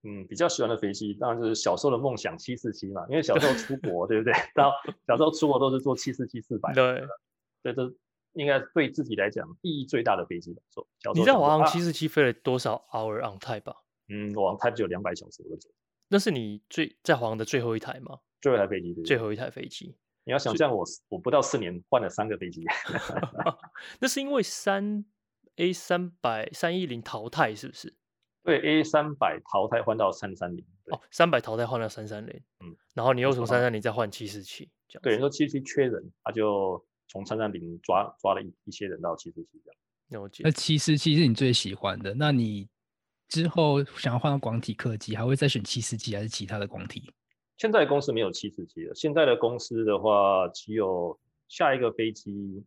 [0.04, 4.32] 嗯，比较喜欢的飞机当然就是小时候的梦想七四七嘛，因为小时候出国， 对不对？
[4.54, 4.72] 到
[5.06, 7.04] 小时候出国都是坐七四七四百，对，
[7.62, 7.92] 对，这
[8.32, 10.56] 应该对自己来讲意义最大的飞机。
[10.72, 13.76] 说，你在华航七四七飞了多少 hour on type 吧？
[14.08, 15.68] 嗯，我 on type 只有两百小时我就走。
[16.08, 18.18] 那是你最在华航的最后一台吗？
[18.40, 19.96] 最后一台飞机，最后一台飞机。
[20.24, 22.62] 你要想象我我不到四年换了三个飞机，
[24.00, 25.04] 那是因为三
[25.56, 27.94] A 三百三一零淘汰是不是？
[28.44, 34.70] 对 A 三百淘汰换到三三零哦，三百淘汰换到三三零，嗯，然后你又从三三零再换七四七，
[35.02, 40.22] 对，你说七四七缺人，他就从三三零抓抓了一一些人到七四七这样。
[40.22, 40.42] 了解。
[40.44, 42.68] 那七四七是你最喜欢的，那你
[43.28, 47.10] 之后想要换到广体客机，还会再选七四七还是其他的广体？
[47.56, 52.64] 现在的公司没有七四七了，现在的公司的话，只有下一个飞机，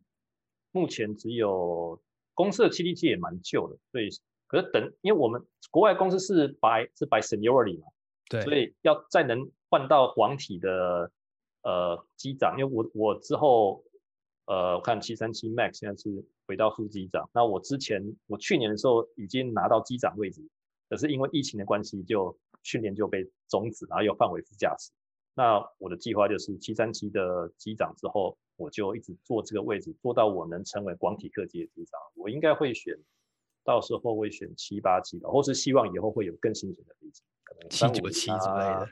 [0.70, 2.00] 目前只有
[2.34, 4.08] 公司的七七七也蛮旧的，所以
[4.46, 7.86] 可是等，因为我们国外公司是 by 是 by seniority 嘛，
[8.28, 11.10] 对，所以要再能换到广体的
[11.62, 13.82] 呃机长，因为我我之后
[14.52, 20.42] 呃我看七三七 MAX 现在是回到副机长，那我之前我去年的时候已经拿到机长位置，
[20.90, 22.36] 可是因为疫情的关系就。
[22.64, 24.92] 训练就被终止，然后又换为副驾驶。
[25.34, 32.00] 那我的计划就是七三七的机长之后，我就一直坐这个位置，坐到我能成为广体客机的机长。
[32.14, 32.96] 我应该会选，
[33.64, 38.88] 到时候会选七八七的，或是希望以后会有更新型的飞机，可能三五七之类的。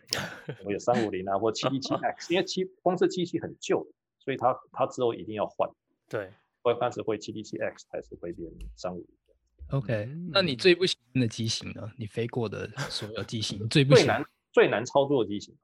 [0.64, 3.86] 我有三五零啊，或七七七 X，因为七光是七七很旧，
[4.20, 5.68] 所以它它之后一定要换。
[6.08, 6.30] 对，
[6.62, 9.06] 会开始会七七七 X 还是会变三五零。
[9.70, 11.90] OK，那你最不喜欢的机型呢？
[11.96, 15.54] 你飞过的所有机型最不喜欢最难最难操作的机型，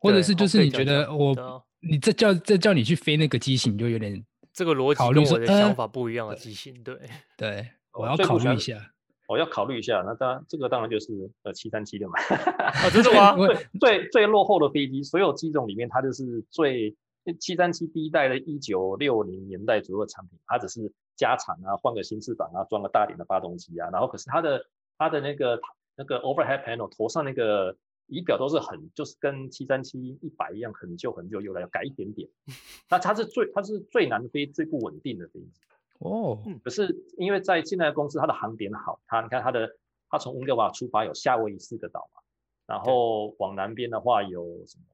[0.00, 6.98] 或者是就是你觉得我你这叫这叫你去飞那个机型就有点这个逻辑跟我的想法不一样的机型，对
[7.38, 8.90] 对，我要考虑一下，
[9.28, 10.02] 我要考虑一下。
[10.04, 12.14] 那当然这个当然就是呃七三七的嘛，
[12.58, 13.36] 啊真的吗？
[13.78, 16.96] 最最最落后的飞机，所有机种里面它就是最
[17.40, 20.92] 七三七第一代的一九六零年代左右的产品，它只是。
[21.14, 24.66] 加长啊，换个新翅膀啊，装个大点的发动机啊，然后可是它的
[24.96, 25.60] 它的那个
[25.94, 32.28] 那个 overhead panel 头上那个仪表都是很就是跟七三七一百一样很旧很旧，有来改一点点。
[32.88, 35.60] 那它是最它是最难飞最不稳定的飞机
[35.98, 36.42] 哦。
[36.64, 39.76] 可是因为在现在的公司，它的航点好，它你看它的
[40.08, 42.22] 它从温哥华出发有夏威夷四个岛嘛，
[42.66, 44.84] 然后往南边的话有什么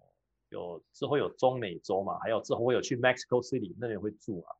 [0.50, 4.54] 有之后有中美洲嘛，还有之后会有去 Mexico City 那边会住啊。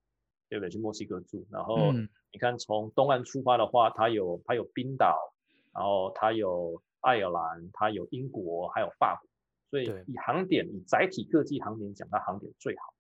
[0.51, 0.71] 对不对？
[0.71, 5.15] 去墨西哥住，然后你看从东岸出发的话，它有它有冰岛，
[5.75, 9.29] 然后它有爱尔兰，它有英国，还有法国。
[9.69, 12.95] 所以以航点，以载体各级航点讲，它航点最好。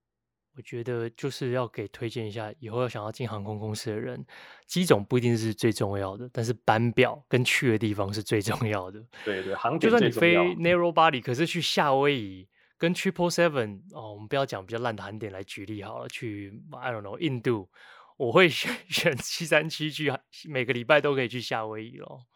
[0.58, 4.22] 我觉得就是要给推荐一下，以后要想要进航空公司的人，
[4.66, 9.02] 机种不一定是最重要的，但是班表跟去的地方是最重要的。
[9.24, 9.80] 对对，航。
[9.80, 12.46] 就算你飞 narrow body，可是去夏威夷。
[12.78, 16.08] 跟 Triple Seven 哦，我们不要讲比较烂的航点来举例好了。
[16.08, 17.68] 去 I don't know 印度，
[18.16, 20.12] 我会 选选七三七去，
[20.48, 22.26] 每个礼拜都可以去夏威夷咯。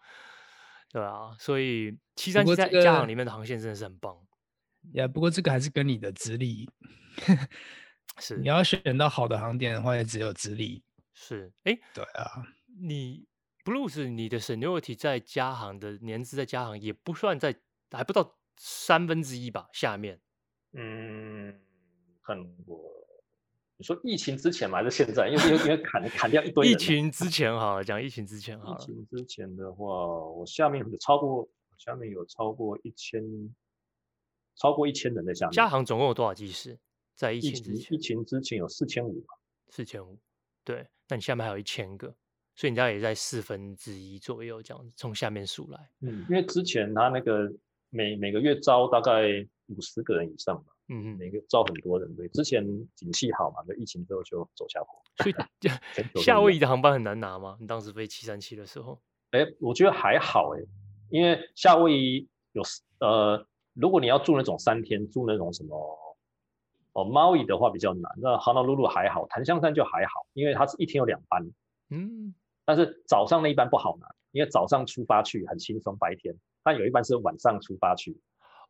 [0.90, 4.14] 对啊，所以七三七在加航里面的航线真的是很棒。
[4.14, 4.22] 呀、
[4.94, 6.68] 这个，不过这个还是跟你的资历
[8.18, 10.82] 是，你要选到好的航点的话，也只有资历
[11.14, 11.52] 是。
[11.62, 12.44] 哎，对啊，
[12.80, 13.26] 你
[13.64, 17.54] Bruce 你的 Seniority 在加航的年资在加航也不算在，
[17.92, 20.20] 还不到三分之一吧，下面。
[20.72, 21.54] 嗯，
[22.20, 22.90] 很我。
[23.78, 24.78] 你说疫情之前嘛？
[24.78, 25.28] 还是现在？
[25.28, 26.70] 因为因为砍砍掉一堆。
[26.70, 28.80] 疫情之前好了，讲疫情之前好了。
[28.80, 29.84] 疫情之前的话，
[30.28, 31.48] 我下面有超过，
[31.78, 33.20] 下面有超过一千，
[34.54, 35.52] 超过一千人在下面。
[35.52, 36.78] 加航总共有多少技师？
[37.16, 39.34] 在疫情之前，疫情之前有四千五吧？
[39.68, 40.16] 四千五。
[40.62, 42.14] 对，那你下面还有一千个，
[42.54, 45.90] 所以你大概也在四分之一左右这样子，从下面数来。
[46.02, 47.52] 嗯，因为之前他那个
[47.90, 49.44] 每每个月招大概。
[49.76, 52.64] 五十个人以上吧，嗯嗯，每个招很多人，对，之前
[52.94, 55.02] 景气好嘛，就疫情之后就走下坡。
[55.22, 55.34] 所以
[56.22, 57.56] 夏威夷的航班很难拿吗？
[57.60, 59.00] 你当时飞七三七的时候？
[59.30, 60.68] 哎、欸，我觉得还好哎、欸，
[61.10, 62.62] 因为夏威夷有
[63.00, 65.98] 呃，如果你要住那种三天，住那种什么
[66.92, 68.12] 哦，猫椅的话比较难。
[68.18, 71.42] 那哈纳鲁鲁还好，檀香山就还好，因为它是一天有两班，
[71.90, 78.20] 嗯，但是早上那一班不好拿，因为早上出发去很轻松，白天，但有一班是晚上出发去。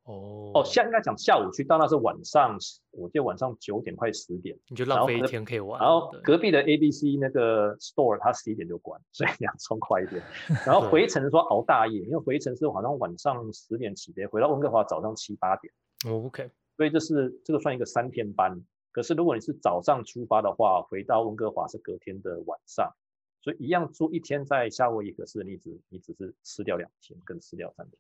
[0.05, 2.59] 哦哦，现在应该讲下午去，到那是晚上，
[2.90, 5.80] 我记得晚上九点快十点，你就浪费一天可以玩。
[5.80, 10.20] 然后隔壁的 ABC 那个 store 它十一点就关，所以你要冲快一点。
[10.66, 15.72] 然后 回程说熬大夜，因为回程是好像晚上十点起飞，回到温哥华早上七八点。
[16.07, 18.61] 哦，OK，所以这是这个算一个三天班。
[18.90, 22.92] 可是如果你是早上出发的话，回到温哥华是隔天的晚上，
[23.40, 27.98] 所以一样住一天在夏威夷，可是你只你只是吃掉两天，跟吃掉三天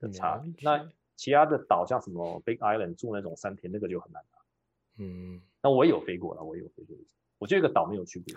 [0.00, 0.44] 的差。
[0.62, 0.86] 那
[1.18, 4.38] 其他的岛像什么 Big Island 住那种三天，那个就很难拿。
[5.04, 7.14] 嗯，那我也有飞过了，我也有飞过一次。
[7.38, 8.34] 我就一个岛没有去过。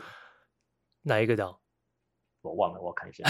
[1.04, 1.62] 哪一个岛？
[2.42, 3.24] 我忘了，我看一下。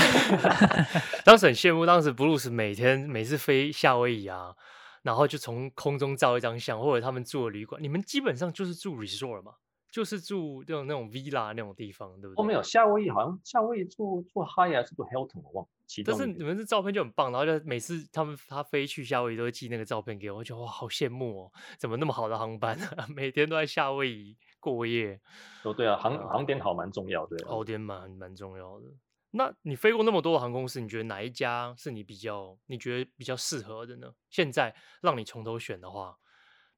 [1.26, 4.56] 当时很羡慕，当时 Bruce 每天每次飞夏威夷啊，
[5.04, 7.84] 然后就从空中照一张相，或者他们住的旅馆。
[7.84, 9.56] 你们基本上就是住 resort 嘛？
[9.92, 12.42] 就是住这种那种 villa 那种地方，对不对？
[12.42, 15.70] 哦，没有，夏威夷好像夏威夷住住 Hyatt 还是住 Hilton，我忘了。
[16.06, 23.08] 但是你们这照片就很棒，然后就每次他们他飞去夏威夷都会寄那个照片给我，我觉得哇，好羡慕哦，怎么那么好的航班啊？
[23.14, 25.20] 每天都在夏威夷过夜。
[25.64, 28.86] 哦，对啊，航航点好蛮重要的，航点蛮蛮重要的。
[29.32, 34.14] 那你飞过那么多的航空公司，你觉得哪一家是你比较你觉得比较适合的呢？
[34.30, 36.18] 现在让你从头选的话，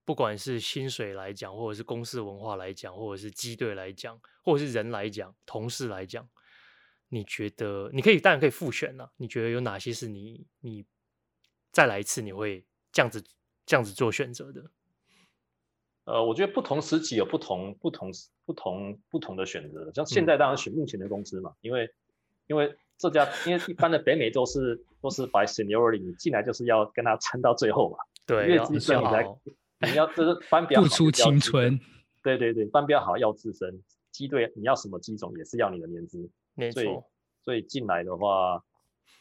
[0.06, 6.30] 不管是薪水来讲，或者是公司文化来讲，或者是机队来讲，或者是人来讲，同事来讲，
[7.14, 9.12] 你觉得你可以当然可以复选了。
[9.18, 10.84] 你觉得有哪些是你你
[11.72, 13.24] 再来一次你会这样子
[13.66, 14.64] 这样子做选择的？
[16.06, 18.12] 呃，我觉得不同时期有不同不同
[18.46, 19.92] 不同不同的选择。
[19.94, 21.90] 像现在当然选目前的公司嘛，嗯、因为。
[22.48, 27.98] 因为这家，因为一般的北美都是都是 by seniority，你进来就是要跟他撑到最后嘛。
[28.28, 29.26] 对，越资深你才
[29.80, 31.80] 你要就是 班比较好，付出青春。
[32.22, 36.30] 对对对，班比较好要资深，机队你要什么机种也是要你的年资。
[36.56, 36.82] 没错。
[36.82, 37.04] 所以
[37.44, 38.64] 所以进来的话，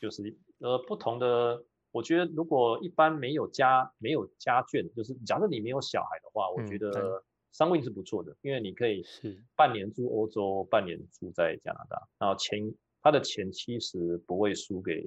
[0.00, 7.22] 就是呃不同的，我觉得如果一般没有家没有家眷，就是假设你没有小孩的话，我觉得
[7.52, 12.74] Sunwing 是不错的，因为你可以是半年住欧洲，半年住在加拿大，然后前。
[13.04, 15.04] 他的钱其实不会输给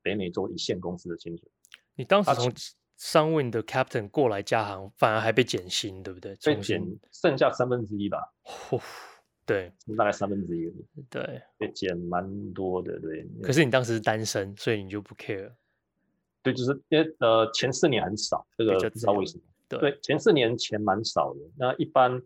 [0.00, 1.46] 北美洲一线公司的薪水。
[1.94, 2.50] 你当时从
[2.98, 6.34] Sunwing 的 Captain 过来加行，反而还被减薪，对不对？
[6.36, 6.80] 被减
[7.12, 8.32] 剩下三分之一吧。
[9.46, 10.70] 对，大概三分之一。
[11.08, 13.24] 对，被减蛮多的，对。
[13.42, 15.52] 可是你当时是单身，所以你就不 care。
[16.42, 19.44] 对，就是因为呃前四年很少，这个不知道为什么。
[19.68, 21.40] 对，对，前四年钱蛮少的。
[21.56, 22.20] 那一般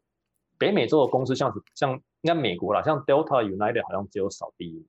[0.59, 4.87] 北美洲的公司像是像应该美国啦，像 Delta United 好像只有扫第一。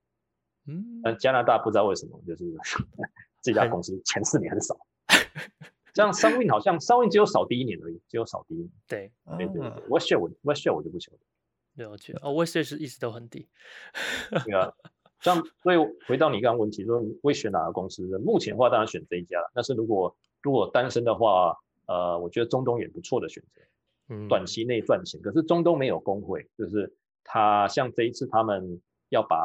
[0.67, 2.45] 嗯，但加拿大不知道为什么，就是
[3.41, 4.77] 这家公司前四年很少，
[5.95, 8.69] 像 Sunwing 好像 Sunwing 只有少第一年而已，只有少第一年。
[8.87, 11.17] 对，对对对，WestJet 我 WestJet 我就不晓得。
[11.75, 13.47] 了解哦，WestJet 是一直都很低。
[14.45, 14.71] 对啊，
[15.21, 18.03] 像所以回到你刚刚问题，说你会选哪个公司？
[18.19, 19.51] 目前的话当然选这一家了。
[19.53, 21.57] 但是如果如果单身的话，
[21.87, 23.61] 呃，我觉得中东也不错的选择。
[24.09, 26.93] 嗯，短期内赚钱，可是中东没有工会，就是
[27.23, 29.37] 他像这一次他们要把。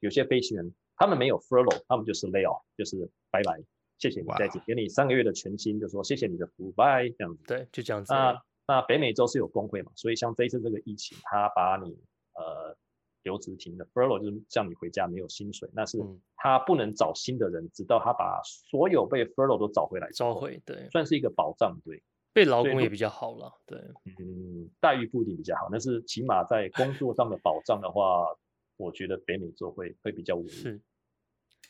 [0.00, 3.62] 有些飞行员，他们没有 furlough，他们就是 lay off，就是拜拜，
[3.98, 7.44] 谢谢你再见，给你三个月的全薪，就说谢谢你的服务，拜这样子。
[7.46, 8.14] 对，就这样子。
[8.14, 11.90] 那那北美洲是有工会嘛，所以像这一次这个疫情，他把你
[12.34, 12.76] 呃
[13.24, 15.98] 留职停的 furlough 就是叫你回家没有薪水，那是
[16.36, 20.08] 他不能找新的人，直到他把所有被 furlough 都找回来。
[20.12, 22.00] 找回，对，算是一个保障，对。
[22.32, 23.76] 被劳工也比较好了，对。
[24.04, 28.36] 嗯，待遇不一定比较好，但是起码在工作上的保障的话。
[28.82, 30.80] 我觉得北美洲会会比较稳，是，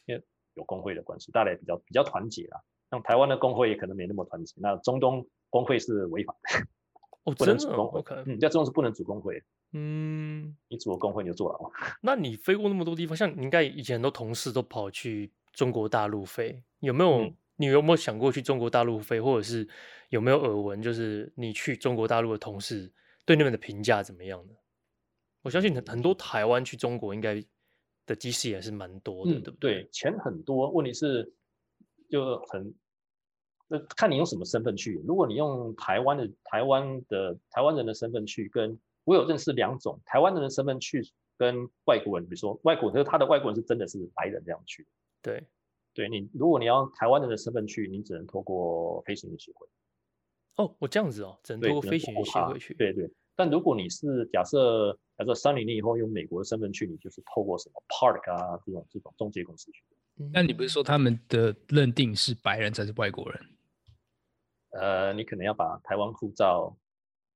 [0.07, 0.22] 因为
[0.55, 2.61] 有工会的关系，大家也比较比较团结啊。
[2.88, 4.55] 像台湾的工会也可能没那么团结。
[4.61, 6.64] 那中东工会是违法的，
[7.31, 8.01] 哦，不能组工会。
[8.01, 8.22] Okay.
[8.26, 9.43] 嗯，在中东是不能组工会。
[9.72, 11.70] 嗯，你组了工会你就坐牢。
[12.03, 17.22] 那你飞过那么多地方，像你应该以前很多同事都跑去中国大陆飞，有没有？
[17.22, 19.68] 嗯、你有没有想过去中国大陆飞，或者是
[20.09, 22.91] 有没有耳闻，就是你去中国大陆的同事
[23.24, 24.55] 对那边的评价怎么样呢？
[25.43, 27.43] 我相信很很多台湾去中国应该
[28.07, 29.74] 的机师也是蛮多的，对不对？
[29.83, 31.33] 对，钱很多，问题是
[32.11, 32.74] 就很
[33.73, 35.01] 那看你用什么身份去。
[35.07, 41.09] 如果你用台湾的台湾的台湾人的身份去，跟我有认识两种台湾人的身份去，
[41.39, 44.85] 跟外国人，比如说外国人，他的外国人是真的是白人这样去。
[45.23, 45.47] 对，
[45.95, 49.68] 对你如果你要台湾人的身份去，你只能透过飞行员协会。
[50.57, 52.75] 哦，我这样子哦，只能透过飞行员协会去。
[52.75, 53.09] 对对。
[53.37, 59.85] 但如果你是假设假设三零年以后用美国的身份去，你就是透过什么 Park 啊这种这种中介公司去。
[60.33, 63.41] 那你不是说他们的认定是白人才是外国人？
[64.71, 66.77] 呃，你可能要把台湾护照、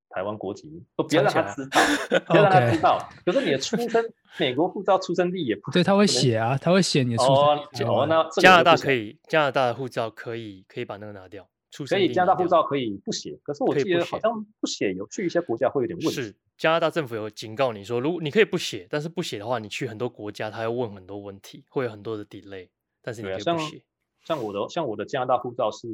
[0.09, 1.81] 台湾国籍都不要让他知道，
[2.27, 3.09] 不要让他知道。
[3.27, 4.05] 可是你的出生
[4.39, 7.89] 美国护照出生地也不对，他会写啊，他会写你的出生。
[7.89, 11.49] 哦，那加拿大可以，加拿大的护照可以可以把那个拿掉。
[11.89, 16.15] 可以，加拿大护照可以不写，可是我记得好像不写，有去一些国家会有点问题。
[16.15, 22.69] 是加拿大政府有警告你说，如果你可以不写，但是不写的话，你去很多国家，他要问很多问题，会有很多的 delay。
[23.03, 23.83] 但是你可以不写。
[24.25, 25.87] 像我的，像我的加拿大护照是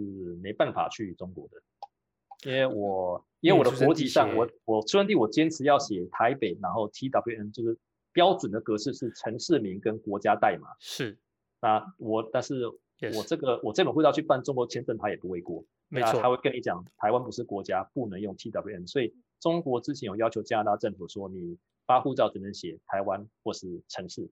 [0.42, 7.76] 没办法去中国的，因为我因为我的国籍上，我我出生地我坚持要写台北，然后 TWN 就是
[8.12, 10.68] 标准的格式是城市名跟国家代码。
[10.78, 11.18] 是，
[11.60, 12.70] 那我但是。
[13.16, 15.64] 我这个我这本护照去办中国签证，他也不会过。
[15.88, 18.86] 没错，他会跟你讲，台湾不是国家，不能用 TWN。
[18.86, 21.56] 所以中国之前有要求加拿大政府说，你
[21.86, 24.28] 发护照只能写台湾或是城市。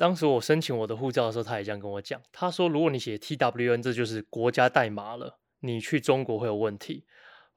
[0.00, 2.18] 当时我申请我的护照的时候，他也这样跟我讲。
[2.32, 7.04] 他说，如果你写 TWN，这就是国家代码了，你去中国会有问题。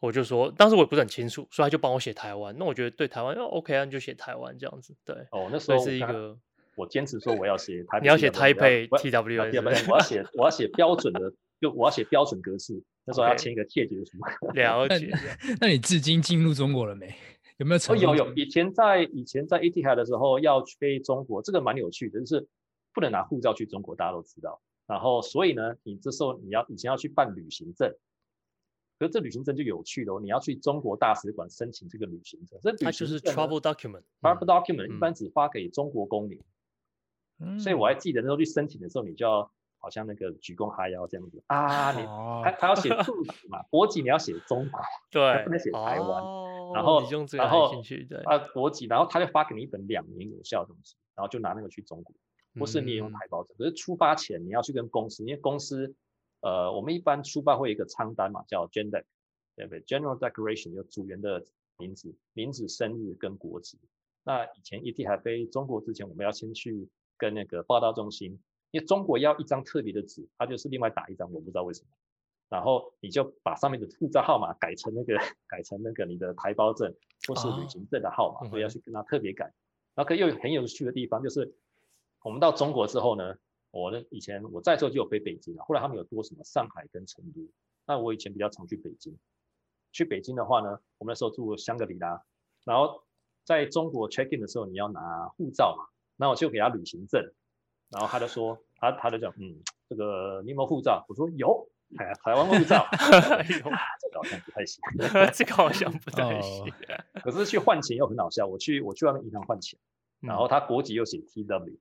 [0.01, 2.53] 我就说，当时我也不是很清楚，所以他就帮我写台湾。
[2.59, 4.93] 那我觉得对台湾哦 OK 啊，你就写台湾这样子。
[5.05, 6.37] 对，哦，那时候是一个。
[6.75, 11.31] 我坚持说我要写台，你要写台北 TWN，我要写 我要写标准的，
[11.61, 12.73] 就我要写标准格式。
[13.05, 14.17] 那时候要签一个切结书。
[14.53, 15.13] 了解。
[15.61, 17.15] 那你至今进入中国了没？
[17.57, 17.97] 有没有成？
[17.97, 22.47] 有有，以前在以前在 Etihad 的时候要飞中国，这个蛮有趣的，就是
[22.93, 24.61] 不能拿护照去中国，大家都知道。
[24.87, 27.93] 然后所以呢，你这时候你要以前要去办旅行证，
[28.99, 36.39] 可是这旅行证就有趣了，你要去中国大使馆申请这个旅行证，这旅行证它就是 travel document，travel document、嗯、一般只发给中国公民。
[37.39, 39.51] 嗯、所以我还记得那时候去申请的时候，你就要。
[39.83, 42.05] 好像那个鞠躬哈腰这样子啊，你
[42.41, 44.79] 他他要写住址嘛， 国籍你要写中国，
[45.11, 46.23] 对，不能写台湾。
[46.73, 47.01] 哦、然后
[47.37, 47.71] 然后
[48.25, 52.15] 啊国籍，然后他就发给你一本两年有效的东西，然后就拿那个去中国，
[52.59, 53.55] 或是你也用台胞证。
[53.57, 55.95] 可是出发前你要去跟公司，因为公司
[56.41, 59.03] 呃，我们一般出发会有一个仓单嘛，叫 GenDec，
[59.55, 61.45] 对不对？General Declaration 有组员的
[61.77, 63.79] 名字、名字、生日跟国籍。
[64.23, 68.39] 那以前 Etihad 飞中国之前，我们要先去跟那个报到中心。
[68.71, 71.87] 因为中国要一张特别的纸，它就是另外打一张，我不知道为什么。
[72.53, 75.17] 然后你就把上面的护照号码改成那个，
[75.49, 76.93] 改成那个你的台胞证
[77.27, 79.45] 或是旅行证的号码，所以要去跟他特别改。
[79.95, 81.55] 然后可又有很有趣的地方，就是
[82.23, 83.33] 我们到中国之后呢，
[83.71, 87.41] 我呢以前我在时候就有飞北京了，后来他们有多什么上海跟成都。
[87.87, 89.17] 那我以前比较常去北京，
[89.91, 92.23] 去北京的话呢，我们那时候住香格里拉，
[92.65, 93.03] 然后
[93.43, 95.85] 在中国 check in 的时候你要拿护照嘛，
[96.17, 97.33] 那我就给他旅行证。
[97.89, 101.03] 然后他就说，他他就讲，嗯，这个你有没有护照？
[101.07, 102.87] 我说有，台台湾护照。
[103.43, 104.81] 这个好像不太行，
[105.33, 106.73] 这个好像不太行。
[107.23, 109.79] 可是去换钱又很好笑，我去我去外面银行换钱，
[110.21, 111.77] 然后他国籍又写 TW。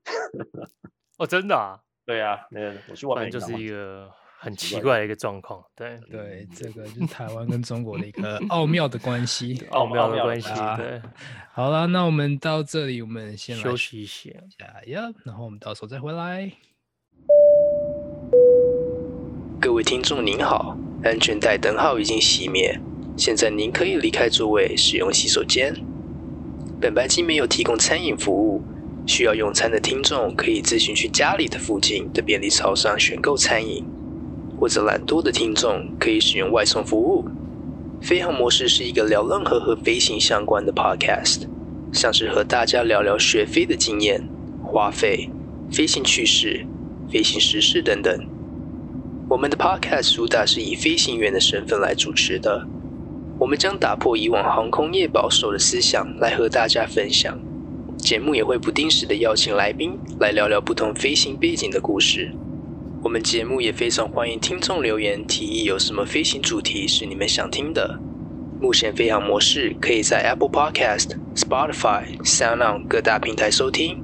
[1.18, 1.80] 哦，真的啊？
[2.04, 4.10] 对啊，那我去外面就是一个。
[4.44, 10.48] 很奇怪的一个状况，对对，这个就是台湾跟中国的一个奥妙的关系，奥妙的关系。
[10.76, 11.00] 对，
[11.52, 14.30] 好了，那我们到这里，我们先休息一下，
[14.86, 16.50] 呀，然后我们到时候再回来。
[19.62, 22.80] 各位听众您好，安全带灯号已经熄灭，
[23.16, 25.72] 现在您可以离开座位，使用洗手间。
[26.80, 28.60] 本班机没有提供餐饮服务，
[29.06, 33.84] 需要用餐的听众可以自行去家里的附近的便利超商选购餐饮。
[34.58, 37.24] 或者懒惰的听众可以使用外送服务。
[38.00, 41.42] 飞航模式是一个聊任何和飞行相关的 podcast，
[41.92, 44.28] 像是和大家聊聊学飞的经验、
[44.64, 45.30] 花费、
[45.70, 46.66] 飞行趣事、
[47.08, 48.26] 飞行时事等等。
[49.32, 52.66] 我们的 podcast 主打是以飞行员的身份来主持的，
[53.38, 57.38] 我们将打破以往航空业保守的思想来和大家分享。
[57.96, 62.30] 节目也会不定时的邀请来宾来聊聊不同飞行背景的故事。
[63.02, 67.98] 我们节目也非常欢迎听众留言提议，有什么飞行主题是你们想听的。
[68.60, 73.98] 目前飞航模式可以在 Apple Podcast、Spotify、SoundOn 各大平台收听。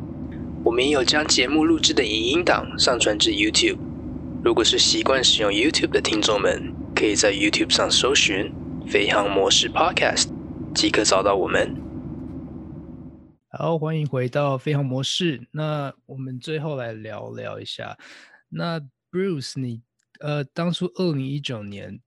[0.64, 3.76] 我们也有将节目录制的影音档上传至 YouTube。
[4.44, 8.54] 如果是习惯使用 YouTube 的听众们，可以在 YouTube 上搜寻
[8.86, 10.28] “飞航模式 Podcast”，
[10.72, 11.74] 即可找到我们。
[13.50, 15.44] 好，欢迎回到飞航模式。
[15.50, 17.98] 那我们最后来聊聊一下。
[18.48, 18.80] 那
[19.10, 19.82] Bruce，你
[20.20, 21.98] 呃，当初二零一九年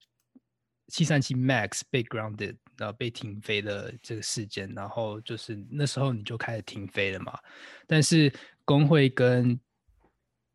[0.87, 7.37] 七三七 MAX 被 grounded，然后被停飞的这个事件，然后就是那时候你就开始停飞了嘛？
[7.85, 8.31] 但是
[8.63, 9.59] 工会跟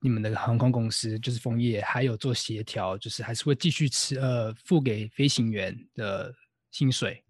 [0.07, 6.33] 你们的航空公司，就是枫叶，还有做协调，就是还是会继续吃呃付给飞行员的
[6.71, 7.25] 薪水。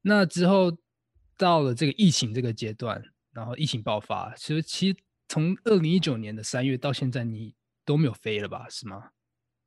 [0.00, 0.76] 那之后
[1.36, 3.02] 到了这个疫情这个阶段，
[3.32, 4.96] 然后疫情爆发，其实其实。
[5.30, 7.54] 从二零一九年的三月到现在，你
[7.84, 8.66] 都没有飞了吧？
[8.70, 9.10] 是吗？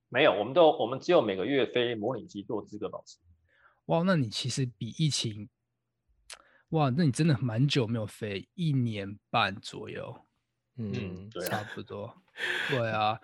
[0.10, 3.20] 没有，我们都我们只有每个月飞模拟机做资格保持。
[3.86, 5.48] 哇，那你其实比疫情，
[6.70, 10.26] 哇，那你真的蛮久没有飞，一年半左右。
[10.78, 12.14] 嗯，对啊，差不多。
[12.70, 13.20] 对啊，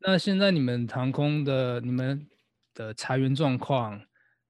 [0.00, 2.26] 那现在你们航空的你们
[2.74, 4.00] 的裁员状况，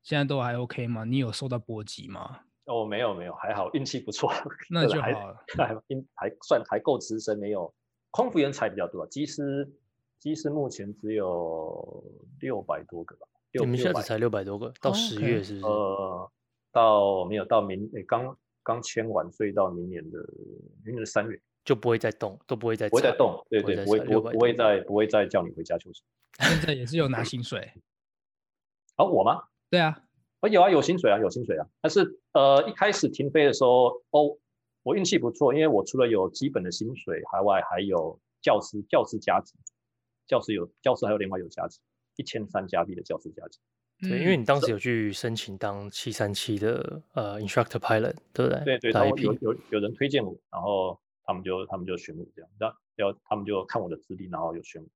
[0.02, 1.04] 现在都还 OK 吗？
[1.04, 2.40] 你有受到波及吗？
[2.66, 4.30] 哦，没有没有，还好，运气不错，
[4.70, 5.74] 那就好了，还还
[6.14, 7.72] 还算还够资深，没有
[8.10, 9.68] 空服员裁比较多，机师
[10.18, 12.04] 机师目前只有
[12.40, 15.66] 六百多个吧，你们现在只裁六百多个，到十月是不是？
[15.66, 16.30] 呃，
[16.70, 20.18] 到没有到明，诶，刚刚签完，所以到明年的
[20.84, 21.40] 明年的三月
[21.70, 26.02] 就不会再动，都不会再不会再动，对对，不会不不会再不会再叫你回家休息。
[26.42, 27.70] 现在也是有拿薪水，
[28.98, 29.44] 哦，我吗？
[29.70, 30.02] 对啊。
[30.40, 31.64] 哦，有啊，有薪水啊，有薪水啊。
[31.80, 34.36] 但是，呃，一开始停飞的时候，哦，
[34.82, 39.52] 我运气不错，因为我除了有基本的薪水，海外还有教师教师加给，
[40.26, 41.76] 教师有教师还有另外有加给，
[42.16, 44.08] 一千三加币的教师加给。
[44.08, 48.64] 对，因为你当时有去申请当七三七的呃 instructor pilot，对不对？
[48.64, 50.98] 对对，他有有有人推荐我，然后
[51.30, 52.50] 他们就他们就选我这样，
[52.96, 54.88] 然后他们就看我的资历，然后有选我，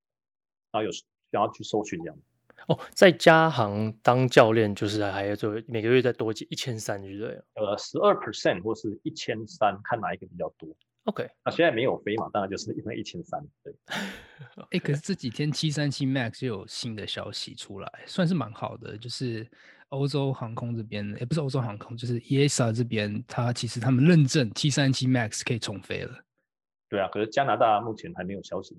[0.73, 0.91] 然后有
[1.31, 2.19] 然后去受训这样。
[2.67, 7.41] 哦，在加航当教练就是还要做每个月再多一千三，对不对？
[7.55, 10.69] 呃，十二 percent 或是一千三，看哪一个比较多。
[11.05, 13.41] OK，那现在没有飞嘛，当然就是因为一千三。
[13.63, 13.73] 对，
[14.73, 19.49] 哎可是这几天七三七 MAX 就有新的消息出来，算是蛮好的，就是
[19.95, 26.13] 欧洲航空这边，也不是欧洲航空，就是 EASA 这边，它其实他们认证 T 三七 MAX 可以重飞了。
[26.89, 28.79] 对啊，可是加拿大目前还没有消息。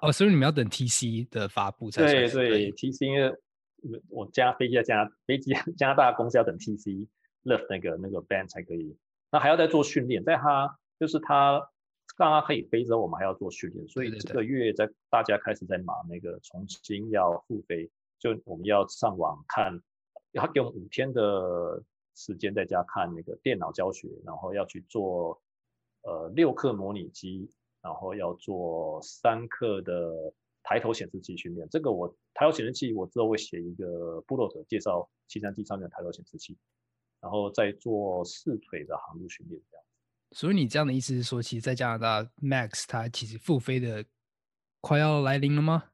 [0.00, 2.28] 哦，所以你们要等 TC 的发布才对。
[2.28, 3.32] 对对，TC 因为
[4.08, 7.06] 我加飞机在加飞机 加拿大公司要等 TC
[7.44, 8.96] lift 那个那个 band 才可以，
[9.30, 10.76] 那还要再做训练，在它。
[10.98, 11.58] 就是它
[12.18, 19.80] 刚刚可以飞之后，我们还要做训练，所以这个月在大家开始在忙那个重新要复飞，就我们要上网看，
[20.34, 21.82] 他给我们五天的
[22.14, 25.40] 时间在家看那个电脑教学，然后要去做
[26.02, 27.50] 呃六课模拟机，
[27.82, 30.32] 然后要做三课的
[30.62, 31.68] 抬头显示器训练。
[31.70, 36.56] 这个我抬头显示器我之后会写一个部落格介绍七三七上面的抬头显示器，
[37.20, 39.84] 然后再做四腿的航路训练这样。
[40.32, 44.04] 所以你这样的意思是说，其实，在加拿大，Max 它其实复飞的
[44.80, 45.89] 快要来临了吗？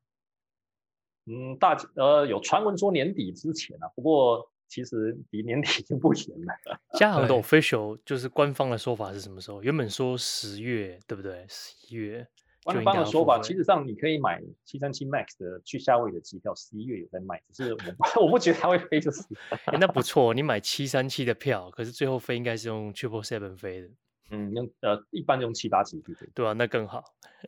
[1.27, 6.79] 嗯，大呃有传闻说年底之前啊，不过其实离年底已经不远了。
[6.99, 9.63] 加航的 official 就是官方的说法是什么时候？
[9.63, 11.45] 原本说十月，对不对？
[11.49, 12.27] 十一月。
[12.65, 17.79] 官方的说法，其实上你可以买七三七 MAX 的去夏威夷的机票，十一月有在卖，只是我
[18.27, 19.23] 我不觉得它会飞，就是。
[19.67, 23.89] 欸、那不错，你买七三七的票，可是最后飞应该是用 Triple Seven 飞的。
[24.31, 26.29] 嗯，用呃，一般用七八七对对？
[26.35, 27.05] 对啊，那更好，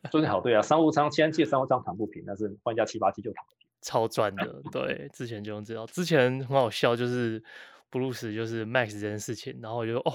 [0.09, 0.61] 最好对啊。
[0.61, 4.61] 商务舱先借商务舱躺不平，但是换一架七八七就躺平，超赚的。
[4.71, 7.43] 对，之前就用这套，之前很好笑，就是
[7.89, 10.13] 布鲁斯就是 Max 这件事情，然后我就哦，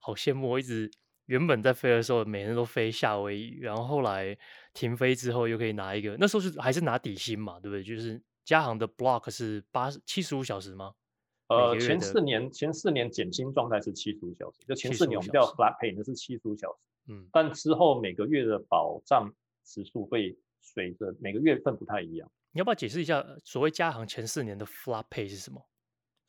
[0.00, 0.90] 好羡慕，我一直
[1.26, 4.36] 原本在飞的时候，每天都飞夏威夷，然后后来
[4.72, 7.82] 停飞之后又可以拿一个，那时候是还是拿底薪嘛，对不对？
[7.82, 10.92] 就是加航的 block 是八七十五小时吗？
[11.48, 16.78] 呃，前四年前四年减薪状态是七十五小时，就前四年我们叫 flat pay，那是七十五小时。
[17.08, 19.30] 嗯，但之后每个月的保障
[19.62, 22.30] 时数会随着每个月份不太一样。
[22.54, 25.60] 你要不要解释一下所谓加行前四年的 flat pay 是什么？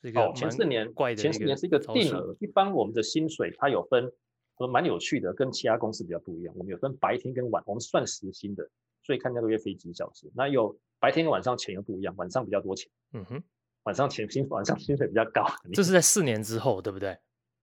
[0.02, 2.36] 这个前四年怪的，前四年是一个定额。
[2.40, 4.12] 一般我们的薪水它有分，
[4.56, 6.52] 呃，蛮有趣的，跟其他公司比较不一样。
[6.58, 8.68] 我们有分白天跟晚，我们算时薪的，
[9.04, 10.28] 所以看那个月飞几小时。
[10.34, 12.90] 那有白天跟晚上钱又不一样，晚上比较多钱。
[13.12, 13.42] 嗯哼。
[13.84, 17.16] 晚上钱薪晚上薪水比较高，这是在四年之后，对不对？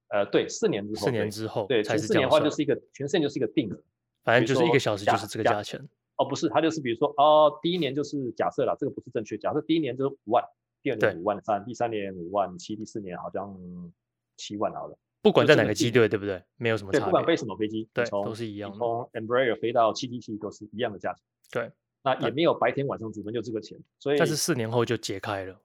[0.07, 3.83] 呃，对，四年之后，四年之后，对，前四年的话就是一个全线就是一个定额，
[4.23, 5.85] 反正就是一个小时就是这个价钱。
[6.17, 10.43] 哦，不是，它就是比如说，哦，第一年就是假设啦，这个不是正确，假设第一年就是五万，
[10.81, 13.55] 第二年五万三，第三年五万七，第四年好像
[14.37, 14.97] 七万好了。
[15.21, 16.43] 不管在哪个机队，对不对？
[16.57, 17.05] 没有什么差别。
[17.05, 18.77] 不管飞什么飞机，对，都是一样的。
[18.77, 21.23] 从 Embraer 飞到七七七都是一样的价钱。
[21.49, 21.71] 对，
[22.03, 23.79] 那也没有白天晚上之分，就这个钱。
[23.99, 25.59] 所以，但是四年后就解开了。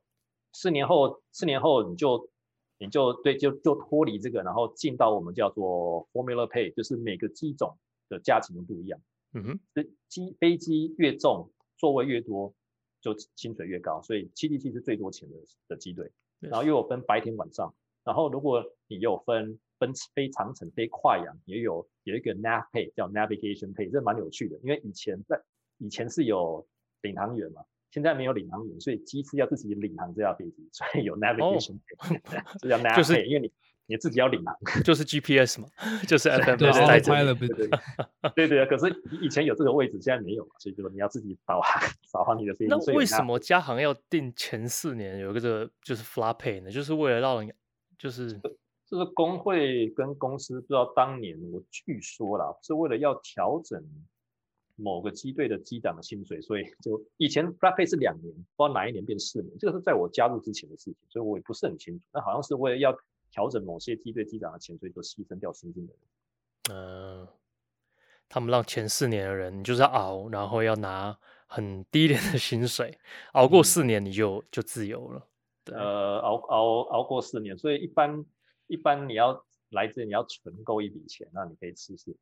[0.53, 2.31] 四年后，四年后你就
[2.79, 7.77] 你就对就就脱离这个，然后进到我们叫做 Formula Pay，就是每个机种
[8.09, 9.01] 的价钱都不一样。
[9.32, 9.60] 嗯哼，
[10.09, 12.55] 机飞机越重，座位越多，
[13.00, 14.00] 就薪水越高。
[14.02, 15.36] 所以七七七是最多钱的
[15.68, 16.10] 的机队。
[16.40, 17.74] 然后又有分白天晚上，
[18.05, 25.40] 然后如果你有分分飞长城、飞跨洋，也有有一个 Nav Pay 叫 Navigation Pay，这蛮有趣的，因为以前在
[25.78, 26.66] 以前是有
[27.02, 27.62] 领航员嘛。
[27.90, 31.78] 现在没有领航员，所以机师要自己领航这架飞机，所以有 navigation，
[32.60, 33.50] 这叫是因为你
[33.89, 35.69] 你自己要领航， 就是 GPS 嘛，
[36.06, 37.69] 就是 FM 对在这里，对对
[38.47, 41.82] 对对，可是以前有这个位置，现在没有嘛，所以就说你要自己导航
[42.12, 42.70] 导航你的飞机。
[42.70, 46.70] 那为什么加航要定前四年有个这个就是 flat pay 呢？
[46.70, 47.55] 就是为了让人
[47.98, 48.39] 就是
[48.86, 53.82] 这个工会跟公司不知道当年我据说啦，是为了要调整。
[54.81, 62.05] 某个机队的机长的薪水，所以就以前 flat pay 是两年，不知道哪一年变四年，这个是在我加入之前的事情，所以我也不是很清楚。
[62.12, 62.97] 那好像是为了要
[63.30, 66.02] 调整某些梯队机长的钱，所以就牺牲掉新进的人。
[66.70, 67.28] 嗯、呃，
[68.28, 72.98] 他们让前四年的人，你就是要熬，然后要拿很低廉的薪水，
[73.32, 75.26] 熬过四年你就、嗯、就自由了。
[75.72, 78.24] 呃，熬熬熬过四年，所以一般
[78.66, 82.16] 一般你要来这里，你要存够一笔钱，那你可以试试。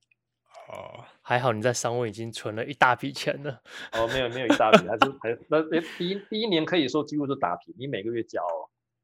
[0.69, 3.63] 哦，还好你在商位已经存了一大笔钱了。
[3.93, 5.63] 哦，没有没有一大笔，还是还那
[5.97, 8.43] 第一第一年可以说几乎是打平，你每个月缴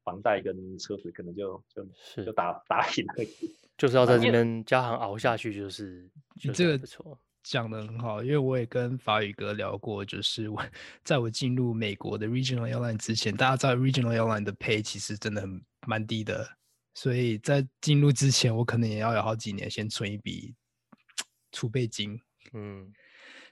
[0.03, 3.13] 房贷跟车子可能就就是就打打平了。
[3.77, 6.09] 就是 要在这边加行熬下去，就是
[6.43, 6.87] 你这个
[7.43, 10.63] 讲的很好，因为我也跟法语哥聊过，就是我
[11.03, 16.47] 在我进入美国的 Regional Airline 之前，大家知道 Regional Airline 的 pay 其实真的很蛮低的，
[16.93, 20.53] 所以在进入之前，我可能也要有好几年先存一笔。
[21.55, 22.19] 储备金，
[22.53, 22.91] 嗯，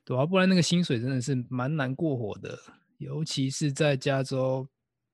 [0.04, 2.58] 对啊，不然那个薪水真的是蛮难过活的。
[2.98, 4.68] 尤其是在加州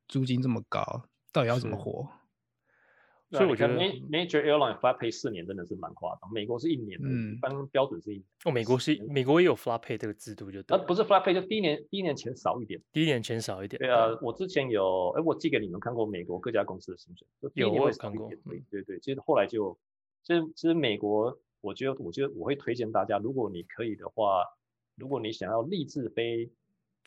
[0.08, 2.08] 租金这么高，到底要怎么活？
[3.30, 8.26] 所以我觉得 major airline flat pay 四年真的是蛮夸张，美国是一年，嗯，一般标准是一年。
[8.46, 13.78] 哦，美国是美国也有 flat pay 这个制度就对，啊，不是 flat pay 就第一年第一年钱少一点，第一年钱少一点。
[13.80, 19.78] 对啊，我之前有，哎，我寄给你们看过美国各家公司的薪水，有我有看过，对对对，其实后来就，
[20.24, 24.46] 其实其实美国，我觉得我觉得我会推荐大家，如果你可以的话，
[24.96, 26.50] 如果你想要立志飞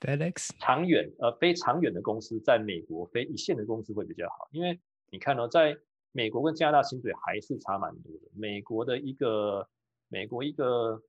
[0.00, 5.76] FedEx 长远呃非长远的公司，在美国非一线的公司会比较好，因为你看呢，在
[6.12, 8.28] 美国跟加拿大薪水还是差蛮多的。
[8.34, 9.68] 美国的一个
[10.08, 11.02] 美国一个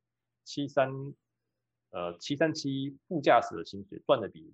[0.44, 0.92] 七三
[1.92, 4.54] 呃七三七副驾驶的薪水赚的比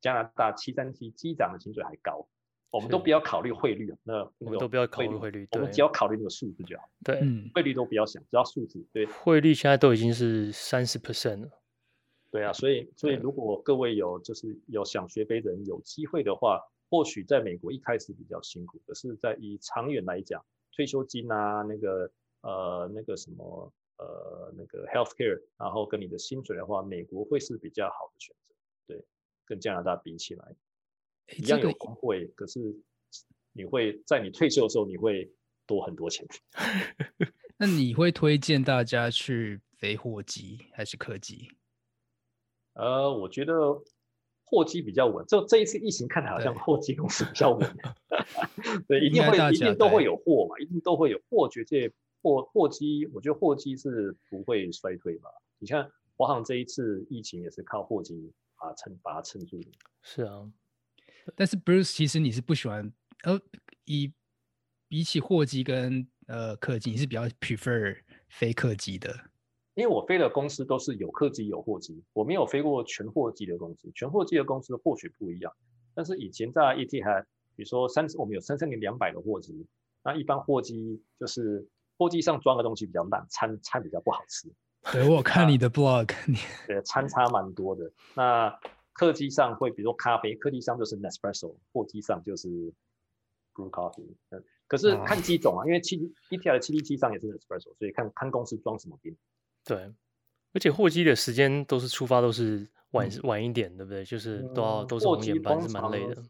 [0.00, 2.28] 加拿大七三七机长的薪水还高。
[2.70, 6.84] 我们都不要考虑汇率，那我们都不要考虑汇率，我们只要考虑那个数字就好。
[7.02, 7.22] 对，
[7.54, 8.84] 汇率都不要想，只要数字。
[8.92, 11.48] 对，汇率现在都已经是三十 percent 了。
[12.36, 16.60] 对啊，所以所以如果各位有就是有想学飞的人有机会的话。
[16.88, 20.40] 或许在美国一开始比较辛苦，可是，在以长远来讲，
[20.70, 22.08] 退休金啊，那个
[22.42, 28.54] 呃那个什么呃那个 healthcare，然后跟你的薪水的话，美国会是比较好的选择。
[28.86, 29.04] 对，
[29.44, 30.54] 跟加拿大比起来，
[31.36, 32.60] 一样有工会，可是
[33.52, 35.28] 你会在你退休的时候，你会
[35.66, 36.24] 多很多钱。
[37.58, 41.50] 那你会推荐大家去飞货机还是客机？
[42.76, 43.82] 呃，我觉得。
[44.48, 47.76] 货机比较稳，就这一次疫情看来好像货机公司比较稳。
[48.86, 51.48] 对， 对，一定会一定都会有货嘛，一定都会有货。
[51.48, 51.92] 绝对
[52.22, 55.28] 货货机，我觉得货机是不会衰退吧？
[55.58, 59.68] 你看华航这一次疫情也是靠货机把它撑把它撑住的。
[60.02, 60.48] 是啊，
[61.34, 62.92] 但是 Bruce 其实你是不喜欢，
[63.24, 63.40] 呃，
[63.84, 64.12] 以
[64.86, 67.98] 比起货机跟呃客机，你是比较 prefer
[68.28, 69.12] 非客机的。
[69.76, 73.90] 因为我飞的公司都是有客机有货机，我没有飞过全货机的公司。
[73.94, 75.52] 全货机的公司或许不一样，
[75.94, 77.24] 但是以前在 Etihad，
[77.54, 79.66] 比如说三，我们有三三零两百的货机，
[80.02, 84.50] 那一般货机就是货机上装的东西比较烂，餐餐比较不好吃。
[84.90, 87.92] 对，我看你的 blog， 你 对餐差蛮多的。
[88.14, 88.58] 那
[88.94, 92.48] 客机上会，比如说咖啡，客机上就是 Nespresso，货机上就是
[93.52, 94.14] Brew Coffee。
[94.30, 95.98] 嗯，可是看机种啊，因为七
[96.30, 99.14] Etihad 的七七七上也是 Nespresso，所以看看公司装什么兵。
[99.66, 99.92] 对，
[100.54, 104.04] 而且货机的时间都是出发都是晚、嗯、晚一点，对不对？
[104.04, 106.22] 就是都要、嗯、都是红眼班，是蛮累的。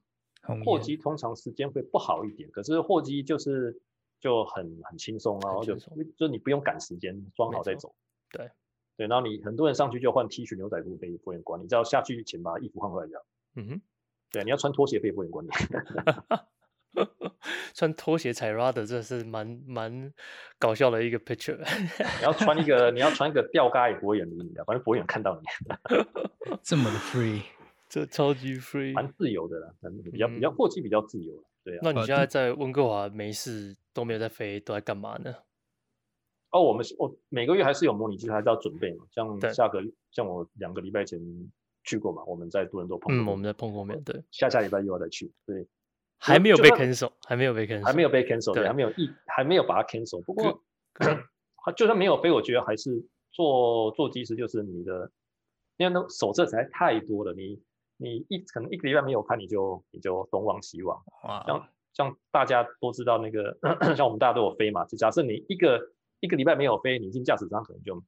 [0.64, 3.78] 货机通常时间会不好一点，可是货机就是
[4.20, 5.76] 就很很轻松啊，就
[6.16, 7.94] 就你不用赶时间，装好再走。
[8.30, 8.50] 对
[8.96, 13.24] 对，然后你很多人上去就换 T 恤牛仔裤，被不会管，你只要下去前把衣服换回来就好。
[13.56, 13.80] 嗯哼，
[14.30, 15.50] 对，你要穿拖鞋被不会管你。
[17.74, 20.12] 穿拖鞋踩 rudder，这是蛮蛮
[20.58, 21.58] 搞笑的一个 picture。
[22.18, 25.46] 你要穿一个，你要穿一个吊嘎也不会有人理你的，反正不会有人看到你。
[26.62, 27.42] 这么的 free，
[27.88, 29.72] 这超级 free，蛮自由的啦，
[30.10, 31.34] 比较比较货机比较自由。
[31.62, 31.80] 对啊。
[31.82, 35.34] 那你现在在温哥华没事都没有在飞，都在干嘛呢？
[36.50, 39.04] 哦，我们我每个月还是有模拟机，还是要准备嘛。
[39.10, 41.20] 像下个像我两个礼拜前
[41.84, 43.24] 去过嘛，我们在多伦多碰过。
[43.24, 44.02] 嗯，我们在碰过面。
[44.02, 45.30] 对，下下礼拜又要再去。
[45.44, 45.66] 对。
[46.18, 50.22] 还没有被 cancel，还没有被 cancel，还没有被 cancel，对，还没有一还没有把它 cancel。
[50.24, 50.62] 不过，
[51.76, 55.10] 就算没有飞，我觉得还是做做机师就是你的，
[55.76, 57.60] 因为那手册实在太多了，你
[57.96, 61.02] 你一可能一个礼拜没有看，你就你就东望西望。
[61.24, 63.56] 哇，像像大家都知道那个，
[63.94, 65.80] 像我们大家都有飞嘛，就假设你一个
[66.20, 68.02] 一个礼拜没有飞，你进驾驶舱可能就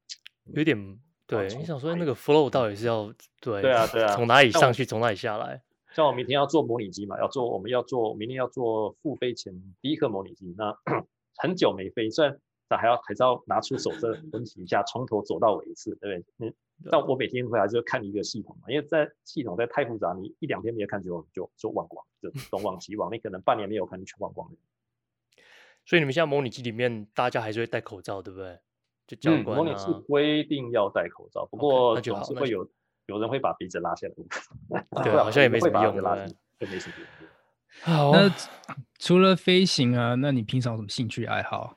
[0.55, 1.47] 有点对。
[1.57, 5.63] 你想说那个 flow 到底是要对对啊对啊，从哪里上去，从哪里下来？
[5.99, 9.53] 像我明天要做模拟机嘛，要做我们要做明天要做复飞前
[9.83, 10.73] 第一颗模拟机，那
[11.39, 16.47] 很久没飞，虽然但还要还是要拿出手册温习一下，从头走到尾一次，对不对？
[16.47, 16.55] 嗯，
[16.89, 24.57] 但我每天回来就看一个系统嘛，因为在系统在太复杂，你一两天没有看就就就忘光，就东忘西忘，你可能半年没有看就全忘光了。
[25.85, 28.57] 所以你们现在模拟机里面大家还是会戴口罩，对不对？
[29.09, 32.71] 就教官、啊嗯、模拟是规定要戴口罩，不过总是会有。
[33.09, 35.95] 有人会把鼻子拉下来， 对， 好像也没什么用，
[36.59, 37.29] 对，没什么用。
[37.83, 38.31] 好，那
[38.99, 41.77] 除了飞行啊，那你平常有什么兴趣爱好？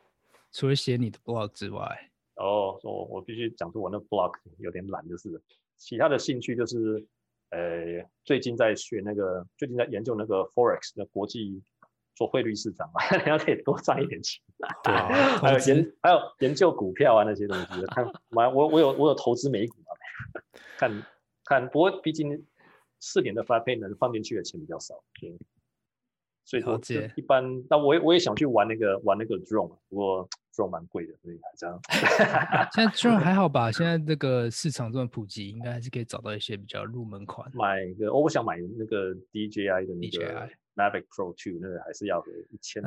[0.51, 5.41] 除了写你的 blog 之外，哦，我我必须讲出我那 blog 有点懒，就是
[5.77, 7.05] 其他的兴趣就是，
[7.51, 11.61] 呃，最近在学那个，最近在研究那个 forex 的国际
[12.15, 14.41] 做汇率市场嘛，你 要可以多赚一点钱。
[14.83, 19.91] 对，还有研还有研究股票啊那些东西，看，我我有我有投资美股啊，
[20.77, 20.91] 看。
[21.51, 22.45] 看，不过毕竟
[23.01, 25.03] 四年的 flat pay 能放进去的钱比较少，
[26.45, 26.79] 所以我
[27.17, 31.79] 一般，那我也我也想去玩那个玩那个 drone，不过 drone 蛮贵的，所以还这样。
[32.73, 33.69] 现在 drone 还好吧？
[33.69, 37.49] 现在这个市场这么普及，应该还是可以找到一些比较入门款。
[37.53, 42.81] 买一个，我想买那个 DJI 的那个 Mavic Pro Two，那个还是要个一千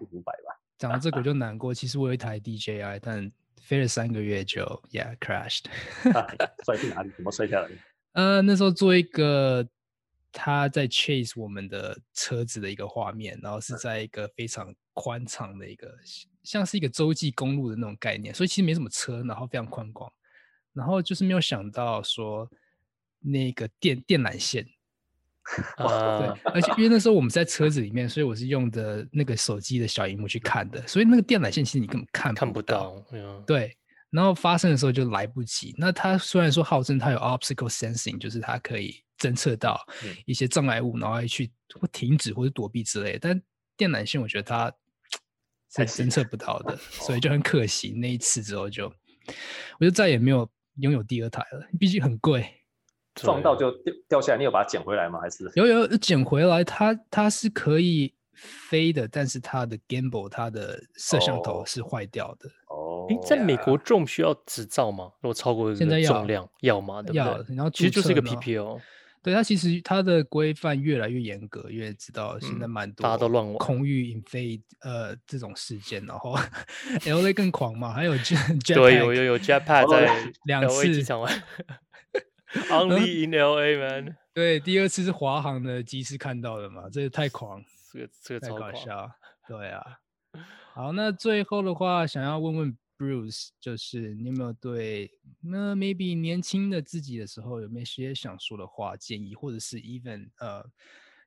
[0.00, 0.58] 五百吧。
[0.78, 3.30] 讲到这个就难过，其实我有一台 DJI，但
[3.60, 5.66] 飞了三个月就 yeah crashed。
[6.64, 7.10] 摔去哪里？
[7.16, 7.68] 怎么摔下来？
[8.12, 9.68] 呃，那时候做一个。
[10.32, 15.92] 他在 chase 我们的车子的一个画面，然后是在一个非常宽敞的一个，
[16.44, 20.08] 像是一个洲际公路的那种概念，所以其实没什么车，然后非常宽广，
[20.72, 22.48] 然后就是没有想到说
[23.18, 24.64] 那个电电缆线，
[25.78, 26.72] 啊，对，而且。
[26.76, 33.04] 因为那时候我们在车 子里面，所以我是用的那个手机的小荧幕去看的，所以那个电缆线其实你根本看看不到，
[33.44, 33.76] 对，
[34.10, 35.74] 然后发生的时候就来不及。
[35.78, 39.02] 那它虽然说号称它有 obstacle sensing，就是它可以。
[39.20, 39.78] 侦测到
[40.24, 43.42] 一些障碍物，然后去或停止或者躲避之类的，但
[43.76, 44.72] 电缆线我觉得它
[45.86, 47.90] 是侦测不到的，所以就很可惜。
[47.90, 48.90] 那一次之后就，
[49.78, 52.50] 我就再也没有拥有第二台了，毕竟很贵。
[53.14, 55.20] 撞到就掉掉下来，你有把它捡回来吗？
[55.20, 56.64] 还是有有捡回来？
[56.64, 62.48] 它它是可以飞的，但是它的 gimbal 它的摄像头是坏掉的。
[62.68, 65.10] 哦，诶，在美国重需要执照吗？
[65.20, 67.02] 如果超过现在重量要，要吗？
[67.02, 67.18] 对不对？
[67.18, 68.80] 要，然后其实就是一个 PPO。
[69.22, 76.34] 对，它其实它的规范越来越严格，因为知道现在蛮多大家都乱玩空域引飞呃这种事件，然后
[77.04, 81.30] LA 更狂嘛，还有 Jet 对有有有 Jetpack 在 两次机场玩
[82.70, 84.16] ，Only in LA man。
[84.32, 89.10] 对，第二次是华航的机师看到的嘛，这也太狂，这个这个超搞笑。
[89.48, 90.00] 对啊，
[90.74, 92.78] 好，那最后的话想要问问。
[93.00, 95.10] Bruce，就是你有没有对
[95.40, 100.62] 那 maybe 年轻的自己的时候有没有些想说的话建议，或者是 even 呃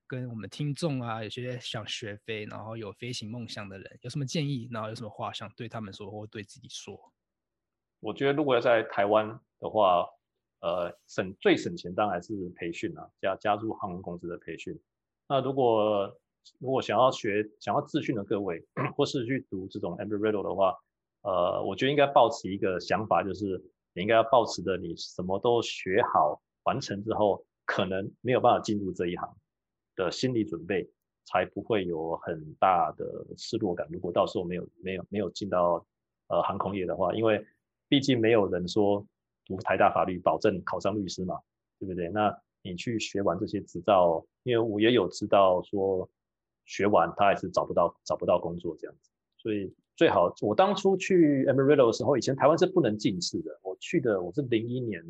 [0.05, 4.69] 跟我们听众啊，有些想学飞，然后有飞行梦想的人，有什么建议？
[4.71, 7.11] 然后有什么话想对他们说，或对自己说？
[8.01, 9.27] 我觉得如果要在台湾
[9.59, 10.05] 的话，
[10.59, 14.79] 呃，省最省钱当然是培训啊，加加入航空公司的培训。
[15.27, 16.21] 那如果
[16.59, 18.63] 如果想要学、想要自训的各位，
[18.95, 20.75] 或是去读这种 Embry-Riddle 的话。
[21.25, 23.45] 呃，我觉得应该抱持一个想法，就是
[23.93, 29.33] 你应该要抱持着你什么都学好完成之后，可能没有办法进入这一行
[29.95, 30.85] 的心理准备，
[31.23, 33.87] 才不会有很大的失落感。
[33.89, 35.85] 如果到时候没有没有没有进到
[36.27, 37.41] 呃航空业的话，因为
[37.87, 39.07] 毕竟没有人说
[39.45, 41.39] 读台大法律保证考上律师嘛，
[41.79, 42.09] 对不对？
[42.09, 46.09] 那你去学完这些执照，因为我也有知道说
[46.65, 49.73] 学完他还是找不到找不到工作这样子，所以。
[49.95, 53.59] 最好，我当初去 Embry-Riddle 的时候，以前台湾是不能进士的。
[53.61, 55.05] 我去的我是零一年，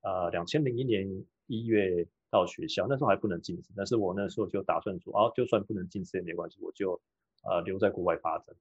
[0.00, 1.06] 呃，两千零一年
[1.46, 3.68] 一月到学校，那时候还不能进士。
[3.76, 6.98] 但是我那时候就打算说，啊，就算不能进士也没关系，我就
[7.42, 8.56] 呃留在国外发展。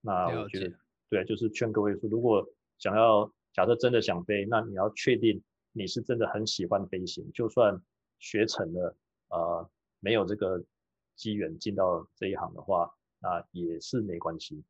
[0.00, 0.74] 那我觉得，
[1.10, 2.48] 对，就是劝各位说，如果
[2.78, 5.42] 想要假设真的想飞，那你要确定
[5.72, 7.78] 你是真的很喜欢飞行，就算
[8.18, 8.96] 学成了，
[9.28, 9.70] 呃，
[10.00, 10.64] 没有这个
[11.16, 12.90] 机缘进到这一行的话。
[13.24, 14.62] 啊，也是没关系。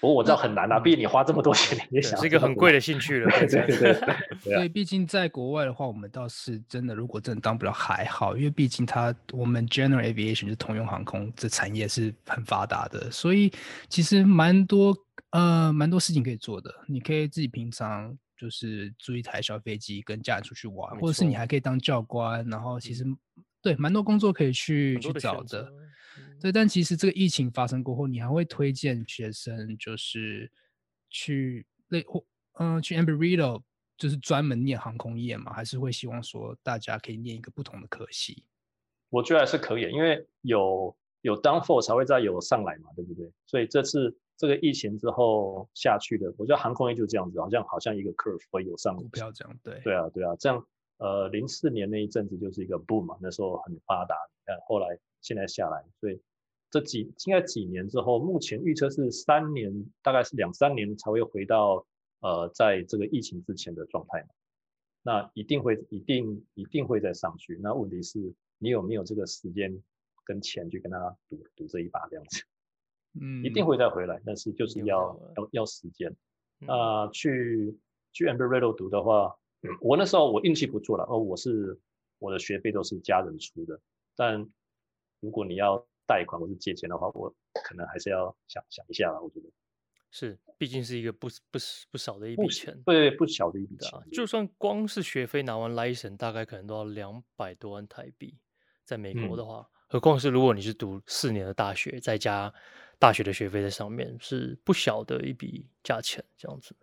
[0.00, 3.30] 不过我知道很难啊，毕竟你花这么多钱，你也想是一个很贵的兴趣了。
[3.46, 3.92] 对对对，
[4.42, 13.52] 对，所以毕竟在国外的话，我们倒是真的，如果真的当不了还好，因为毕竟它我们 General Aviation 就是通用航空这产业是很发达的，所以
[13.90, 14.96] 其实蛮多
[15.32, 16.74] 呃蛮多事情可以做的。
[16.88, 23.18] 你可以自己平常就是租一台小飞机跟家人出去玩，或者是你还可以当教官，然后其实、嗯、
[23.62, 25.72] 对蛮多工作可以去去找的。
[26.40, 30.50] 对，但其实这个疫情发生过后，你还会推荐学生就是
[31.10, 32.24] 去类或
[32.54, 33.62] 嗯去 Embry-Riddle
[33.96, 35.52] 就是专门念航空业吗？
[35.52, 38.44] 还是会希望说大家可以念一个不同的科系？
[39.10, 43.30] 我觉得还是可以，因为有有 downfall 才会再有上来嘛，对不对？
[43.44, 50.66] 所以这次这个疫情之后下去的，我觉得航空业就这样子，好像好像一个 curve 会有上，股票这样，对对啊对啊，这样
[51.00, 54.14] 呃零四年那一阵子就是一个 boom 嘛，那时候很发达，
[54.46, 56.20] 但后来现在下来，所以。
[56.72, 61.84] 这几应该几年之后，目前预测是三年，大概是两三年才会回到
[62.20, 64.24] 呃，在这个疫情之前的状态。
[65.02, 67.58] 那一定会，一定一定会再上去。
[67.60, 69.82] 那问题是，你有没有这个时间
[70.24, 72.44] 跟钱去跟他赌赌这一把这样子？
[73.20, 76.14] 嗯，一定会再回来，但是就是要要要时间。
[76.60, 77.76] 那、呃、去
[78.12, 79.34] 去 Embry-Riddle 读的话，
[79.80, 81.78] 我那时候我运气不错了，哦，我是
[82.18, 83.80] 我的学费都是家人出的，
[84.16, 84.48] 但
[85.20, 87.34] 如果你要贷款或是借钱的话，我
[87.64, 89.20] 可能还是要想想一下吧。
[89.20, 89.46] 我觉得
[90.10, 91.58] 是，毕竟是一个不不
[91.90, 93.90] 不少的一笔钱，对，不小的一笔钱。
[94.10, 98.36] 就算光是学费拿完 license，大概可能都要两百多万台币，
[98.84, 102.52] 在美国的话，何况是如果你是读四年的大学，再加
[102.98, 106.24] 大学的学费在上面，是不小的一笔价钱。
[106.36, 106.74] 这样子，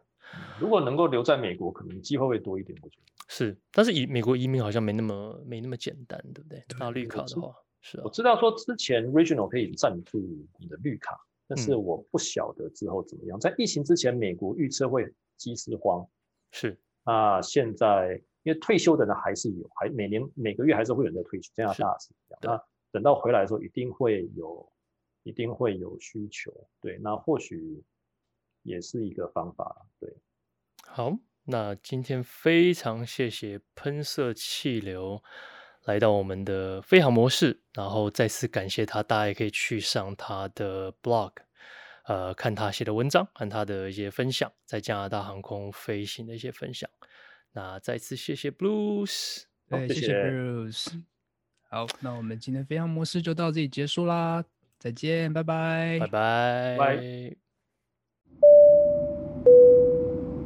[0.59, 2.77] 如果能够留在美国，可能机会会多一点。
[2.81, 6.63] 我觉得是，但是以美国移民好像没那么没那么简单，对不对？
[6.79, 8.03] 拿绿卡的话，是啊。
[8.05, 10.19] 我知道说之前 Regional 可以赞助
[10.57, 13.37] 你的绿卡，但是我不晓得之后怎么样。
[13.37, 16.07] 嗯、在疫情之前，美国预测会机师荒，
[16.51, 18.21] 是啊，现在。
[18.43, 22.39] 因为退休的人还是有，还每年每个月还是会有人在退休，加拿大是这样。
[22.43, 22.63] 那
[22.93, 24.71] 等到回来的时候，一定会有，
[25.23, 26.53] 一定会有需求。
[26.79, 27.83] 对，那或许
[28.67, 29.87] 也是一个方法。
[29.99, 30.13] 对，
[30.85, 35.23] 好，那今天非常谢谢喷射气流
[35.85, 41.31] 来到我们的飞航模式，然后再次感谢他，大家也可以去上他的 blog，
[42.03, 46.89] 呃，看他写的文章，看他的一些分享，在加拿大航空飞行的一些分享。
[47.53, 51.01] 那再次谢谢 Bruce，对，谢谢 Blues。
[51.69, 54.43] 好，那我们今天飞航模式就到这里结束啦，
[54.77, 57.46] 再见，拜拜，拜拜，拜。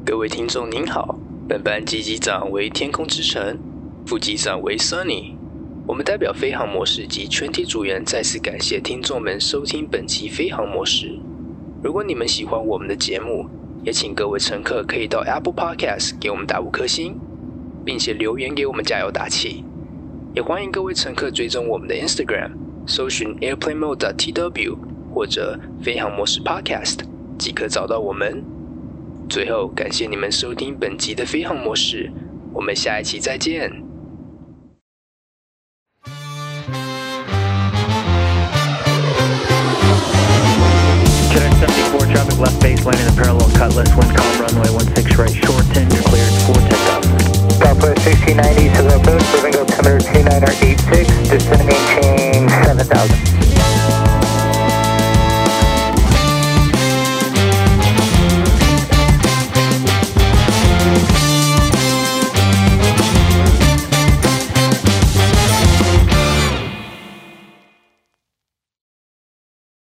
[0.04, 1.16] 各位听众您好，
[1.48, 3.60] 本班机机长为天空之城，
[4.08, 5.36] 副机长为 Sunny。
[5.86, 11.20] 我们代表飞航模式及全体组员再次感谢听众们收听本期飞航模式。
[11.84, 13.46] 如果你们喜欢我们的节目，
[13.84, 17.16] 也请各位乘客可以到 Apple Podcast 给我们打五颗星，
[17.86, 19.64] 并且留言给我们加油打气。
[20.34, 22.54] 也欢迎各位乘客追踪我们的 Instagram，
[22.88, 24.78] 搜寻 Airplane Mode TW
[25.14, 27.02] 或者飞航模式 Podcast，
[27.38, 28.44] 即可找到我们。
[29.32, 32.12] 最后，感谢你们收听本集的飞航模式，
[32.54, 33.72] 我们下一期再见。